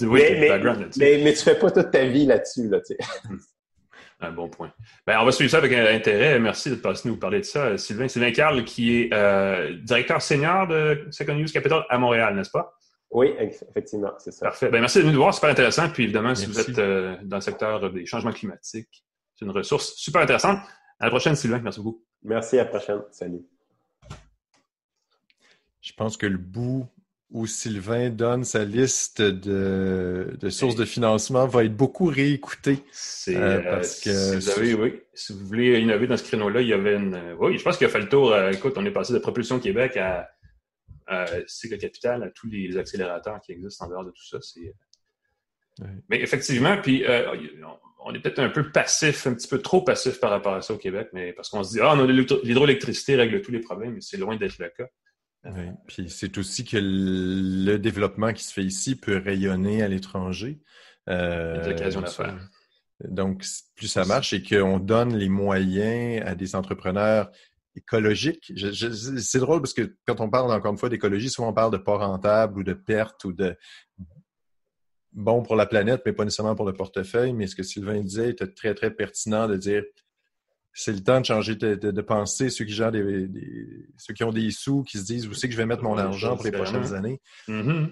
mais, 0.02 0.60
mais, 0.98 1.20
mais, 1.24 1.32
tu 1.32 1.42
fais 1.42 1.58
pas 1.58 1.70
toute 1.70 1.90
ta 1.90 2.04
vie 2.04 2.26
là-dessus, 2.26 2.68
là, 2.68 2.80
tu 2.80 2.94
sais. 2.94 2.98
Un 4.20 4.30
bon 4.30 4.48
point. 4.48 4.72
Ben, 5.04 5.18
on 5.20 5.24
va 5.24 5.32
suivre 5.32 5.50
ça 5.50 5.58
avec 5.58 5.72
intérêt. 5.72 6.38
Merci 6.38 6.70
de 6.70 6.76
passer 6.76 7.08
nous 7.08 7.16
parler 7.16 7.40
de 7.40 7.44
ça. 7.44 7.76
Sylvain, 7.76 8.06
Sylvain 8.06 8.30
Carl, 8.30 8.64
qui 8.64 9.00
est 9.00 9.12
euh, 9.12 9.76
directeur 9.82 10.22
senior 10.22 10.68
de 10.68 11.08
Second 11.10 11.34
News 11.34 11.48
Capital 11.52 11.84
à 11.88 11.98
Montréal, 11.98 12.36
n'est-ce 12.36 12.50
pas? 12.50 12.72
Oui, 13.10 13.34
effectivement, 13.40 14.12
c'est 14.18 14.30
ça. 14.30 14.46
Parfait. 14.46 14.68
Ben, 14.68 14.80
merci 14.80 15.02
de 15.02 15.10
nous 15.10 15.16
voir, 15.16 15.34
super 15.34 15.50
intéressant. 15.50 15.88
Puis 15.90 16.04
évidemment, 16.04 16.36
si 16.36 16.46
vous 16.46 16.60
êtes 16.60 16.78
euh, 16.78 17.16
dans 17.24 17.38
le 17.38 17.42
secteur 17.42 17.92
des 17.92 18.06
changements 18.06 18.30
climatiques, 18.30 19.04
c'est 19.34 19.44
une 19.44 19.50
ressource 19.50 19.94
super 19.96 20.22
intéressante. 20.22 20.60
À 21.02 21.06
la 21.06 21.10
prochaine, 21.10 21.34
Sylvain. 21.34 21.58
Merci 21.58 21.80
beaucoup. 21.80 22.04
Merci, 22.22 22.60
à 22.60 22.62
la 22.62 22.70
prochaine. 22.70 23.00
Salut. 23.10 23.44
Je 25.80 25.92
pense 25.94 26.16
que 26.16 26.26
le 26.26 26.38
bout 26.38 26.86
où 27.28 27.44
Sylvain 27.46 28.10
donne 28.10 28.44
sa 28.44 28.64
liste 28.64 29.20
de, 29.20 30.48
sources 30.48 30.76
de 30.76 30.84
financement 30.84 31.48
va 31.48 31.64
être 31.64 31.76
beaucoup 31.76 32.04
réécouté. 32.04 32.84
C'est 32.92 33.34
euh, 33.34 33.58
euh, 33.58 33.62
parce 33.72 33.98
que 33.98 34.12
si 34.12 34.36
vous, 34.36 34.50
avez, 34.50 34.74
oui, 34.74 35.00
si 35.12 35.32
vous 35.32 35.44
voulez 35.44 35.80
innover 35.80 36.06
dans 36.06 36.16
ce 36.16 36.22
créneau-là, 36.22 36.60
il 36.60 36.68
y 36.68 36.72
avait 36.72 36.94
une. 36.94 37.34
Oui, 37.40 37.58
je 37.58 37.64
pense 37.64 37.78
qu'il 37.78 37.88
a 37.88 37.90
fait 37.90 37.98
le 37.98 38.08
tour. 38.08 38.32
Euh, 38.32 38.52
écoute, 38.52 38.74
on 38.76 38.86
est 38.86 38.92
passé 38.92 39.12
de 39.12 39.18
Propulsion 39.18 39.58
Québec 39.58 39.96
à, 39.96 40.28
Cycle 41.48 41.78
Capital, 41.78 42.22
à 42.22 42.30
tous 42.30 42.46
les 42.46 42.76
accélérateurs 42.76 43.40
qui 43.40 43.50
existent 43.50 43.86
en 43.86 43.88
dehors 43.88 44.04
de 44.04 44.12
tout 44.12 44.24
ça. 44.24 44.38
Mais 46.08 46.20
effectivement, 46.20 46.76
puis 46.80 47.04
on 48.04 48.14
est 48.14 48.20
peut-être 48.20 48.40
un 48.40 48.48
peu 48.48 48.70
passif, 48.70 49.26
un 49.26 49.34
petit 49.34 49.48
peu 49.48 49.58
trop 49.58 49.82
passif 49.82 50.20
par 50.20 50.30
rapport 50.30 50.54
à 50.54 50.62
ça 50.62 50.74
au 50.74 50.78
Québec, 50.78 51.08
mais 51.12 51.32
parce 51.32 51.48
qu'on 51.48 51.62
se 51.62 51.72
dit, 51.72 51.80
ah, 51.80 51.94
l'hydroélectricité 51.94 53.16
règle 53.16 53.40
tous 53.42 53.52
les 53.52 53.60
problèmes, 53.60 53.94
mais 53.94 54.00
c'est 54.00 54.16
loin 54.16 54.36
d'être 54.36 54.58
le 54.58 54.70
cas. 54.70 54.88
Oui. 55.44 55.70
Puis 55.88 56.08
c'est 56.08 56.38
aussi 56.38 56.64
que 56.64 56.78
le 56.80 57.76
développement 57.78 58.32
qui 58.32 58.44
se 58.44 58.52
fait 58.52 58.62
ici 58.62 58.96
peut 58.96 59.16
rayonner 59.16 59.82
à 59.82 59.88
l'étranger. 59.88 60.60
Euh, 61.08 61.62
des 61.62 61.70
occasions 61.70 62.00
d'affaires. 62.00 62.38
Donc, 63.08 63.44
plus 63.74 63.88
ça 63.88 64.04
marche 64.04 64.32
et 64.32 64.42
qu'on 64.42 64.78
donne 64.78 65.16
les 65.16 65.28
moyens 65.28 66.22
à 66.24 66.36
des 66.36 66.54
entrepreneurs 66.54 67.30
écologiques. 67.74 68.52
c'est 68.56 69.38
drôle 69.38 69.60
parce 69.60 69.74
que 69.74 69.96
quand 70.06 70.20
on 70.20 70.30
parle 70.30 70.52
encore 70.52 70.72
une 70.72 70.78
fois 70.78 70.88
d'écologie, 70.88 71.30
souvent 71.30 71.48
on 71.48 71.54
parle 71.54 71.72
de 71.72 71.78
pas 71.78 71.96
rentable 71.96 72.60
ou 72.60 72.62
de 72.62 72.74
perte 72.74 73.24
ou 73.24 73.32
de 73.32 73.56
bon 75.12 75.42
pour 75.42 75.56
la 75.56 75.66
planète, 75.66 76.02
mais 76.06 76.12
pas 76.12 76.24
nécessairement 76.24 76.54
pour 76.54 76.66
le 76.66 76.72
portefeuille. 76.72 77.32
Mais 77.32 77.46
ce 77.46 77.56
que 77.56 77.62
Sylvain 77.62 78.00
disait 78.00 78.30
était 78.30 78.46
très, 78.46 78.74
très 78.74 78.90
pertinent 78.90 79.48
de 79.48 79.56
dire 79.56 79.82
c'est 80.74 80.92
le 80.92 81.02
temps 81.02 81.20
de 81.20 81.26
changer 81.26 81.54
de, 81.54 82.00
pensée. 82.00 82.48
Ceux 82.48 82.64
qui, 82.64 82.78
des, 82.78 83.28
ceux 83.98 84.14
qui 84.14 84.24
ont 84.24 84.32
des 84.32 84.50
sous, 84.50 84.82
qui 84.84 84.98
se 84.98 85.04
disent 85.04 85.28
où 85.28 85.34
c'est 85.34 85.48
que 85.48 85.52
je 85.52 85.58
vais 85.58 85.66
mettre 85.66 85.82
mon 85.82 85.98
argent 85.98 86.36
pour 86.36 86.44
les 86.44 86.52
prochaines 86.52 86.94
années. 86.94 87.20
Mm-hmm. 87.48 87.90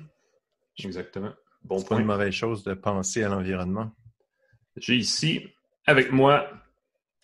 Exactement. 0.85 1.33
Bon 1.63 1.79
c'est 1.79 1.89
pas 1.89 2.01
une 2.01 2.07
mauvaise 2.07 2.33
chose 2.33 2.65
de 2.65 2.73
penser 2.73 3.23
à 3.23 3.29
l'environnement. 3.29 3.93
J'ai 4.77 4.97
ici 4.97 5.47
avec 5.87 6.11
moi 6.11 6.49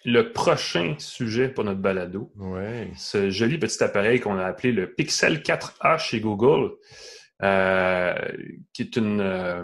le 0.04 0.32
prochain 0.32 0.94
sujet 0.98 1.48
pour 1.48 1.64
notre 1.64 1.80
balado. 1.80 2.30
Ouais. 2.36 2.90
Ce 2.96 3.30
joli 3.30 3.58
petit 3.58 3.82
appareil 3.82 4.20
qu'on 4.20 4.36
a 4.36 4.44
appelé 4.44 4.72
le 4.72 4.92
Pixel 4.92 5.38
4a 5.38 5.98
chez 5.98 6.20
Google, 6.20 6.72
euh, 7.42 8.14
qui 8.72 8.82
est 8.82 8.96
une. 8.96 9.20
Euh, 9.20 9.62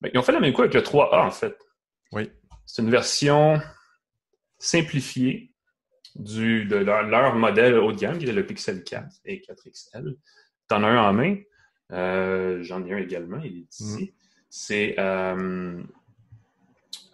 ben, 0.00 0.10
ils 0.12 0.18
ont 0.18 0.22
fait 0.22 0.32
la 0.32 0.40
même 0.40 0.52
chose 0.52 0.60
avec 0.60 0.74
le 0.74 0.80
3A 0.80 1.26
en 1.26 1.30
fait. 1.30 1.56
Oui. 2.12 2.30
C'est 2.66 2.82
une 2.82 2.90
version 2.90 3.60
simplifié 4.58 5.52
du, 6.14 6.64
de 6.64 6.76
leur, 6.76 7.34
modèle 7.34 7.78
haut 7.78 7.92
de 7.92 7.98
gamme, 7.98 8.18
qui 8.18 8.26
est 8.26 8.32
le 8.32 8.46
Pixel 8.46 8.82
4 8.84 9.06
et 9.24 9.40
4XL. 9.40 10.16
Tu 10.68 10.74
en 10.74 10.82
as 10.82 10.88
un 10.88 11.08
en 11.08 11.12
main. 11.12 11.36
Euh, 11.92 12.62
j'en 12.62 12.84
ai 12.86 12.92
un 12.92 12.98
également, 12.98 13.40
il 13.42 13.58
est 13.58 13.80
ici. 13.80 14.04
Mm. 14.04 14.08
C'est 14.50 14.98
un 14.98 15.84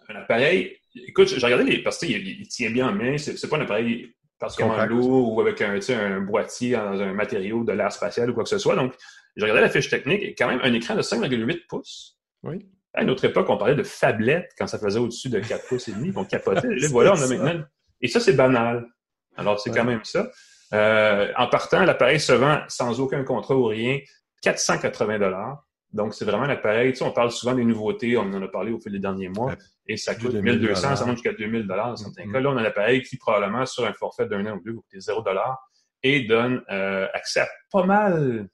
appareil. 0.09 0.77
Écoute, 0.95 1.27
j'ai 1.27 1.45
regardé 1.45 1.65
les. 1.65 1.83
Parce 1.83 1.97
qu'il 1.97 2.11
il 2.11 2.47
tient 2.47 2.71
bien 2.71 2.89
en 2.89 2.93
main. 2.93 3.17
C'est 3.17 3.49
pas 3.49 3.57
un 3.57 3.61
appareil 3.61 4.13
particulièrement 4.39 4.85
lourd 4.85 5.33
ou 5.33 5.41
avec 5.41 5.61
un, 5.61 5.79
un 5.89 6.21
boîtier 6.21 6.71
dans 6.71 7.01
un 7.01 7.13
matériau 7.13 7.63
de 7.63 7.73
l'air 7.73 7.91
spatial 7.91 8.29
ou 8.29 8.33
quoi 8.33 8.43
que 8.43 8.49
ce 8.49 8.57
soit. 8.57 8.75
Donc, 8.75 8.93
j'ai 9.35 9.43
regardé 9.43 9.61
la 9.61 9.69
fiche 9.69 9.89
technique 9.89 10.23
et 10.23 10.35
quand 10.35 10.47
même 10.47 10.59
un 10.63 10.73
écran 10.73 10.95
de 10.95 11.01
5,8 11.01 11.67
pouces. 11.67 12.17
Oui. 12.43 12.65
À 12.93 13.03
une 13.03 13.09
autre 13.09 13.25
époque, 13.25 13.49
on 13.49 13.57
parlait 13.57 13.75
de 13.75 13.83
phablettes 13.83 14.53
quand 14.57 14.67
ça 14.67 14.79
faisait 14.79 14.99
au-dessus 14.99 15.29
de 15.29 15.39
4 15.39 15.67
pouces 15.67 15.89
et 15.89 15.91
demi, 15.91 16.13
on 16.15 16.23
capotait. 16.23 16.67
Là, 16.69 16.87
voilà, 16.89 17.13
on 17.13 17.21
a 17.21 17.27
maintenant. 17.27 17.65
Et 18.01 18.07
ça, 18.07 18.19
c'est 18.19 18.33
banal. 18.33 18.87
Alors, 19.35 19.59
c'est 19.59 19.71
quand 19.71 19.83
même 19.83 20.03
ça. 20.03 20.29
Euh, 20.73 21.31
en 21.37 21.47
partant, 21.47 21.83
l'appareil 21.83 22.19
se 22.19 22.31
vend 22.31 22.61
sans 22.67 22.99
aucun 22.99 23.23
contrat 23.23 23.55
ou 23.55 23.65
rien, 23.65 23.99
480 24.41 25.19
dollars. 25.19 25.65
Donc, 25.91 26.13
c'est 26.13 26.25
vraiment 26.25 26.45
l'appareil. 26.45 26.91
Tu 26.91 26.99
sais, 26.99 27.03
on 27.03 27.11
parle 27.11 27.31
souvent 27.31 27.53
des 27.53 27.63
nouveautés, 27.63 28.17
on 28.17 28.23
en 28.23 28.41
a 28.41 28.47
parlé 28.47 28.71
au 28.71 28.79
fil 28.79 28.91
des 28.91 28.99
derniers 28.99 29.29
mois, 29.29 29.55
et 29.87 29.97
ça 29.97 30.15
coûte 30.15 30.33
1200, 30.33 30.95
ça 30.95 31.05
monte 31.05 31.15
jusqu'à 31.15 31.33
2000 31.33 31.67
dollars 31.67 31.89
dans 31.89 31.95
certains 31.95 32.25
mm-hmm. 32.25 32.31
cas. 32.33 32.39
Là, 32.39 32.49
on 32.49 32.57
a 32.57 32.63
l'appareil 32.63 33.01
qui, 33.01 33.17
probablement, 33.17 33.65
sur 33.65 33.85
un 33.85 33.93
forfait 33.93 34.25
d'un 34.25 34.45
an 34.45 34.57
ou 34.57 34.61
deux, 34.63 34.73
va 34.73 34.77
coûter 34.81 34.99
0 34.99 35.21
dollars 35.21 35.57
et 36.03 36.21
donne 36.21 36.63
euh, 36.69 37.07
accès 37.13 37.41
à 37.41 37.47
pas 37.71 37.83
mal, 37.83 38.47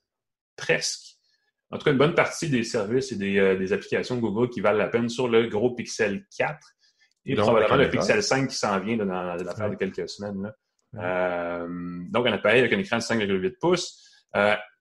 presque, 0.61 1.17
en 1.71 1.77
tout 1.77 1.85
cas, 1.85 1.91
une 1.91 1.97
bonne 1.97 2.15
partie 2.15 2.49
des 2.49 2.63
services 2.63 3.11
et 3.11 3.39
euh, 3.39 3.55
des, 3.55 3.73
applications 3.73 4.15
de 4.15 4.21
Google 4.21 4.49
qui 4.49 4.59
valent 4.59 4.77
la 4.77 4.87
peine 4.87 5.09
sur 5.09 5.27
le 5.27 5.47
gros 5.47 5.73
Pixel 5.73 6.25
4 6.37 6.57
et 7.25 7.35
probablement 7.35 7.77
le 7.77 7.89
Pixel 7.89 8.21
5 8.21 8.49
qui 8.49 8.55
s'en 8.55 8.79
vient 8.79 8.97
dans 8.97 9.05
l'affaire 9.05 9.69
de 9.69 9.75
quelques 9.75 10.09
semaines. 10.09 10.51
Euh, 10.97 11.67
donc, 12.09 12.27
un 12.27 12.33
appareil 12.33 12.59
avec 12.59 12.73
un 12.73 12.79
écran 12.79 12.97
de 12.97 13.01
5,8 13.01 13.57
pouces. 13.59 14.05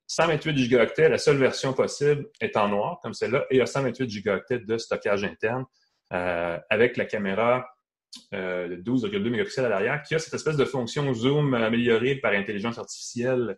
128 0.06 0.50
euh, 0.50 0.56
gigaoctets, 0.56 1.08
la 1.08 1.18
seule 1.18 1.36
version 1.36 1.72
possible 1.72 2.28
est 2.40 2.56
en 2.56 2.68
noir, 2.68 2.98
comme 3.02 3.14
celle-là, 3.14 3.44
et 3.50 3.56
il 3.56 3.58
y 3.58 3.62
a 3.62 3.66
128 3.66 4.10
gigaoctets 4.10 4.60
de 4.60 4.76
stockage 4.76 5.24
interne 5.24 5.64
avec 6.10 6.96
la 6.96 7.04
caméra 7.04 7.64
de 8.32 8.74
12,2 8.82 9.30
mégapixels 9.30 9.66
à 9.66 9.68
l'arrière 9.68 10.02
qui 10.02 10.16
a 10.16 10.18
cette 10.18 10.34
espèce 10.34 10.56
de 10.56 10.64
fonction 10.64 11.14
zoom 11.14 11.54
améliorée 11.54 12.16
par 12.16 12.32
intelligence 12.32 12.78
artificielle 12.78 13.56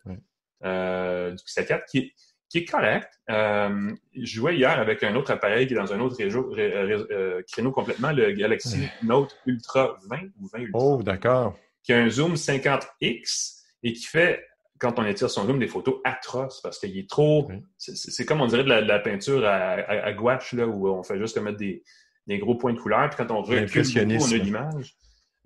du 0.62 1.42
Pixel 1.44 1.66
4 1.66 1.84
qui 1.86 1.98
est 1.98 2.12
qui 2.52 2.58
est 2.58 2.64
correct. 2.66 3.08
Euh, 3.30 3.92
je 4.14 4.34
jouais 4.34 4.56
hier 4.56 4.78
avec 4.78 5.02
un 5.02 5.16
autre 5.16 5.30
appareil 5.30 5.66
qui 5.66 5.72
est 5.72 5.76
dans 5.76 5.94
un 5.94 6.00
autre 6.00 6.16
réseau, 6.18 6.54
euh, 6.58 7.40
créneau 7.50 7.72
complètement, 7.72 8.12
le 8.12 8.32
Galaxy 8.32 8.88
Note 9.02 9.34
Ultra 9.46 9.96
20 10.10 10.18
ou 10.38 10.48
20 10.48 10.58
Ultra. 10.58 10.78
Oh, 10.78 11.02
d'accord. 11.02 11.56
Qui 11.82 11.94
a 11.94 11.98
un 11.98 12.10
zoom 12.10 12.34
50x 12.34 13.62
et 13.82 13.94
qui 13.94 14.04
fait, 14.04 14.44
quand 14.78 14.98
on 14.98 15.06
étire 15.06 15.30
son 15.30 15.46
zoom, 15.46 15.58
des 15.58 15.66
photos 15.66 16.00
atroces 16.04 16.60
parce 16.60 16.78
qu'il 16.78 16.96
est 16.98 17.08
trop. 17.08 17.50
C'est 17.78 18.26
comme 18.26 18.42
on 18.42 18.46
dirait 18.46 18.64
de 18.64 18.68
la, 18.68 18.98
peinture 18.98 19.46
à, 19.46 20.12
gouache, 20.12 20.52
là, 20.52 20.66
où 20.66 20.88
on 20.88 21.02
fait 21.02 21.18
juste 21.18 21.38
mettre 21.38 21.56
des, 21.56 21.82
gros 22.28 22.56
points 22.56 22.74
de 22.74 22.78
couleur. 22.78 23.08
Puis 23.08 23.16
quand 23.16 23.34
on 23.34 23.40
recule 23.40 23.82
beaucoup, 23.82 24.24
on 24.24 24.32
a 24.32 24.36
l'image. 24.36 24.94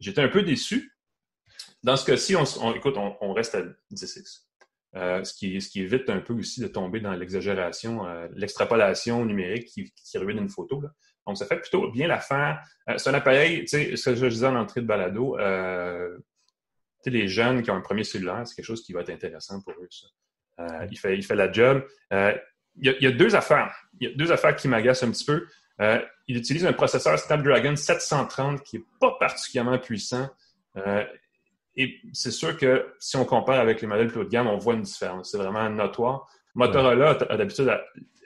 J'étais 0.01 0.23
un 0.23 0.29
peu 0.29 0.43
déçu. 0.43 0.93
Dans 1.85 1.97
ce 1.97 2.05
cas-ci, 2.05 2.35
on, 2.35 2.75
écoute, 2.75 2.97
on, 2.99 3.33
reste 3.33 3.55
à 3.55 3.63
10x. 3.93 4.46
Euh, 4.97 5.23
ce, 5.25 5.35
qui, 5.35 5.61
ce 5.61 5.69
qui 5.69 5.83
évite 5.83 6.09
un 6.09 6.21
peu 6.21 6.33
aussi 6.33 6.61
de 6.61 6.69
tomber 6.69 7.01
dans 7.01 7.13
l'exagération, 7.13 8.07
euh, 8.07 8.29
l'extrapolation 8.35 9.27
numérique 9.27 9.67
qui, 9.67 9.93
qui 9.93 10.17
ruine 10.17 10.39
une 10.39 10.49
photo. 10.49 10.81
Là. 10.81 10.89
Donc, 11.27 11.37
ça 11.37 11.45
fait 11.45 11.59
plutôt 11.59 11.91
bien 11.91 12.09
l'affaire. 12.09 12.63
Euh, 12.89 12.97
c'est 12.97 13.11
un 13.11 13.15
appareil, 13.15 13.61
tu 13.61 13.67
sais, 13.67 13.97
ce 13.97 14.11
que 14.11 14.17
je 14.17 14.27
disais 14.27 14.47
en 14.47 14.57
entrée 14.57 14.81
de 14.81 14.87
balado, 14.87 15.39
euh, 15.39 16.17
les 17.05 17.29
jeunes 17.29 17.63
qui 17.63 17.71
ont 17.71 17.77
un 17.77 17.83
premier 17.83 18.05
cellulaire, 18.05 18.47
c'est 18.47 18.55
quelque 18.55 18.65
chose 18.65 18.83
qui 18.83 18.95
va 18.95 19.03
être 19.03 19.11
intéressant 19.11 19.61
pour 19.61 19.75
eux. 19.75 19.89
Ça. 19.91 20.87
Il, 20.91 20.99
fait, 20.99 21.19
il 21.19 21.23
fait 21.23 21.37
la 21.37 21.53
job. 21.53 21.85
Il, 22.11 22.97
y 23.01 23.07
a, 23.07 23.11
deux 23.13 23.37
affaires. 23.37 23.77
Il 24.01 24.09
y 24.09 24.13
a 24.13 24.17
deux 24.17 24.33
affaires 24.33 24.57
qui 24.57 24.67
m'agacent 24.67 25.05
un 25.05 25.11
petit 25.11 25.25
peu. 25.25 25.47
Il 26.27 26.37
utilise 26.37 26.67
un 26.67 26.73
processeur 26.73 27.17
Snapdragon 27.19 27.77
730 27.77 28.63
qui 28.63 28.79
n'est 28.79 28.85
pas 28.99 29.15
particulièrement 29.21 29.79
puissant. 29.79 30.29
Et 31.77 32.01
c'est 32.13 32.31
sûr 32.31 32.57
que 32.57 32.87
si 32.99 33.17
on 33.17 33.25
compare 33.25 33.61
avec 33.61 33.81
les 33.81 33.87
modèles 33.87 34.09
plus 34.09 34.21
haut 34.21 34.25
de 34.25 34.29
gamme, 34.29 34.47
on 34.47 34.59
voit 34.59 34.75
une 34.75 34.83
différence. 34.83 35.31
C'est 35.31 35.39
vraiment 35.39 35.69
notoire. 35.69 36.29
Motorola 36.55 37.19
a, 37.29 37.37
d'habitude 37.37 37.71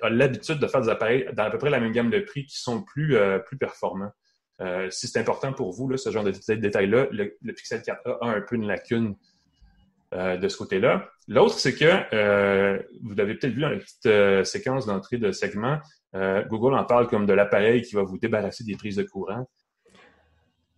l'habitude 0.03 0.59
de 0.59 0.66
faire 0.66 0.80
des 0.80 0.88
appareils 0.88 1.28
dans 1.34 1.44
à 1.44 1.51
peu 1.51 1.59
près 1.59 1.70
la 1.70 1.80
même 1.80 1.92
gamme 1.92 2.11
de 2.11 2.20
prix 2.20 2.46
qui 2.46 2.59
sont 2.59 2.82
plus, 2.82 3.16
plus 3.44 3.59
performants. 3.59 4.12
Euh, 4.61 4.90
si 4.90 5.09
c'est 5.09 5.18
important 5.18 5.53
pour 5.53 5.72
vous, 5.72 5.96
ce 5.96 6.11
genre 6.11 6.24
de 6.24 6.32
détails-là, 6.55 7.07
le, 7.11 7.53
Pixel 7.53 7.80
4a 7.80 8.18
a 8.20 8.26
un 8.26 8.40
peu 8.42 8.57
une 8.57 8.66
lacune 8.66 9.16
euh, 10.12 10.36
de 10.36 10.48
ce 10.48 10.57
côté-là. 10.59 11.09
L'autre, 11.28 11.59
c'est 11.59 11.74
que, 11.74 12.14
euh, 12.14 12.78
vous 13.03 13.14
l'avez 13.14 13.34
peut-être 13.36 13.55
vu 13.55 13.62
dans 13.62 13.70
la 13.70 13.78
petite 13.78 14.44
séquence 14.44 14.86
d'entrée 14.86 15.18
de 15.18 15.32
segment, 15.32 15.78
Google 16.14 16.74
en 16.74 16.84
parle 16.84 17.07
comme 17.07 17.24
de 17.26 17.32
l'appareil 17.32 17.82
qui 17.82 17.94
va 17.94 18.03
vous 18.03 18.18
débarrasser 18.18 18.64
des 18.64 18.76
prises 18.76 18.96
de 18.96 19.05
courant 19.05 19.48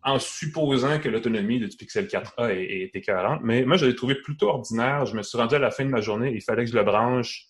en 0.02 0.18
supposant 0.18 0.98
que 0.98 1.08
l'autonomie 1.08 1.60
du 1.60 1.68
Pixel 1.68 2.06
4a 2.06 2.50
est, 2.50 2.82
est 2.82 2.96
écœurante. 2.96 3.40
Mais 3.42 3.64
moi, 3.64 3.76
je 3.76 3.86
l'ai 3.86 3.94
trouvé 3.94 4.16
plutôt 4.16 4.48
ordinaire. 4.48 5.06
Je 5.06 5.14
me 5.14 5.22
suis 5.22 5.38
rendu 5.38 5.54
à 5.54 5.58
la 5.58 5.70
fin 5.70 5.84
de 5.84 5.90
ma 5.90 6.00
journée, 6.00 6.32
il 6.34 6.42
fallait 6.42 6.64
que 6.64 6.70
je 6.70 6.76
le 6.76 6.84
branche 6.84 7.48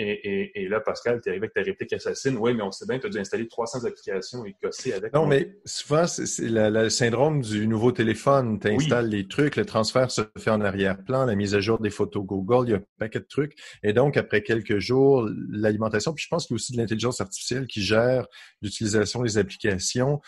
et, 0.00 0.68
là, 0.68 0.80
Pascal, 0.80 1.20
tu 1.20 1.28
arrivé 1.28 1.46
avec 1.46 1.54
ta 1.54 1.62
réplique 1.62 1.92
assassine. 1.92 2.36
Oui, 2.38 2.54
mais 2.54 2.62
on 2.62 2.70
sait 2.70 2.86
bien 2.86 2.98
que 2.98 3.02
tu 3.02 3.06
as 3.08 3.10
dû 3.10 3.18
installer 3.18 3.48
300 3.48 3.84
applications 3.84 4.44
et 4.44 4.54
casser 4.54 4.92
avec. 4.92 5.12
Non, 5.12 5.26
mais 5.26 5.56
souvent, 5.64 6.06
c'est 6.06 6.48
le 6.48 6.88
syndrome 6.88 7.42
du 7.42 7.66
nouveau 7.66 7.90
téléphone. 7.90 8.60
Tu 8.60 8.68
installes 8.68 9.08
les 9.08 9.26
trucs, 9.26 9.56
le 9.56 9.64
transfert 9.64 10.10
se 10.10 10.22
fait 10.38 10.50
en 10.50 10.60
arrière-plan, 10.60 11.24
la 11.24 11.34
mise 11.34 11.54
à 11.56 11.60
jour 11.60 11.80
des 11.80 11.90
photos 11.90 12.24
Google, 12.24 12.68
il 12.68 12.70
y 12.70 12.74
a 12.74 12.78
un 12.78 12.84
paquet 12.98 13.18
de 13.18 13.26
trucs. 13.28 13.58
Et 13.82 13.92
donc, 13.92 14.16
après 14.16 14.42
quelques 14.42 14.78
jours, 14.78 15.28
l'alimentation, 15.50 16.12
puis 16.12 16.22
je 16.22 16.28
pense 16.28 16.46
qu'il 16.46 16.54
y 16.54 16.56
a 16.56 16.58
aussi 16.58 16.72
de 16.72 16.78
l'intelligence 16.78 17.20
artificielle 17.20 17.66
qui 17.66 17.82
gère 17.82 18.26
l'utilisation 18.62 19.22
des 19.22 19.36
applications. 19.36 20.20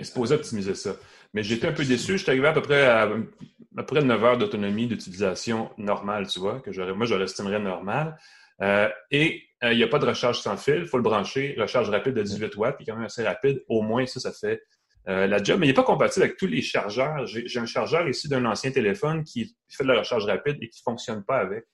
Se 0.00 0.12
pose 0.12 0.32
optimiser 0.32 0.74
ça? 0.74 0.96
Mais 1.34 1.42
j'étais 1.42 1.68
un 1.68 1.72
peu 1.72 1.84
déçu. 1.84 2.18
J'étais 2.18 2.30
arrivé 2.30 2.48
à 2.48 2.52
peu 2.52 2.62
près 2.62 2.86
à, 2.86 3.02
à 3.02 3.08
peu 3.08 3.86
près 3.86 4.02
9 4.02 4.24
heures 4.24 4.38
d'autonomie 4.38 4.86
d'utilisation 4.86 5.70
normale, 5.78 6.26
tu 6.26 6.40
vois, 6.40 6.60
que 6.60 6.92
moi, 6.92 7.06
je 7.06 7.14
l'estimerais 7.14 7.60
normal. 7.60 8.18
Euh, 8.60 8.88
et 9.10 9.42
euh, 9.64 9.72
il 9.72 9.78
n'y 9.78 9.82
a 9.82 9.88
pas 9.88 9.98
de 9.98 10.06
recharge 10.06 10.40
sans 10.40 10.56
fil. 10.56 10.80
Il 10.80 10.86
faut 10.86 10.98
le 10.98 11.02
brancher. 11.02 11.54
Recharge 11.58 11.88
rapide 11.90 12.14
de 12.14 12.22
18 12.22 12.56
watts, 12.56 12.76
puis 12.76 12.86
quand 12.86 12.94
même 12.94 13.06
assez 13.06 13.24
rapide. 13.24 13.62
Au 13.68 13.82
moins, 13.82 14.06
ça, 14.06 14.20
ça 14.20 14.32
fait 14.32 14.62
euh, 15.08 15.26
la 15.26 15.42
job. 15.42 15.58
Mais 15.58 15.66
il 15.66 15.70
n'est 15.70 15.74
pas 15.74 15.82
compatible 15.82 16.24
avec 16.24 16.36
tous 16.36 16.46
les 16.46 16.62
chargeurs. 16.62 17.26
J'ai 17.26 17.58
un 17.58 17.66
chargeur 17.66 18.08
ici 18.08 18.28
d'un 18.28 18.44
ancien 18.44 18.70
téléphone 18.70 19.24
qui 19.24 19.56
fait 19.68 19.84
de 19.84 19.88
la 19.88 20.00
recharge 20.00 20.26
rapide 20.26 20.58
et 20.60 20.68
qui 20.68 20.80
ne 20.80 20.92
fonctionne 20.92 21.24
pas 21.24 21.38
avec. 21.38 21.64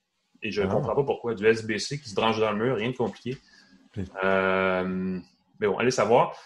Et 0.42 0.50
je 0.50 0.62
ne 0.62 0.68
ah. 0.68 0.70
comprends 0.70 0.94
pas 0.94 1.04
pourquoi. 1.04 1.34
Du 1.34 1.44
USB-C 1.44 1.98
qui 2.00 2.08
se 2.08 2.14
branche 2.14 2.38
dans 2.38 2.52
le 2.52 2.64
mur, 2.64 2.76
rien 2.76 2.90
de 2.90 2.96
compliqué. 2.96 3.36
mais 4.22 5.66
bon, 5.66 5.78
allez 5.78 5.90
savoir. 5.90 6.36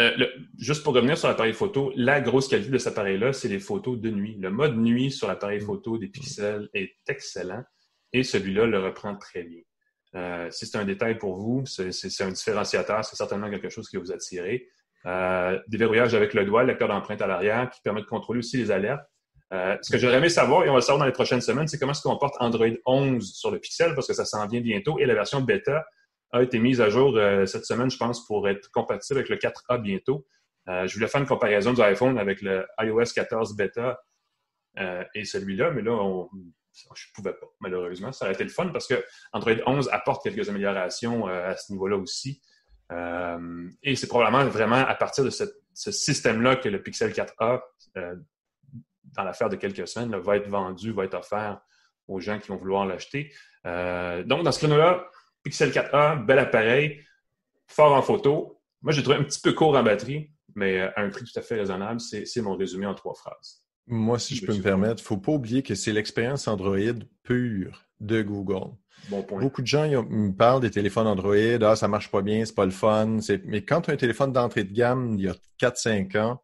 Euh, 0.00 0.26
juste 0.58 0.82
pour 0.82 0.94
revenir 0.94 1.18
sur 1.18 1.28
l'appareil 1.28 1.52
photo, 1.52 1.92
la 1.94 2.20
grosse 2.20 2.48
qualité 2.48 2.70
de 2.70 2.78
cet 2.78 2.94
appareil-là, 2.94 3.34
c'est 3.34 3.48
les 3.48 3.58
photos 3.58 3.98
de 3.98 4.10
nuit. 4.10 4.36
Le 4.38 4.50
mode 4.50 4.76
nuit 4.76 5.10
sur 5.10 5.28
l'appareil 5.28 5.60
photo 5.60 5.98
des 5.98 6.08
pixels 6.08 6.70
est 6.72 6.94
excellent 7.06 7.62
et 8.12 8.22
celui-là 8.22 8.66
le 8.66 8.78
reprend 8.80 9.14
très 9.16 9.42
bien. 9.42 9.60
Euh, 10.14 10.50
si 10.50 10.66
c'est 10.66 10.78
un 10.78 10.84
détail 10.84 11.18
pour 11.18 11.36
vous, 11.36 11.64
c'est 11.66 11.90
un 12.22 12.30
différenciateur, 12.30 13.04
c'est 13.04 13.16
certainement 13.16 13.50
quelque 13.50 13.68
chose 13.68 13.88
qui 13.88 13.96
va 13.96 14.02
vous 14.02 14.12
attirer. 14.12 14.66
Euh, 15.06 15.58
déverrouillage 15.68 16.14
avec 16.14 16.34
le 16.34 16.44
doigt, 16.44 16.64
lecteur 16.64 16.88
d'empreinte 16.88 17.22
à 17.22 17.26
l'arrière 17.26 17.70
qui 17.70 17.80
permet 17.82 18.00
de 18.00 18.06
contrôler 18.06 18.38
aussi 18.38 18.56
les 18.56 18.70
alertes. 18.70 19.04
Euh, 19.52 19.76
ce 19.82 19.90
que 19.90 19.98
j'aurais 19.98 20.16
aimé 20.16 20.28
savoir, 20.28 20.64
et 20.64 20.68
on 20.68 20.72
va 20.72 20.78
le 20.78 20.82
savoir 20.82 21.00
dans 21.00 21.06
les 21.06 21.12
prochaines 21.12 21.40
semaines, 21.40 21.66
c'est 21.68 21.78
comment 21.78 21.94
se 21.94 22.02
comporte 22.02 22.34
Android 22.38 22.68
11 22.86 23.34
sur 23.34 23.50
le 23.50 23.58
Pixel 23.58 23.94
parce 23.94 24.06
que 24.06 24.14
ça 24.14 24.24
s'en 24.24 24.46
vient 24.46 24.60
bientôt 24.60 24.98
et 24.98 25.06
la 25.06 25.14
version 25.14 25.40
bêta 25.40 25.84
a 26.32 26.42
été 26.42 26.58
mise 26.58 26.80
à 26.80 26.88
jour 26.88 27.16
euh, 27.16 27.46
cette 27.46 27.64
semaine, 27.64 27.90
je 27.90 27.96
pense, 27.96 28.24
pour 28.26 28.48
être 28.48 28.70
compatible 28.70 29.18
avec 29.18 29.30
le 29.30 29.36
4A 29.36 29.80
bientôt. 29.80 30.26
Euh, 30.68 30.86
je 30.86 30.94
voulais 30.94 31.08
faire 31.08 31.20
une 31.20 31.26
comparaison 31.26 31.72
du 31.72 31.80
iPhone 31.80 32.18
avec 32.18 32.42
le 32.42 32.66
iOS 32.80 33.12
14 33.14 33.56
bêta 33.56 34.00
euh, 34.78 35.04
et 35.14 35.24
celui-là, 35.24 35.70
mais 35.72 35.82
là, 35.82 35.98
je 36.72 36.82
ne 36.86 37.12
pouvais 37.14 37.32
pas, 37.32 37.46
malheureusement. 37.60 38.12
Ça 38.12 38.26
aurait 38.26 38.34
été 38.34 38.44
le 38.44 38.50
fun 38.50 38.68
parce 38.68 38.86
que 38.86 39.02
Android 39.32 39.54
11 39.66 39.88
apporte 39.92 40.22
quelques 40.22 40.48
améliorations 40.48 41.26
à 41.26 41.56
ce 41.56 41.72
niveau-là 41.72 41.96
aussi. 41.96 42.40
et 43.82 43.96
c'est 43.96 44.06
probablement 44.06 44.44
vraiment 44.44 44.76
à 44.76 44.94
partir 44.94 45.24
de 45.24 45.30
ce 45.30 45.90
système-là 45.90 46.56
que 46.56 46.68
le 46.68 46.80
Pixel 46.80 47.10
4A, 47.10 47.60
dans 47.96 49.24
l'affaire 49.24 49.48
de 49.48 49.56
quelques 49.56 49.88
semaines, 49.88 50.14
va 50.16 50.36
être 50.36 50.48
vendu, 50.48 50.92
va 50.92 51.04
être 51.04 51.14
offert 51.14 51.60
aux 52.06 52.20
gens 52.20 52.38
qui 52.38 52.48
vont 52.48 52.56
vouloir 52.56 52.86
l'acheter. 52.86 53.32
donc, 53.64 54.44
dans 54.44 54.52
ce 54.52 54.58
créneau-là, 54.60 55.10
Pixel 55.42 55.70
4a, 55.70 56.24
bel 56.24 56.38
appareil, 56.38 57.00
fort 57.66 57.92
en 57.94 58.02
photo. 58.02 58.60
Moi, 58.82 58.92
j'ai 58.92 59.02
trouvé 59.02 59.18
un 59.18 59.24
petit 59.24 59.40
peu 59.40 59.52
court 59.52 59.76
en 59.76 59.82
batterie, 59.82 60.30
mais 60.54 60.80
à 60.80 60.94
un 60.96 61.10
prix 61.10 61.24
tout 61.24 61.38
à 61.38 61.42
fait 61.42 61.56
raisonnable. 61.56 62.00
C'est 62.00 62.40
mon 62.40 62.56
résumé 62.56 62.86
en 62.86 62.94
trois 62.94 63.14
phrases. 63.14 63.62
Moi, 63.86 64.18
si 64.18 64.36
je 64.36 64.46
peux 64.46 64.54
me 64.54 64.62
permettre, 64.62 65.00
il 65.00 65.04
ne 65.04 65.06
faut 65.06 65.16
pas 65.16 65.32
oublier 65.32 65.62
que 65.62 65.74
c'est 65.74 65.92
l'expérience 65.92 66.46
Android 66.46 66.78
pure 67.22 67.84
de 67.98 68.22
Google. 68.22 68.72
Bon 69.08 69.22
point. 69.22 69.40
Beaucoup 69.40 69.62
de 69.62 69.66
gens 69.66 69.88
me 69.88 70.32
parlent 70.32 70.60
des 70.60 70.70
téléphones 70.70 71.06
Android, 71.06 71.34
ah, 71.62 71.74
ça 71.74 71.88
marche 71.88 72.10
pas 72.10 72.22
bien, 72.22 72.44
c'est 72.44 72.54
pas 72.54 72.66
le 72.66 72.70
fun. 72.70 73.18
Mais 73.44 73.64
quand 73.64 73.82
tu 73.82 73.90
as 73.90 73.94
un 73.94 73.96
téléphone 73.96 74.32
d'entrée 74.32 74.64
de 74.64 74.72
gamme 74.72 75.14
il 75.18 75.24
y 75.24 75.28
a 75.28 75.34
4-5 75.60 76.18
ans, 76.18 76.42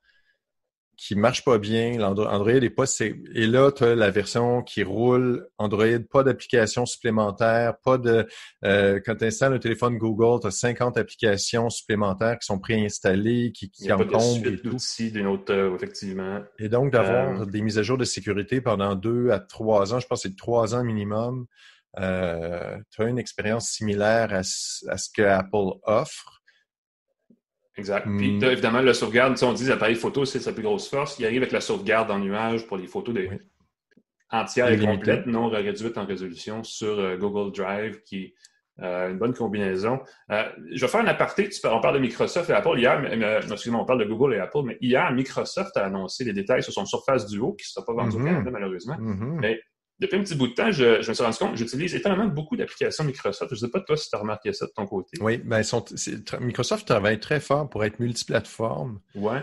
qui 0.96 1.14
marche 1.14 1.44
pas 1.44 1.58
bien. 1.58 2.00
Android 2.00 2.50
est 2.50 2.70
pas 2.70 2.84
et 3.00 3.46
là 3.46 3.70
tu 3.70 3.84
as 3.84 3.94
la 3.94 4.10
version 4.10 4.62
qui 4.62 4.82
roule 4.82 5.46
Android, 5.58 5.98
pas 6.10 6.22
d'applications 6.22 6.86
supplémentaires, 6.86 7.74
pas 7.84 7.98
de 7.98 8.26
euh, 8.64 9.00
quand 9.04 9.16
tu 9.16 9.24
installes 9.24 9.54
un 9.54 9.58
téléphone 9.58 9.98
Google, 9.98 10.40
tu 10.40 10.46
as 10.46 10.50
50 10.50 10.96
applications 10.96 11.68
supplémentaires 11.68 12.38
qui 12.38 12.46
sont 12.46 12.58
préinstallées, 12.58 13.52
qui, 13.52 13.70
qui 13.70 13.92
encombrent 13.92 14.46
et 14.46 14.58
tout. 14.58 14.76
d'une 14.98 15.26
autre 15.26 15.52
euh, 15.52 15.74
effectivement. 15.74 16.40
Et 16.58 16.68
donc 16.68 16.92
d'avoir 16.92 17.42
euh, 17.42 17.44
des 17.44 17.60
mises 17.60 17.78
à 17.78 17.82
jour 17.82 17.98
de 17.98 18.04
sécurité 18.04 18.60
pendant 18.60 18.94
deux 18.94 19.30
à 19.30 19.38
trois 19.38 19.92
ans, 19.92 20.00
je 20.00 20.06
pense 20.06 20.22
que 20.22 20.28
c'est 20.28 20.36
trois 20.36 20.74
ans 20.74 20.82
minimum. 20.82 21.46
Euh, 21.98 22.76
tu 22.90 23.02
as 23.02 23.06
une 23.06 23.18
expérience 23.18 23.68
similaire 23.68 24.32
à, 24.32 24.40
à 24.40 24.42
ce 24.98 25.08
que 25.14 25.22
Apple 25.22 25.78
offre 25.84 26.42
Exact. 27.78 28.06
Puis, 28.16 28.32
hmm. 28.32 28.44
évidemment, 28.44 28.80
la 28.80 28.94
sauvegarde, 28.94 29.36
on 29.42 29.52
dit 29.52 29.66
l'appareil 29.66 29.96
photo, 29.96 30.24
c'est 30.24 30.40
sa 30.40 30.52
plus 30.52 30.62
grosse 30.62 30.88
force. 30.88 31.18
Il 31.18 31.26
arrive 31.26 31.42
avec 31.42 31.52
la 31.52 31.60
sauvegarde 31.60 32.10
en 32.10 32.18
nuage 32.18 32.66
pour 32.66 32.78
les 32.78 32.86
photos 32.86 33.14
entières 34.30 34.70
et 34.70 34.78
complètes, 34.78 35.26
non 35.26 35.48
réduites 35.48 35.98
en 35.98 36.06
résolution 36.06 36.64
sur 36.64 36.98
euh, 36.98 37.16
Google 37.16 37.52
Drive, 37.52 38.00
qui 38.02 38.16
est 38.16 38.34
euh, 38.82 39.10
une 39.10 39.18
bonne 39.18 39.34
combinaison. 39.34 40.00
Euh, 40.30 40.44
je 40.72 40.80
vais 40.80 40.88
faire 40.88 41.00
un 41.00 41.06
aparté. 41.06 41.48
on 41.64 41.80
parle 41.80 41.94
de 41.94 42.00
Microsoft 42.00 42.50
et 42.50 42.52
Apple 42.52 42.78
hier, 42.78 43.00
mais, 43.00 43.40
excusez-moi, 43.50 43.82
on 43.82 43.86
parle 43.86 44.00
de 44.00 44.04
Google 44.04 44.34
et 44.34 44.38
Apple, 44.38 44.62
mais 44.64 44.78
hier, 44.80 45.12
Microsoft 45.12 45.76
a 45.76 45.84
annoncé 45.84 46.24
les 46.24 46.32
détails 46.32 46.62
sur 46.62 46.72
son 46.72 46.86
Surface 46.86 47.26
Duo, 47.26 47.52
qui 47.52 47.64
ne 47.64 47.68
sera 47.68 47.84
pas 47.84 47.92
vendu 47.92 48.16
au 48.16 48.20
mm-hmm. 48.20 48.24
Canada, 48.24 48.50
malheureusement. 48.50 48.96
Mm-hmm. 48.96 49.38
Mais 49.40 49.60
depuis 49.98 50.16
un 50.16 50.22
petit 50.22 50.34
bout 50.34 50.48
de 50.48 50.52
temps, 50.52 50.70
je, 50.70 50.98
me 50.98 51.14
suis 51.14 51.24
rendu 51.24 51.36
compte 51.38 51.52
que 51.52 51.58
j'utilise 51.58 51.94
étonnamment 51.94 52.26
beaucoup 52.26 52.56
d'applications 52.56 53.04
Microsoft. 53.04 53.50
Je 53.50 53.54
ne 53.54 53.60
sais 53.66 53.70
pas 53.70 53.80
toi 53.80 53.96
si 53.96 54.10
tu 54.10 54.16
as 54.16 54.18
remarqué 54.18 54.52
ça 54.52 54.66
de 54.66 54.72
ton 54.72 54.86
côté. 54.86 55.16
Oui, 55.20 55.38
ben, 55.38 55.62
Microsoft 56.40 56.86
travaille 56.86 57.18
très 57.18 57.40
fort 57.40 57.68
pour 57.68 57.84
être 57.84 57.98
multiplateforme. 57.98 59.00
Ouais. 59.14 59.40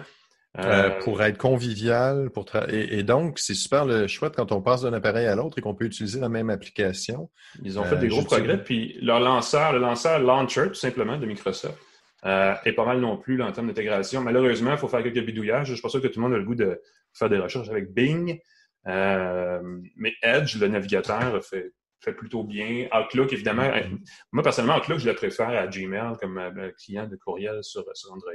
Euh, 0.60 0.62
euh, 0.62 0.90
pour 1.00 1.24
être 1.24 1.40
convivial, 1.40 2.30
pour 2.30 2.46
et, 2.70 3.02
donc 3.02 3.40
c'est 3.40 3.56
super 3.56 3.86
le 3.86 4.06
chouette 4.06 4.36
quand 4.36 4.52
on 4.52 4.62
passe 4.62 4.84
d'un 4.84 4.94
appareil 4.94 5.26
à 5.26 5.36
l'autre 5.36 5.58
et 5.58 5.62
qu'on 5.62 5.74
peut 5.74 5.86
utiliser 5.86 6.20
la 6.20 6.30
même 6.30 6.52
application. 6.52 7.32
Ils 7.64 7.80
ont 7.80 7.84
fait 7.84 7.98
des 7.98 8.06
euh, 8.06 8.10
gros 8.10 8.22
progrès, 8.22 8.64
puis 8.64 8.96
leur 9.02 9.20
lanceur, 9.20 9.74
le 9.74 9.80
lanceur 9.80 10.20
Launcher, 10.20 10.68
tout 10.68 10.76
simplement, 10.76 11.18
de 11.18 11.26
Microsoft, 11.26 11.80
est 12.24 12.74
pas 12.74 12.86
mal 12.86 13.00
non 13.00 13.18
plus 13.18 13.42
en 13.42 13.52
termes 13.52 13.68
d'intégration. 13.68 14.22
Malheureusement, 14.22 14.74
il 14.74 14.78
faut 14.78 14.88
faire 14.88 15.02
quelques 15.02 15.26
bidouillages. 15.26 15.70
Je 15.70 15.74
suis 15.74 15.82
pas 15.82 15.90
sûr 15.90 16.04
que 16.04 16.08
tout 16.08 16.20
le 16.20 16.28
monde 16.28 16.36
a 16.36 16.38
le 16.38 16.46
goût 16.46 16.54
de 16.54 16.80
faire 17.14 17.30
des 17.30 17.40
recherches 17.40 17.70
avec 17.70 17.92
Bing. 17.92 18.40
Euh, 18.88 19.62
mais 19.96 20.14
Edge, 20.22 20.58
le 20.60 20.68
navigateur, 20.68 21.44
fait, 21.44 21.74
fait 22.02 22.14
plutôt 22.14 22.44
bien. 22.44 22.88
Outlook, 22.94 23.34
évidemment, 23.34 23.64
mm-hmm. 23.64 24.00
moi 24.32 24.44
personnellement, 24.44 24.78
Outlook, 24.78 25.00
je 25.00 25.10
le 25.10 25.16
préfère 25.16 25.50
à 25.50 25.68
Gmail 25.68 26.18
comme 26.20 26.38
euh, 26.38 26.72
client 26.78 27.08
de 27.08 27.16
courriel 27.16 27.64
sur, 27.64 27.86
sur 27.94 28.12
Android. 28.12 28.32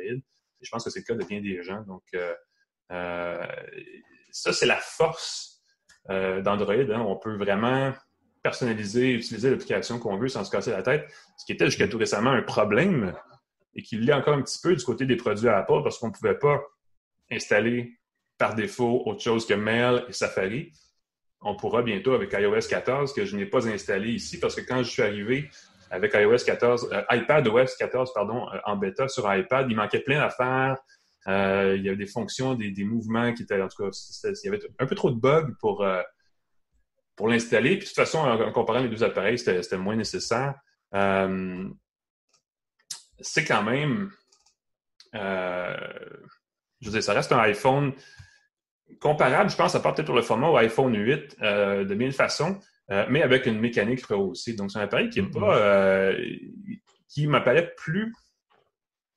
je 0.60 0.70
pense 0.70 0.84
que 0.84 0.90
c'est 0.90 1.00
le 1.00 1.04
cas 1.04 1.14
de 1.14 1.24
bien 1.24 1.40
des 1.40 1.62
gens. 1.62 1.82
Donc, 1.82 2.04
euh, 2.90 3.46
ça, 4.30 4.52
c'est 4.52 4.66
la 4.66 4.76
force 4.76 5.62
euh, 6.10 6.40
d'Android. 6.40 6.74
Hein. 6.74 7.00
On 7.00 7.16
peut 7.16 7.36
vraiment 7.36 7.92
personnaliser, 8.42 9.12
utiliser 9.12 9.50
l'application 9.50 9.98
qu'on 9.98 10.16
veut 10.16 10.28
sans 10.28 10.44
se 10.44 10.50
casser 10.50 10.70
la 10.70 10.82
tête, 10.82 11.12
ce 11.36 11.44
qui 11.44 11.52
était 11.52 11.66
jusqu'à 11.66 11.88
tout 11.88 11.98
récemment 11.98 12.30
un 12.30 12.42
problème 12.42 13.14
et 13.74 13.82
qui 13.82 13.96
l'est 13.96 14.12
encore 14.12 14.34
un 14.34 14.42
petit 14.42 14.58
peu 14.62 14.74
du 14.74 14.84
côté 14.84 15.06
des 15.06 15.16
produits 15.16 15.48
Apple 15.48 15.82
parce 15.82 15.98
qu'on 15.98 16.08
ne 16.08 16.12
pouvait 16.12 16.38
pas 16.38 16.62
installer 17.30 17.98
par 18.38 18.54
défaut 18.54 19.02
autre 19.04 19.20
chose 19.20 19.46
que 19.46 19.54
Mail 19.54 20.04
et 20.08 20.12
Safari. 20.12 20.72
On 21.40 21.56
pourra 21.56 21.82
bientôt 21.82 22.14
avec 22.14 22.32
iOS 22.32 22.68
14 22.68 23.12
que 23.12 23.24
je 23.24 23.36
n'ai 23.36 23.46
pas 23.46 23.68
installé 23.68 24.12
ici 24.12 24.40
parce 24.40 24.54
que 24.54 24.60
quand 24.60 24.82
je 24.82 24.90
suis 24.90 25.02
arrivé 25.02 25.50
avec 25.90 26.14
iOS 26.14 26.44
14, 26.44 26.90
euh, 26.92 27.02
iPadOS 27.10 27.76
14, 27.78 28.12
pardon, 28.12 28.48
euh, 28.52 28.58
en 28.66 28.76
bêta 28.76 29.08
sur 29.08 29.32
iPad, 29.32 29.66
il 29.70 29.76
manquait 29.76 30.00
plein 30.00 30.20
d'affaires. 30.20 30.76
Euh, 31.26 31.74
il 31.76 31.84
y 31.84 31.88
avait 31.88 31.96
des 31.96 32.06
fonctions, 32.06 32.54
des, 32.54 32.84
mouvements 32.84 33.32
qui 33.34 33.42
étaient, 33.42 33.60
en 33.60 33.68
tout 33.68 33.84
cas, 33.84 33.90
il 34.24 34.34
y 34.44 34.48
avait 34.48 34.60
un 34.78 34.86
peu 34.86 34.94
trop 34.94 35.10
de 35.10 35.18
bugs 35.18 35.52
pour, 35.60 35.86
pour 37.16 37.28
l'installer. 37.28 37.70
Puis 37.76 37.80
de 37.80 37.84
toute 37.84 37.96
façon, 37.96 38.18
en, 38.18 38.52
comparant 38.52 38.80
les 38.80 38.88
deux 38.88 39.02
appareils, 39.02 39.38
c'était 39.38 39.76
moins 39.76 39.96
nécessaire. 39.96 40.54
c'est 43.20 43.44
quand 43.44 43.62
même, 43.62 44.10
je 45.12 46.86
veux 46.86 46.92
dire, 46.92 47.02
ça 47.02 47.12
reste 47.12 47.32
un 47.32 47.40
iPhone 47.40 47.92
comparable, 49.00 49.50
je 49.50 49.56
pense, 49.56 49.74
à 49.74 49.80
part 49.80 49.94
peut-être 49.94 50.06
pour 50.06 50.16
le 50.16 50.22
format 50.22 50.48
au 50.48 50.56
iPhone 50.56 50.94
8 50.96 51.36
euh, 51.42 51.84
de 51.84 51.94
mille 51.94 52.12
façons, 52.12 52.58
euh, 52.90 53.06
mais 53.08 53.22
avec 53.22 53.46
une 53.46 53.58
mécanique 53.58 54.04
rehaussée. 54.06 54.54
Donc, 54.54 54.70
c'est 54.70 54.78
un 54.78 54.82
appareil 54.82 55.10
qui 55.10 55.20
est 55.20 55.30
pas. 55.30 55.56
Euh, 55.56 56.18
qui 57.08 57.26
m'apparaît 57.26 57.72
plus. 57.76 58.14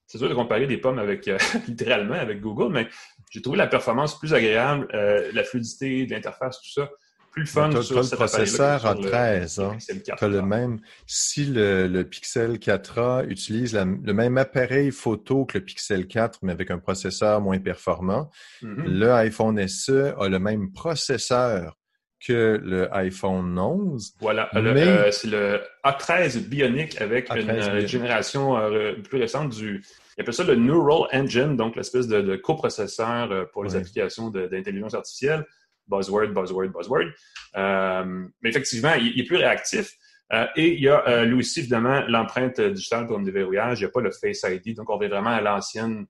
C'est 0.07 0.17
sûr 0.17 0.30
de 0.30 0.34
comparer 0.34 0.67
des 0.67 0.78
pommes 0.78 0.99
avec 0.99 1.30
littéralement 1.67 2.15
avec 2.15 2.41
Google, 2.41 2.72
mais 2.72 2.88
j'ai 3.30 3.41
trouvé 3.41 3.57
la 3.57 3.67
performance 3.67 4.17
plus 4.17 4.34
agréable, 4.34 4.88
la 4.91 5.43
fluidité 5.43 6.05
de 6.05 6.11
l'interface, 6.13 6.61
tout 6.61 6.72
ça 6.72 6.89
plus 7.32 7.45
fun 7.45 7.73
as, 7.73 7.89
le 7.89 8.15
processeur 8.15 8.86
a 8.86 8.95
13. 8.95 9.59
Hein? 9.59 9.77
Tu 9.79 10.27
le 10.27 10.41
même. 10.41 10.79
Si 11.07 11.45
le, 11.45 12.03
Pixel 12.03 12.57
4a 12.57 13.25
utilise 13.27 13.73
le 13.73 14.13
même 14.13 14.38
appareil 14.38 14.91
photo 14.91 15.45
que 15.45 15.57
le 15.57 15.63
Pixel 15.63 16.07
4, 16.07 16.39
mais 16.43 16.51
avec 16.51 16.71
un 16.71 16.77
processeur 16.77 17.41
moins 17.41 17.59
performant, 17.59 18.29
mm-hmm. 18.61 18.84
le 18.86 19.11
iPhone 19.13 19.67
SE 19.67 20.13
a 20.19 20.27
le 20.27 20.39
même 20.39 20.71
processeur 20.71 21.77
que 22.25 22.59
le 22.63 22.93
iPhone 22.95 23.57
11. 23.57 24.13
Voilà, 24.19 24.49
euh, 24.55 25.11
c'est 25.11 25.27
le 25.27 25.61
A13 25.84 26.47
Bionic 26.47 27.01
avec 27.01 27.29
une 27.32 27.49
euh, 27.49 27.88
génération 27.88 28.57
euh, 28.57 28.93
plus 28.93 29.19
récente 29.19 29.55
du. 29.55 29.84
Il 30.17 30.21
appelle 30.21 30.34
ça 30.34 30.43
le 30.43 30.55
Neural 30.55 31.07
Engine, 31.13 31.55
donc 31.55 31.75
l'espèce 31.75 32.07
de, 32.07 32.36
coprocesseur 32.36 33.49
pour 33.51 33.63
les 33.63 33.75
applications 33.75 34.29
d'intelligence 34.29 34.93
artificielle 34.93 35.45
buzzword, 35.88 36.34
buzzword, 36.34 36.71
buzzword. 36.71 37.11
Euh, 37.57 38.27
mais 38.41 38.49
effectivement, 38.49 38.93
il, 38.93 39.19
est 39.19 39.23
plus 39.23 39.38
réactif. 39.38 39.93
Euh, 40.34 40.47
et 40.55 40.73
il 40.75 40.82
y 40.82 40.88
a 40.88 41.05
euh, 41.07 41.25
lui 41.25 41.39
aussi, 41.39 41.59
évidemment, 41.59 42.01
l'empreinte 42.07 42.59
digitale 42.61 43.07
pour 43.07 43.17
le 43.19 43.25
déverrouillage. 43.25 43.79
Il 43.79 43.84
n'y 43.84 43.89
a 43.89 43.91
pas 43.91 44.01
le 44.01 44.11
Face 44.11 44.43
ID. 44.43 44.75
Donc, 44.75 44.89
on 44.89 44.97
va 44.97 45.07
vraiment 45.07 45.32
à 45.32 45.41
l'ancienne. 45.41 46.05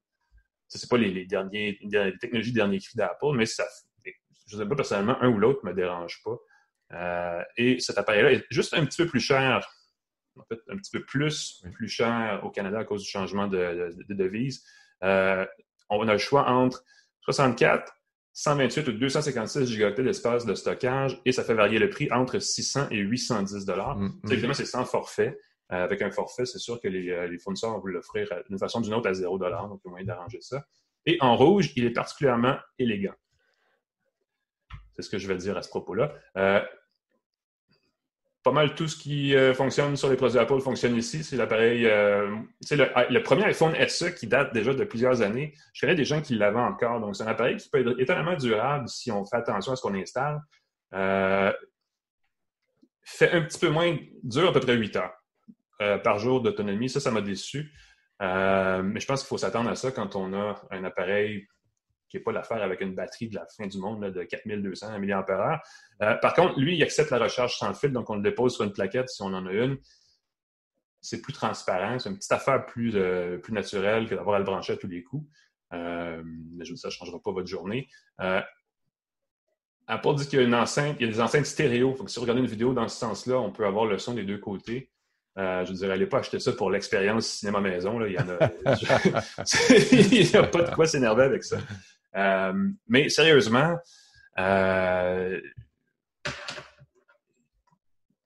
Ce 0.67 0.78
n'est 0.78 0.89
pas 0.89 0.97
les, 0.97 1.26
derniers, 1.26 1.78
les 1.82 2.17
technologies 2.17 2.53
derniers 2.53 2.80
cris 2.80 2.95
d'Apple, 2.95 3.34
mais 3.36 3.45
ça, 3.45 3.65
je 4.47 4.55
ne 4.55 4.61
sais 4.61 4.69
pas 4.69 4.76
personnellement, 4.76 5.22
un 5.22 5.28
ou 5.28 5.38
l'autre 5.38 5.65
ne 5.65 5.72
me 5.72 5.76
dérange 5.76 6.22
pas. 6.24 7.45
et 7.57 7.78
cet 7.82 7.97
appareil-là 7.97 8.32
est 8.32 8.45
juste 8.49 8.74
un 8.74 8.86
petit 8.86 9.03
peu 9.03 9.09
plus 9.09 9.19
cher, 9.19 9.67
en 10.38 10.45
fait, 10.45 10.59
un 10.69 10.78
petit 10.78 10.91
peu 10.91 11.03
plus, 11.03 11.61
plus 11.74 11.89
cher 11.89 12.39
au 12.43 12.51
Canada 12.51 12.80
à 12.80 12.84
cause 12.86 13.03
du 13.03 13.09
changement 13.09 13.47
de, 13.47 13.93
de 14.07 14.13
devise. 14.13 14.63
on 15.01 16.07
a 16.07 16.13
le 16.13 16.17
choix 16.17 16.47
entre 16.49 16.86
64 17.24 17.93
128 18.34 18.88
ou 18.88 18.92
256 18.94 19.66
gigaoctets 19.68 20.04
d'espace 20.04 20.46
de 20.46 20.56
stockage 20.56 21.22
et 21.26 21.32
ça 21.32 21.44
fait 21.44 21.54
varier 21.54 21.80
le 21.80 21.90
prix 21.90 22.12
entre 22.12 22.40
600 22.40 22.88
et 22.92 22.98
810 22.98 23.66
dollars. 23.66 23.98
Mm, 23.98 24.20
mm. 24.24 24.32
Évidemment, 24.32 24.54
c'est 24.54 24.66
sans 24.66 24.86
forfait. 24.86 25.38
Euh, 25.72 25.84
avec 25.84 26.02
un 26.02 26.12
forfait, 26.12 26.46
c'est 26.46 26.60
sûr 26.60 26.82
que 26.82 26.88
les, 26.88 27.12
euh, 27.12 27.28
les 27.28 27.38
fournisseurs 27.38 27.72
vont 27.72 27.80
vous 27.80 27.88
l'offrir 27.88 28.28
euh, 28.34 28.42
d'une 28.50 28.60
façon 28.60 28.80
ou 28.80 28.84
d'une 28.84 28.94
autre 28.94 29.10
à 29.10 29.14
0 29.14 29.38
dollars, 29.38 29.70
donc 29.70 29.80
il 29.84 29.88
y 29.88 29.90
a 29.90 29.92
moyen 29.92 30.06
d'arranger 30.06 30.42
ça. 30.42 30.66
Et 31.06 31.18
en 31.22 31.38
rouge, 31.38 31.72
il 31.78 31.86
est 31.86 31.92
particulièrement 31.92 32.58
élégant. 32.78 33.14
C'est 34.96 35.04
ce 35.04 35.10
que 35.10 35.18
je 35.18 35.28
vais 35.28 35.38
dire 35.38 35.58
à 35.58 35.62
ce 35.62 35.70
propos-là 35.70 36.14
pas 38.44 38.52
mal 38.52 38.74
tout 38.74 38.88
ce 38.88 38.98
qui 38.98 39.36
euh, 39.36 39.54
fonctionne 39.54 39.96
sur 39.96 40.10
les 40.10 40.16
produits 40.16 40.39
Apple 40.39 40.60
fonctionne 40.62 40.96
ici. 40.96 41.24
C'est 41.24 41.36
l'appareil, 41.36 41.86
euh, 41.86 42.36
c'est 42.60 42.76
le, 42.76 43.22
premier 43.22 43.46
iPhone 43.46 43.76
SE 43.88 44.06
qui 44.06 44.28
date 44.28 44.54
déjà 44.54 44.74
de 44.74 44.84
plusieurs 44.84 45.22
années. 45.22 45.54
Je 45.74 45.82
connais 45.82 45.96
des 45.96 46.06
gens 46.06 46.22
qui 46.22 46.36
l'avaient 46.36 46.60
encore. 46.60 47.00
Donc, 47.00 47.16
c'est 47.16 47.24
un 47.24 47.28
appareil 47.28 47.58
qui 47.58 47.70
peut 47.70 47.80
être 47.80 48.00
étonnamment 48.00 48.36
durable 48.36 48.88
si 48.88 49.12
on 49.12 49.24
fait 49.26 49.38
attention 49.38 49.74
à 49.74 49.76
ce 49.76 49.82
qu'on 49.82 49.94
installe. 49.94 50.39
Euh, 50.94 51.54
fait 53.04 53.32
un 53.32 53.42
petit 53.44 53.60
peu 53.60 53.70
moins, 53.70 53.96
dure 54.24 54.50
à 54.50 54.54
peu 54.54 54.60
près 54.60 54.76
8 54.76 54.96
heures 54.96 55.14
par 56.04 56.20
jour 56.20 56.42
d'autonomie. 56.42 56.89
Ça, 56.89 57.00
ça 57.00 57.10
m'a 57.10 57.22
déçu. 57.22 57.74
mais 58.20 59.00
je 59.00 59.06
pense 59.06 59.22
qu'il 59.22 59.28
faut 59.28 59.39
s'attendre 59.39 59.70
à 59.70 59.76
ça 59.76 59.92
quand 59.92 60.16
on 60.16 60.34
a 60.34 60.62
un 60.70 60.84
appareil 60.84 61.48
qui 62.12 62.18
n'est 62.18 62.24
pas 62.24 62.34
l'affaire 62.34 62.62
avec 62.62 62.82
une 62.82 62.93
batterie 62.93 63.30
de 63.30 63.36
la 63.36 63.47
fin 63.47 63.66
du 63.66 63.80
monde 63.80 64.03
de 64.03 64.24
4200 64.24 64.99
mAh. 64.99 65.62
Euh, 66.01 66.16
par 66.16 66.34
contre, 66.34 66.59
lui, 66.59 66.76
il 66.76 66.84
accepte 66.84 67.09
la 67.09 67.20
recharge 67.20 67.57
sans 67.57 67.74
fil, 67.74 67.93
donc 67.93 68.09
on 68.09 68.16
le 68.16 68.22
dépose 68.22 68.55
sur 68.55 68.66
une 68.66 68.74
plaquette 68.74 69.07
si 69.09 69.22
on 69.22 69.28
en 69.28 69.45
a 69.45 69.51
une. 69.51 69.78
C'est 70.99 71.22
plus 71.22 71.32
transparent, 71.32 71.99
c'est 71.99 72.09
une 72.09 72.18
petite 72.18 72.34
affaire 72.34 72.66
plus, 72.66 72.91
euh, 72.95 73.38
plus 73.38 73.53
naturelle 73.53 74.09
que 74.09 74.16
d'avoir 74.16 74.36
à 74.36 74.39
le 74.39 74.45
brancher 74.45 74.74
à 74.74 74.78
tous 74.78 74.88
les 74.88 75.03
coups. 75.03 75.26
Euh, 75.74 76.22
mais 76.26 76.66
je 76.66 76.72
vous 76.72 76.76
dis, 76.76 76.82
ça 76.82 76.89
ne 76.89 76.93
changera 76.93 77.18
pas 77.24 77.32
votre 77.32 77.47
journée. 77.47 77.88
Apple 79.88 80.16
dit 80.16 80.28
qu'il 80.28 80.39
y 80.39 80.41
a 80.41 80.45
une 80.45 80.53
enceinte, 80.53 80.97
il 80.99 81.07
y 81.07 81.09
a 81.09 81.12
des 81.12 81.22
enceintes 81.22 81.45
stéréo. 81.45 81.95
Donc, 81.97 82.09
si 82.09 82.18
vous 82.18 82.22
regardez 82.22 82.41
une 82.41 82.47
vidéo 82.47 82.74
dans 82.74 82.88
ce 82.88 82.97
sens-là, 82.97 83.39
on 83.39 83.51
peut 83.51 83.66
avoir 83.66 83.86
le 83.86 83.97
son 83.97 84.14
des 84.14 84.24
deux 84.24 84.38
côtés. 84.38 84.91
je 85.38 85.68
veux 85.68 85.74
dire, 85.74 85.88
n'allez 85.88 86.07
pas 86.07 86.20
acheter 86.20 86.39
ça 86.39 86.51
pour 86.51 86.70
l'expérience 86.70 87.28
cinéma 87.28 87.62
maison. 87.62 87.97
Là. 87.99 88.07
Il 88.07 88.12
n'y 88.12 88.18
a, 90.36 90.43
pas 90.43 90.64
de 90.64 90.76
quoi 90.76 90.86
s'énerver 90.86 91.24
avec 91.24 91.43
ça. 91.43 91.57
Euh, 92.16 92.53
mais 92.88 93.09
sérieusement, 93.09 93.78
euh, 94.39 95.39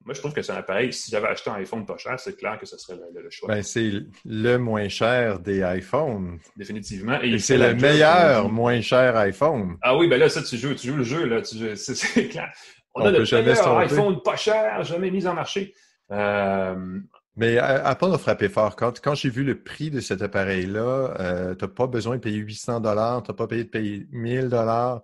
moi, 0.05 0.13
je 0.13 0.19
trouve 0.19 0.33
que 0.33 0.43
c'est 0.43 0.51
un 0.51 0.57
appareil. 0.57 0.93
Si 0.93 1.09
j'avais 1.09 1.27
acheté 1.27 1.49
un 1.49 1.55
iPhone 1.55 1.83
pas 1.83 1.97
cher, 1.97 2.19
c'est 2.19 2.37
clair 2.37 2.59
que 2.59 2.67
ce 2.67 2.77
serait 2.77 2.95
le, 3.11 3.29
choix. 3.31 3.49
Ben, 3.49 3.63
c'est 3.63 3.91
le 4.23 4.57
moins 4.57 4.87
cher 4.87 5.39
des 5.39 5.63
iPhones. 5.63 6.37
Définitivement. 6.55 7.19
Et, 7.21 7.39
c'est 7.39 7.57
le 7.57 7.73
meilleur 7.73 8.49
moins 8.49 8.81
cher 8.81 9.17
iPhone. 9.17 9.77
Ah 9.81 9.97
oui, 9.97 10.07
ben 10.07 10.19
là, 10.19 10.29
ça, 10.29 10.43
tu 10.43 10.57
joues, 10.57 10.75
tu 10.75 10.89
joues 10.89 10.97
le 10.97 11.03
jeu, 11.03 11.25
là. 11.25 11.41
C'est 11.43 12.27
clair. 12.27 12.51
On, 12.93 13.03
a 13.03 13.11
le 13.11 13.19
meilleur 13.19 13.77
iPhone 13.79 14.21
pas 14.21 14.35
cher, 14.35 14.83
jamais 14.83 15.09
mis 15.09 15.25
en 15.25 15.33
marché. 15.33 15.73
Euh, 16.11 16.99
mais 17.37 17.57
Apple 17.57 18.13
a 18.13 18.17
frappé 18.17 18.47
fort. 18.47 18.75
Quand, 18.75 19.01
quand 19.01 19.13
j'ai 19.13 19.29
vu 19.29 19.43
le 19.43 19.61
prix 19.61 19.89
de 19.89 19.99
cet 19.99 20.21
appareil-là, 20.21 21.15
euh, 21.19 21.55
tu 21.55 21.65
n'as 21.65 21.71
pas 21.71 21.87
besoin 21.87 22.15
de 22.15 22.21
payer 22.21 22.37
800 22.37 22.79
dollars, 22.79 23.23
tu 23.23 23.31
n'as 23.31 23.35
pas 23.35 23.47
payé 23.47 23.65
de 23.65 23.69
payer 23.69 24.07
1000 24.11 24.47
dollars. 24.47 25.01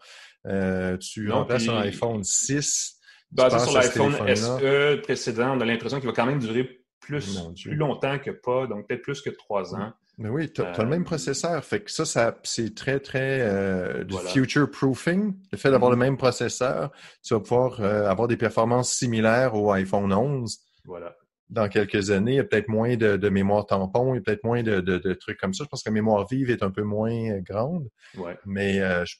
Euh, 0.47 0.97
tu 0.97 1.29
remplaces 1.29 1.67
un 1.67 1.79
iPhone 1.79 2.23
6. 2.23 2.97
Basé 3.32 3.59
sur 3.59 3.73
l'iPhone 3.73 4.36
SE 4.36 4.95
précédent, 5.01 5.57
on 5.57 5.61
a 5.61 5.65
l'impression 5.65 5.99
qu'il 5.99 6.07
va 6.07 6.13
quand 6.13 6.25
même 6.25 6.39
durer 6.39 6.84
plus, 6.99 7.39
plus 7.61 7.75
longtemps 7.75 8.19
que 8.19 8.32
pas, 8.32 8.67
donc 8.67 8.88
peut-être 8.88 9.01
plus 9.01 9.21
que 9.21 9.29
trois 9.29 9.75
ans. 9.75 9.91
Mais 10.17 10.29
oui, 10.29 10.51
tu 10.51 10.61
as, 10.61 10.77
le 10.77 10.89
même 10.89 11.01
euh, 11.01 11.05
processeur. 11.05 11.63
Fait 11.63 11.82
que 11.82 11.91
ça, 11.91 12.05
ça 12.05 12.38
c'est 12.43 12.75
très, 12.75 12.99
très 12.99 13.39
euh, 13.41 14.03
du 14.03 14.17
future 14.17 14.69
proofing. 14.69 15.34
Le 15.51 15.57
fait 15.57 15.71
d'avoir 15.71 15.91
le 15.91 15.97
mm-hmm. 15.97 15.99
même 15.99 16.17
processeur, 16.17 16.91
tu 17.23 17.34
vas 17.34 17.39
pouvoir 17.39 17.82
avoir 17.82 18.27
des 18.27 18.38
performances 18.38 18.91
similaires 18.93 19.55
au 19.55 19.71
iPhone 19.71 20.13
11. 20.13 20.59
Voilà 20.86 21.15
dans 21.52 21.68
quelques 21.68 22.12
années, 22.12 22.32
il 22.32 22.38
y 22.38 22.39
a 22.39 22.45
peut-être 22.45 22.70
moins 22.70 22.95
de, 22.95 23.30
mémoire 23.30 23.66
tampon, 23.68 24.14
il 24.14 24.18
y 24.18 24.20
a 24.20 24.22
peut-être 24.22 24.43
moins 24.45 24.64
de, 24.64 25.14
trucs 25.14 25.38
comme 25.38 25.54
ça. 25.54 25.66
Je 25.66 25.70
pense 25.70 25.84
que 25.84 25.89
la 25.89 25.93
mémoire 25.93 26.26
vive 26.28 26.49
est 26.49 26.64
un 26.64 26.72
peu 26.72 26.82
moins 26.82 27.12
euh, 27.12 27.41
grande. 27.41 27.89
Ouais. 28.16 28.38
Mais 28.45 28.80
euh, 28.80 29.04
je, 29.06 29.18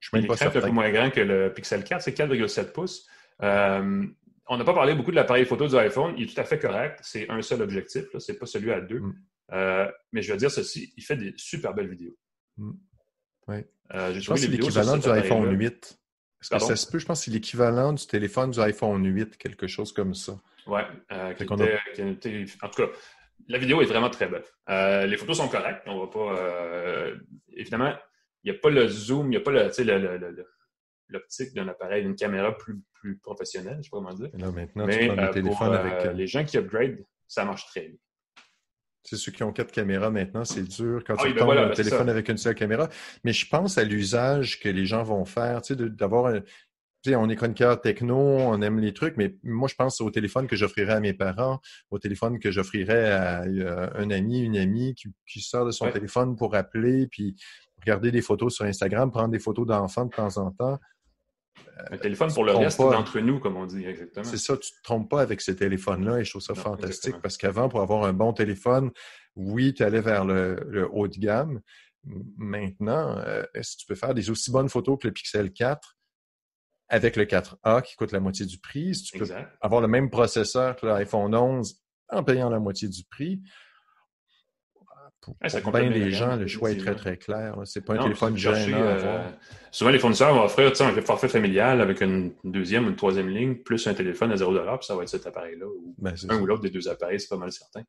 je 0.00 0.08
suis 0.08 0.16
même 0.16 0.26
pas 0.26 0.36
certain. 0.36 0.60
un 0.60 0.62
peu 0.62 0.70
moins 0.70 0.90
grand 0.90 1.10
que 1.10 1.20
le 1.20 1.52
Pixel 1.52 1.84
4, 1.84 2.02
c'est 2.02 2.16
4,7 2.16 2.72
pouces. 2.72 3.06
Euh, 3.42 4.06
on 4.46 4.56
n'a 4.56 4.64
pas 4.64 4.74
parlé 4.74 4.94
beaucoup 4.94 5.10
de 5.10 5.16
l'appareil 5.16 5.44
photo 5.44 5.68
du 5.68 5.76
iPhone. 5.76 6.14
Il 6.16 6.24
est 6.24 6.34
tout 6.34 6.40
à 6.40 6.44
fait 6.44 6.58
correct. 6.58 7.00
C'est 7.02 7.28
un 7.28 7.42
seul 7.42 7.60
objectif. 7.60 8.04
Ce 8.18 8.32
n'est 8.32 8.38
pas 8.38 8.46
celui 8.46 8.72
à 8.72 8.80
deux. 8.80 9.00
Mm. 9.00 9.90
mais 10.12 10.22
je 10.22 10.32
veux 10.32 10.38
dire 10.38 10.50
ceci, 10.50 10.92
il 10.96 11.04
fait 11.04 11.16
des 11.16 11.34
super 11.36 11.74
belles 11.74 11.88
vidéos. 11.88 12.16
Mm. 12.56 12.72
Oui. 13.48 13.56
je 13.92 14.26
pense 14.26 14.40
que 14.40 14.46
c'est 14.46 14.50
l'équivalent 14.50 14.96
du 14.96 15.08
iPhone 15.08 15.54
8. 15.58 15.98
Ça 16.44 16.76
se 16.76 16.90
peut? 16.90 16.98
Je 16.98 17.06
pense 17.06 17.24
c'est 17.24 17.30
l'équivalent 17.30 17.92
du 17.92 18.06
téléphone 18.06 18.50
du 18.50 18.60
iPhone 18.60 19.04
8, 19.04 19.36
quelque 19.36 19.66
chose 19.66 19.92
comme 19.92 20.14
ça. 20.14 20.38
Oui. 20.66 20.80
Euh, 21.12 21.32
en 21.32 22.68
tout 22.68 22.82
cas, 22.82 22.88
la 23.48 23.58
vidéo 23.58 23.82
est 23.82 23.86
vraiment 23.86 24.10
très 24.10 24.28
belle. 24.28 24.44
Euh, 24.68 25.06
les 25.06 25.16
photos 25.16 25.36
sont 25.38 25.48
correctes. 25.48 25.82
On 25.86 26.00
va 26.00 26.06
pas. 26.06 26.38
Euh, 26.38 27.16
évidemment, 27.52 27.94
il 28.42 28.52
n'y 28.52 28.56
a 28.56 28.60
pas 28.60 28.70
le 28.70 28.88
zoom, 28.88 29.26
il 29.26 29.30
n'y 29.30 29.36
a 29.36 29.40
pas 29.40 29.52
l'optique 31.08 31.54
d'un 31.54 31.68
appareil, 31.68 32.02
d'une 32.02 32.16
caméra 32.16 32.56
plus, 32.56 32.80
plus 32.92 33.18
professionnelle, 33.18 33.74
je 33.74 33.78
ne 33.78 33.82
sais 33.82 33.90
pas 33.90 33.98
comment 33.98 34.14
dire. 34.14 34.30
Là, 34.34 34.50
maintenant, 34.50 34.86
Mais, 34.86 35.00
tu 35.00 35.14
prends 35.14 35.22
le 35.22 35.30
téléphone 35.30 35.74
avec. 35.74 36.14
les 36.14 36.26
gens 36.26 36.44
qui 36.44 36.56
upgrade, 36.56 37.04
ça 37.26 37.44
marche 37.44 37.66
très 37.66 37.88
bien. 37.88 37.98
C'est 39.04 39.16
ceux 39.16 39.32
qui 39.32 39.42
ont 39.42 39.52
quatre 39.52 39.70
caméras 39.70 40.10
maintenant, 40.10 40.44
c'est 40.46 40.62
dur 40.62 41.02
quand 41.06 41.14
Ah 41.18 41.22
tu 41.22 41.28
oui, 41.28 41.34
ben 41.34 41.44
voilà, 41.44 41.66
un 41.66 41.70
téléphone 41.70 42.08
avec 42.08 42.28
une 42.30 42.38
seule 42.38 42.54
caméra. 42.54 42.88
Mais 43.22 43.32
je 43.34 43.46
pense 43.46 43.76
à 43.76 43.84
l'usage 43.84 44.58
que 44.60 44.68
les 44.70 44.86
gens 44.86 45.02
vont 45.02 45.24
faire, 45.26 45.60
tu 45.62 45.74
sais, 45.74 45.88
d'avoir 45.90 46.26
un. 46.26 46.40
Tu 46.40 47.10
sais, 47.10 47.16
on 47.16 47.28
est 47.28 47.36
chroniqueur 47.36 47.78
techno, 47.82 48.16
on 48.16 48.62
aime 48.62 48.80
les 48.80 48.94
trucs, 48.94 49.18
mais 49.18 49.36
moi, 49.42 49.68
je 49.68 49.74
pense 49.74 50.00
au 50.00 50.10
téléphone 50.10 50.46
que 50.46 50.56
j'offrirais 50.56 50.94
à 50.94 51.00
mes 51.00 51.12
parents, 51.12 51.60
au 51.90 51.98
téléphone 51.98 52.38
que 52.38 52.50
j'offrirais 52.50 53.12
à 53.12 53.42
euh, 53.42 53.90
un 53.94 54.08
ami, 54.10 54.40
une 54.40 54.56
amie 54.56 54.94
qui, 54.94 55.08
qui 55.26 55.42
sort 55.42 55.66
de 55.66 55.70
son 55.70 55.84
Ouais. 55.84 55.92
téléphone 55.92 56.34
pour 56.34 56.54
appeler, 56.54 57.06
puis 57.08 57.36
regarder 57.82 58.10
des 58.10 58.22
photos 58.22 58.54
sur 58.54 58.64
Instagram, 58.64 59.10
prendre 59.10 59.28
des 59.28 59.38
photos 59.38 59.66
d'enfants 59.66 60.06
de 60.06 60.14
temps 60.14 60.38
en 60.38 60.50
temps. 60.50 60.78
Un 61.90 61.98
téléphone 61.98 62.32
pour 62.32 62.44
le 62.44 62.52
reste 62.52 62.78
d'entre 62.78 63.18
nous, 63.20 63.38
comme 63.40 63.56
on 63.56 63.66
dit, 63.66 63.84
exactement. 63.84 64.24
C'est 64.24 64.38
ça, 64.38 64.56
tu 64.56 64.70
te 64.70 64.82
trompes 64.82 65.10
pas 65.10 65.20
avec 65.22 65.40
ces 65.40 65.54
téléphones-là 65.56 66.20
et 66.20 66.24
je 66.24 66.30
trouve 66.30 66.42
ça 66.42 66.54
Non, 66.54 66.60
fantastique 66.60 66.96
exactement. 66.96 67.20
parce 67.20 67.36
qu'avant, 67.36 67.68
pour 67.68 67.80
avoir 67.80 68.04
un 68.04 68.12
bon 68.12 68.32
téléphone, 68.32 68.90
oui, 69.36 69.74
tu 69.74 69.82
allais 69.82 70.00
vers 70.00 70.24
le, 70.24 70.56
le 70.68 70.88
haut 70.90 71.08
de 71.08 71.16
gamme. 71.18 71.60
Maintenant, 72.04 73.18
euh, 73.18 73.44
est-ce 73.54 73.76
que 73.76 73.80
tu 73.80 73.86
peux 73.86 73.94
faire 73.94 74.14
des 74.14 74.30
aussi 74.30 74.50
bonnes 74.50 74.68
photos 74.68 74.98
que 75.00 75.06
le 75.08 75.12
Pixel 75.12 75.52
4 75.52 75.96
avec 76.88 77.16
le 77.16 77.24
4A 77.24 77.82
qui 77.82 77.96
coûte 77.96 78.12
la 78.12 78.20
moitié 78.20 78.46
du 78.46 78.58
prix? 78.58 78.94
Si 78.94 79.04
tu 79.04 79.18
peux 79.18 79.24
Exact. 79.24 79.56
avoir 79.60 79.80
le 79.80 79.88
même 79.88 80.10
processeur 80.10 80.76
que 80.76 80.86
l'iPhone 80.86 81.34
11 81.34 81.80
en 82.10 82.22
payant 82.22 82.50
la 82.50 82.60
moitié 82.60 82.88
du 82.88 83.04
prix, 83.04 83.42
pour, 85.24 85.36
Ouais, 85.42 85.48
ça 85.48 85.60
pour 85.60 85.72
bien 85.72 86.10
gens, 86.10 86.36
le 86.36 86.46
choix 86.46 86.70
est 86.70 86.76
très, 86.76 86.94
très 86.94 87.16
clair. 87.16 87.56
C'est 87.64 87.84
pas 87.84 87.94
un 87.94 87.96
Non, 87.96 88.02
téléphone 88.04 88.36
chercher, 88.36 88.70
gênant 88.70 88.82
euh. 88.82 89.22
Souvent, 89.70 89.90
les 89.90 89.98
fournisseurs 89.98 90.34
vont 90.34 90.44
offrir 90.44 90.70
un 90.80 91.02
forfait 91.02 91.28
familial 91.28 91.80
avec 91.80 92.00
une 92.00 92.32
deuxième 92.44 92.86
ou 92.86 92.88
une 92.90 92.96
troisième 92.96 93.28
ligne, 93.28 93.56
plus 93.56 93.86
un 93.86 93.94
téléphone 93.94 94.32
à 94.32 94.36
0 94.36 94.52
puis 94.52 94.86
ça 94.86 94.94
va 94.94 95.02
être 95.02 95.08
cet 95.08 95.26
appareil-là, 95.26 95.66
ou 95.66 95.94
Ben, 95.98 96.12
un 96.12 96.16
ça. 96.16 96.36
ou 96.36 96.46
l'autre 96.46 96.62
des 96.62 96.70
deux 96.70 96.88
appareils, 96.88 97.18
c'est 97.20 97.28
pas 97.28 97.36
mal 97.36 97.52
certain. 97.52 97.82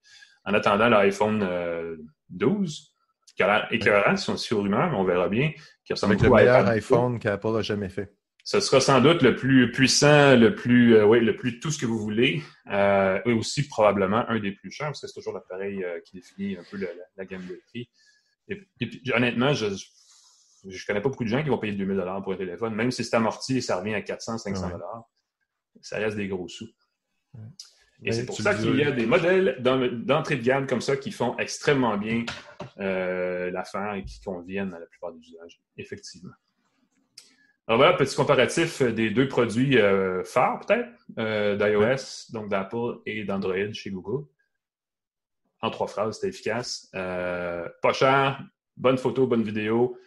En 0.45 0.53
attendant 0.53 0.89
l'iPhone 0.89 1.43
euh, 1.43 1.97
12, 2.29 2.93
qui 3.35 3.43
a 3.43 3.47
l'air 3.47 3.67
écœurant, 3.71 4.15
si 4.15 4.53
on 4.53 4.61
rumeurs, 4.61 4.89
mais 4.91 4.97
on 4.97 5.03
verra 5.03 5.27
bien, 5.27 5.51
qui 5.83 5.93
ressemble 5.93 6.13
Avec 6.13 6.23
le 6.23 6.29
meilleur 6.29 6.67
iPhone 6.67 7.19
qu'Apple 7.19 7.57
a 7.57 7.61
jamais 7.61 7.89
fait. 7.89 8.13
Ce 8.47 8.59
sera 8.59 8.79
sans 8.79 9.01
doute 9.01 9.23
le 9.23 9.35
plus 9.35 9.71
puissant, 9.71 10.35
le 10.37 10.53
plus, 10.53 10.95
euh, 10.95 11.05
oui, 11.05 11.19
le 11.19 11.35
plus 11.35 11.59
tout 11.59 11.71
ce 11.71 11.79
que 11.79 11.85
vous 11.87 11.97
voulez, 11.97 12.43
euh, 12.71 13.19
et 13.25 13.33
aussi 13.33 13.67
probablement 13.67 14.23
un 14.29 14.39
des 14.39 14.51
plus 14.51 14.69
chers, 14.71 14.87
parce 14.87 15.01
que 15.01 15.07
c'est 15.07 15.13
toujours 15.13 15.33
l'appareil 15.33 15.83
euh, 15.83 15.99
qui 16.05 16.15
définit 16.17 16.55
un 16.55 16.63
peu 16.69 16.77
la, 16.77 16.87
la 17.17 17.25
gamme 17.25 17.45
de 17.47 17.59
prix. 17.69 17.89
Et, 18.47 18.61
et 18.79 18.87
puis, 18.87 19.01
honnêtement, 19.13 19.53
je 19.53 19.65
je 20.67 20.85
connais 20.87 21.01
pas 21.01 21.09
beaucoup 21.09 21.23
de 21.23 21.29
gens 21.29 21.43
qui 21.43 21.49
vont 21.49 21.59
payer 21.59 21.73
2000 21.73 21.95
dollars 21.97 22.23
pour 22.23 22.33
un 22.33 22.37
téléphone, 22.37 22.73
même 22.73 22.89
si 22.89 23.03
c'est 23.03 23.15
amorti 23.15 23.57
et 23.57 23.61
ça 23.61 23.79
revient 23.79 23.93
à 23.93 24.01
400, 24.01 24.37
500 24.39 24.61
dollars. 24.71 25.03
Ça 25.81 25.97
reste 25.97 26.17
des 26.17 26.27
gros 26.27 26.47
sous. 26.47 26.67
Et 28.03 28.11
c'est 28.11 28.25
pour 28.25 28.35
ça 28.43 28.53
qu'il 28.55 28.75
y 28.77 28.83
a 28.83 28.91
des 28.91 29.05
modèles 29.05 29.57
d'en- 29.61 29.87
d'entrée 29.91 30.37
de 30.37 30.43
gamme 30.43 30.65
comme 30.67 30.81
ça 30.81 30.97
qui 30.97 31.11
font 31.11 31.37
extrêmement 31.37 31.97
bien 31.97 32.25
euh, 32.79 33.51
l'affaire 33.51 33.93
et 33.93 34.03
qui 34.05 34.19
conviennent 34.21 34.73
à 34.73 34.79
la 34.79 34.85
plupart 34.87 35.11
des 35.13 35.19
usages, 35.19 35.61
effectivement. 35.77 36.33
Alors 37.67 37.79
voilà, 37.79 37.93
petit 37.93 38.15
comparatif 38.15 38.83
des 38.83 39.09
deux 39.09 39.27
produits 39.27 39.79
euh, 39.79 40.23
phares, 40.23 40.59
peut-être, 40.59 40.87
euh, 41.17 41.55
d'iOS, 41.55 42.31
donc 42.31 42.47
d'Apple 42.47 42.99
et 43.07 43.23
d'Android 43.23 43.71
chez 43.73 43.89
Google. 43.89 44.27
En 45.61 45.71
trois 45.71 45.87
phrases, 45.87 46.15
c'était 46.15 46.27
efficace. 46.27 46.89
Euh, 46.93 47.67
pas 47.81 47.93
cher, 47.93 48.43
bonne 48.77 48.99
photo, 48.99 49.25
bonne 49.25 49.41
vidéo. 49.41 49.97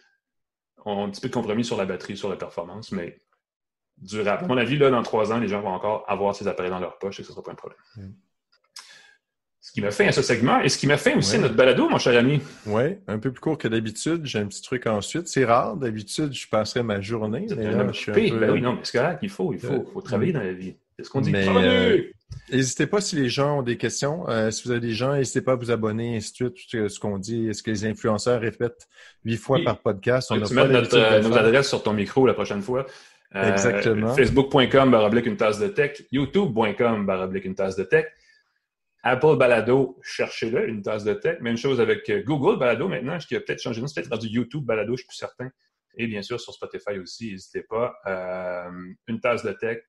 On 0.85 1.01
a 1.01 1.03
un 1.03 1.09
petit 1.09 1.19
peu 1.19 1.27
de 1.27 1.33
compromis 1.33 1.65
sur 1.65 1.75
la 1.75 1.85
batterie, 1.85 2.15
sur 2.15 2.29
la 2.29 2.37
performance, 2.37 2.93
mais 2.93 3.19
durable. 3.97 4.45
À 4.45 4.47
mon 4.47 4.57
avis, 4.57 4.77
là, 4.77 4.89
dans 4.89 5.03
trois 5.03 5.33
ans, 5.33 5.39
les 5.39 5.49
gens 5.49 5.61
vont 5.61 5.73
encore 5.73 6.05
avoir 6.07 6.33
ces 6.33 6.47
appareils 6.47 6.71
dans 6.71 6.79
leur 6.79 6.97
poche 6.97 7.19
et 7.19 7.23
ce 7.23 7.29
ne 7.29 7.33
sera 7.33 7.43
pas 7.43 7.51
un 7.51 7.55
problème. 7.55 7.79
Mm. 7.97 8.11
Ce 9.69 9.71
qui 9.71 9.81
m'a 9.81 9.91
fait 9.91 10.07
à 10.07 10.11
ce 10.11 10.23
segment 10.23 10.59
et 10.61 10.67
ce 10.69 10.79
qui 10.79 10.87
m'a 10.87 10.97
fait 10.97 11.13
aussi 11.13 11.35
Ouais. 11.35 11.43
notre 11.43 11.53
balado, 11.53 11.87
mon 11.89 11.99
cher 11.99 12.17
ami. 12.17 12.41
Oui, 12.65 12.97
un 13.07 13.19
peu 13.19 13.31
plus 13.31 13.39
court 13.39 13.55
que 13.55 13.67
d'habitude. 13.67 14.21
J'ai 14.25 14.39
un 14.39 14.47
petit 14.47 14.63
truc 14.63 14.87
ensuite. 14.87 15.27
C'est 15.27 15.45
rare. 15.45 15.77
D'habitude, 15.77 16.33
je 16.33 16.47
passerais 16.47 16.81
ma 16.81 17.01
journée. 17.01 17.45
Mais 17.55 17.67
Un 17.67 17.71
là, 17.71 17.77
homme 17.83 17.93
je 17.93 17.99
suis 17.99 18.09
un 18.11 18.15
occupé. 18.15 18.31
peu- 18.31 18.39
Ben 18.39 18.49
oui, 18.51 18.61
non, 18.61 18.73
mais 18.73 18.79
c'est 18.81 18.97
correct, 18.97 19.19
il 19.21 19.29
faut, 19.29 19.53
il 19.53 19.59
faut, 19.59 19.73
Euh, 19.73 19.83
faut 19.93 20.01
travailler 20.01 20.33
dans 20.33 20.39
la 20.41 20.53
vie. 20.53 20.73
C'est 20.97 21.05
ce 21.05 21.09
qu'on 21.11 21.21
dit. 21.21 21.29
Mais, 21.31 21.45
Travailler! 21.45 22.13
N'hésitez 22.51 22.87
pas 22.87 22.99
si 22.99 23.15
les 23.15 23.29
gens 23.29 23.59
ont 23.59 23.61
des 23.61 23.77
questions. 23.77 24.27
Euh, 24.27 24.49
si 24.49 24.63
vous 24.65 24.71
avez 24.71 24.79
des 24.79 24.93
gens, 24.93 25.13
n'hésitez 25.13 25.41
pas 25.41 25.51
à 25.51 25.55
vous 25.55 25.69
abonner, 25.69 26.17
ainsi 26.17 26.31
de 26.31 26.35
suite. 26.35 26.53
Tout 26.55 26.61
ce- 26.67 26.87
ce 26.87 26.99
qu'on 26.99 27.19
dit. 27.19 27.47
Est-ce 27.47 27.61
que 27.61 27.69
les 27.69 27.85
influenceurs 27.85 28.41
rêtent 28.41 28.87
huit 29.23 29.37
fois 29.37 29.57
Oui. 29.59 29.63
par 29.65 29.77
podcast? 29.77 30.31
On 30.31 30.41
Tu 30.41 30.51
mettre 30.55 30.69
notre, 30.71 30.97
euh, 30.97 31.21
nos 31.21 31.37
adresses 31.37 31.69
sur 31.69 31.83
ton 31.83 31.93
micro 31.93 32.25
la 32.25 32.33
prochaine 32.33 32.63
fois. 32.63 32.87
Euh, 33.35 33.51
Exactement. 33.51 34.15
Facebook.com 34.15 34.89
baroblique 34.89 35.27
une 35.27 35.37
tasse 35.37 35.59
de 35.59 35.67
tech. 35.67 36.01
YouTube.com 36.11 37.05
baroblique 37.05 37.45
une 37.45 37.53
tasse 37.53 37.75
de 37.75 37.83
tech. 37.83 38.05
Apple 39.03 39.37
Balado, 39.37 39.97
cherchez-le, 40.01 40.67
une 40.67 40.81
tasse 40.81 41.03
de 41.03 41.13
tech. 41.13 41.39
Même 41.39 41.57
chose 41.57 41.79
avec 41.79 42.09
euh, 42.09 42.21
Google 42.21 42.59
Balado 42.59 42.87
maintenant, 42.87 43.17
qui 43.17 43.35
a 43.35 43.39
peut-être 43.39 43.61
changé 43.61 43.81
c'est 43.87 44.01
peut-être 44.01 44.11
rendu 44.11 44.27
YouTube 44.27 44.65
Balado, 44.65 44.93
je 44.93 45.01
suis 45.01 45.07
plus 45.07 45.15
certain. 45.15 45.49
Et 45.95 46.07
bien 46.07 46.21
sûr, 46.21 46.39
sur 46.39 46.53
Spotify 46.53 46.99
aussi, 46.99 47.31
n'hésitez 47.31 47.63
pas. 47.63 47.95
Euh, 48.05 48.69
une 49.07 49.19
tasse 49.19 49.43
de 49.43 49.51
tech 49.53 49.79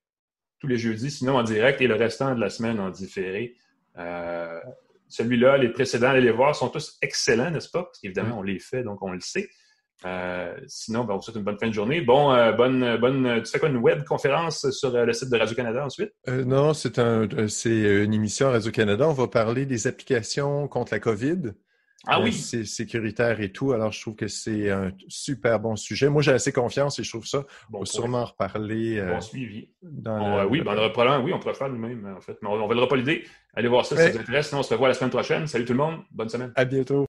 tous 0.61 0.67
les 0.67 0.77
jeudis, 0.77 1.11
sinon 1.11 1.39
en 1.39 1.43
direct, 1.43 1.81
et 1.81 1.87
le 1.87 1.95
restant 1.95 2.35
de 2.35 2.41
la 2.41 2.51
semaine 2.51 2.79
en 2.79 2.91
différé. 2.91 3.57
Euh, 3.97 4.61
celui-là, 5.09 5.57
les 5.57 5.71
précédents, 5.71 6.11
allez 6.11 6.21
les 6.21 6.31
voir, 6.31 6.55
sont 6.55 6.69
tous 6.69 6.99
excellents, 7.03 7.51
n'est-ce 7.51 7.71
pas? 7.71 7.83
Parce 7.83 7.99
qu'évidemment, 7.99 8.39
on 8.39 8.43
les 8.43 8.61
fait, 8.61 8.83
donc 8.83 9.03
on 9.03 9.11
le 9.11 9.21
sait. 9.21 9.49
Euh, 10.07 10.55
sinon, 10.67 11.05
ben, 11.05 11.15
on 11.15 11.17
vous 11.17 11.23
souhaite 11.23 11.37
une 11.37 11.43
bonne 11.43 11.59
fin 11.59 11.69
de 11.69 11.75
journée. 11.75 12.01
Bon, 12.01 12.33
euh, 12.33 12.53
bonne, 12.53 12.97
bonne, 12.97 13.43
tu 13.45 13.51
fais 13.51 13.59
quoi, 13.59 13.69
une 13.69 13.77
web 13.77 14.05
conférence 14.05 14.71
sur 14.71 14.95
euh, 14.95 15.05
le 15.05 15.13
site 15.13 15.29
de 15.31 15.37
Radio-Canada 15.37 15.85
ensuite? 15.85 16.11
Euh, 16.29 16.45
non, 16.45 16.73
c'est 16.75 16.99
un, 16.99 17.29
euh, 17.33 18.05
une 18.05 18.15
émission 18.15 18.49
à 18.49 18.53
Radio-Canada. 18.53 19.07
On 19.09 19.13
va 19.13 19.29
parler 19.29 19.67
des 19.67 19.87
applications 19.87 20.69
contre 20.69 20.93
la 20.95 21.01
COVID. 21.01 21.53
Ah 22.07 22.19
Euh, 22.19 22.23
oui! 22.25 22.33
C'est 22.33 22.65
sécuritaire 22.65 23.43
et 23.43 23.53
tout. 23.53 23.73
Alors, 23.73 23.93
je 23.93 24.01
trouve 24.01 24.15
que 24.15 24.27
c'est 24.27 24.71
un 24.71 24.91
super 25.09 25.61
bon 25.61 25.77
sujet. 25.77 26.09
Moi, 26.09 26.23
j'ai 26.23 26.33
assez 26.33 26.51
confiance 26.51 26.99
et 26.99 27.03
je 27.03 27.11
trouve 27.11 27.27
ça. 27.27 27.41
On 27.69 27.73
Bon, 27.73 27.79
va 27.81 27.85
sûrement 27.85 28.23
en 28.23 28.25
reparler 28.25 28.99
euh, 28.99 29.13
bon 29.13 29.21
suivi. 29.21 29.69
dans 29.83 30.17
On, 30.17 30.37
la- 30.37 30.43
euh, 30.45 30.47
oui, 30.49 30.63
ben, 30.63 30.73
on 30.75 30.79
aura 30.79 31.21
oui, 31.21 31.33
on 31.35 31.39
pourrait 31.39 31.53
faire 31.53 31.69
nous-mêmes, 31.69 32.15
en 32.17 32.23
fait. 32.23 32.39
Mais 32.41 32.49
on 32.49 32.63
ne 32.63 32.67
valera 32.69 32.89
pas 32.89 32.97
l'idée. 32.97 33.25
Allez 33.55 33.69
voir 33.69 33.85
ça 33.85 33.97
si 33.97 34.03
ça 34.03 34.11
vous 34.13 34.19
intéresse. 34.19 34.49
Sinon, 34.49 34.61
on 34.61 34.63
se 34.63 34.73
revoit 34.73 34.89
la 34.89 34.95
semaine 34.95 35.11
prochaine. 35.11 35.47
Salut 35.47 35.67
tout 35.67 35.75
le 35.75 35.79
monde. 35.79 35.99
Bonne 36.11 36.31
semaine. 36.31 36.53
À 36.57 36.65
bientôt. 36.65 37.05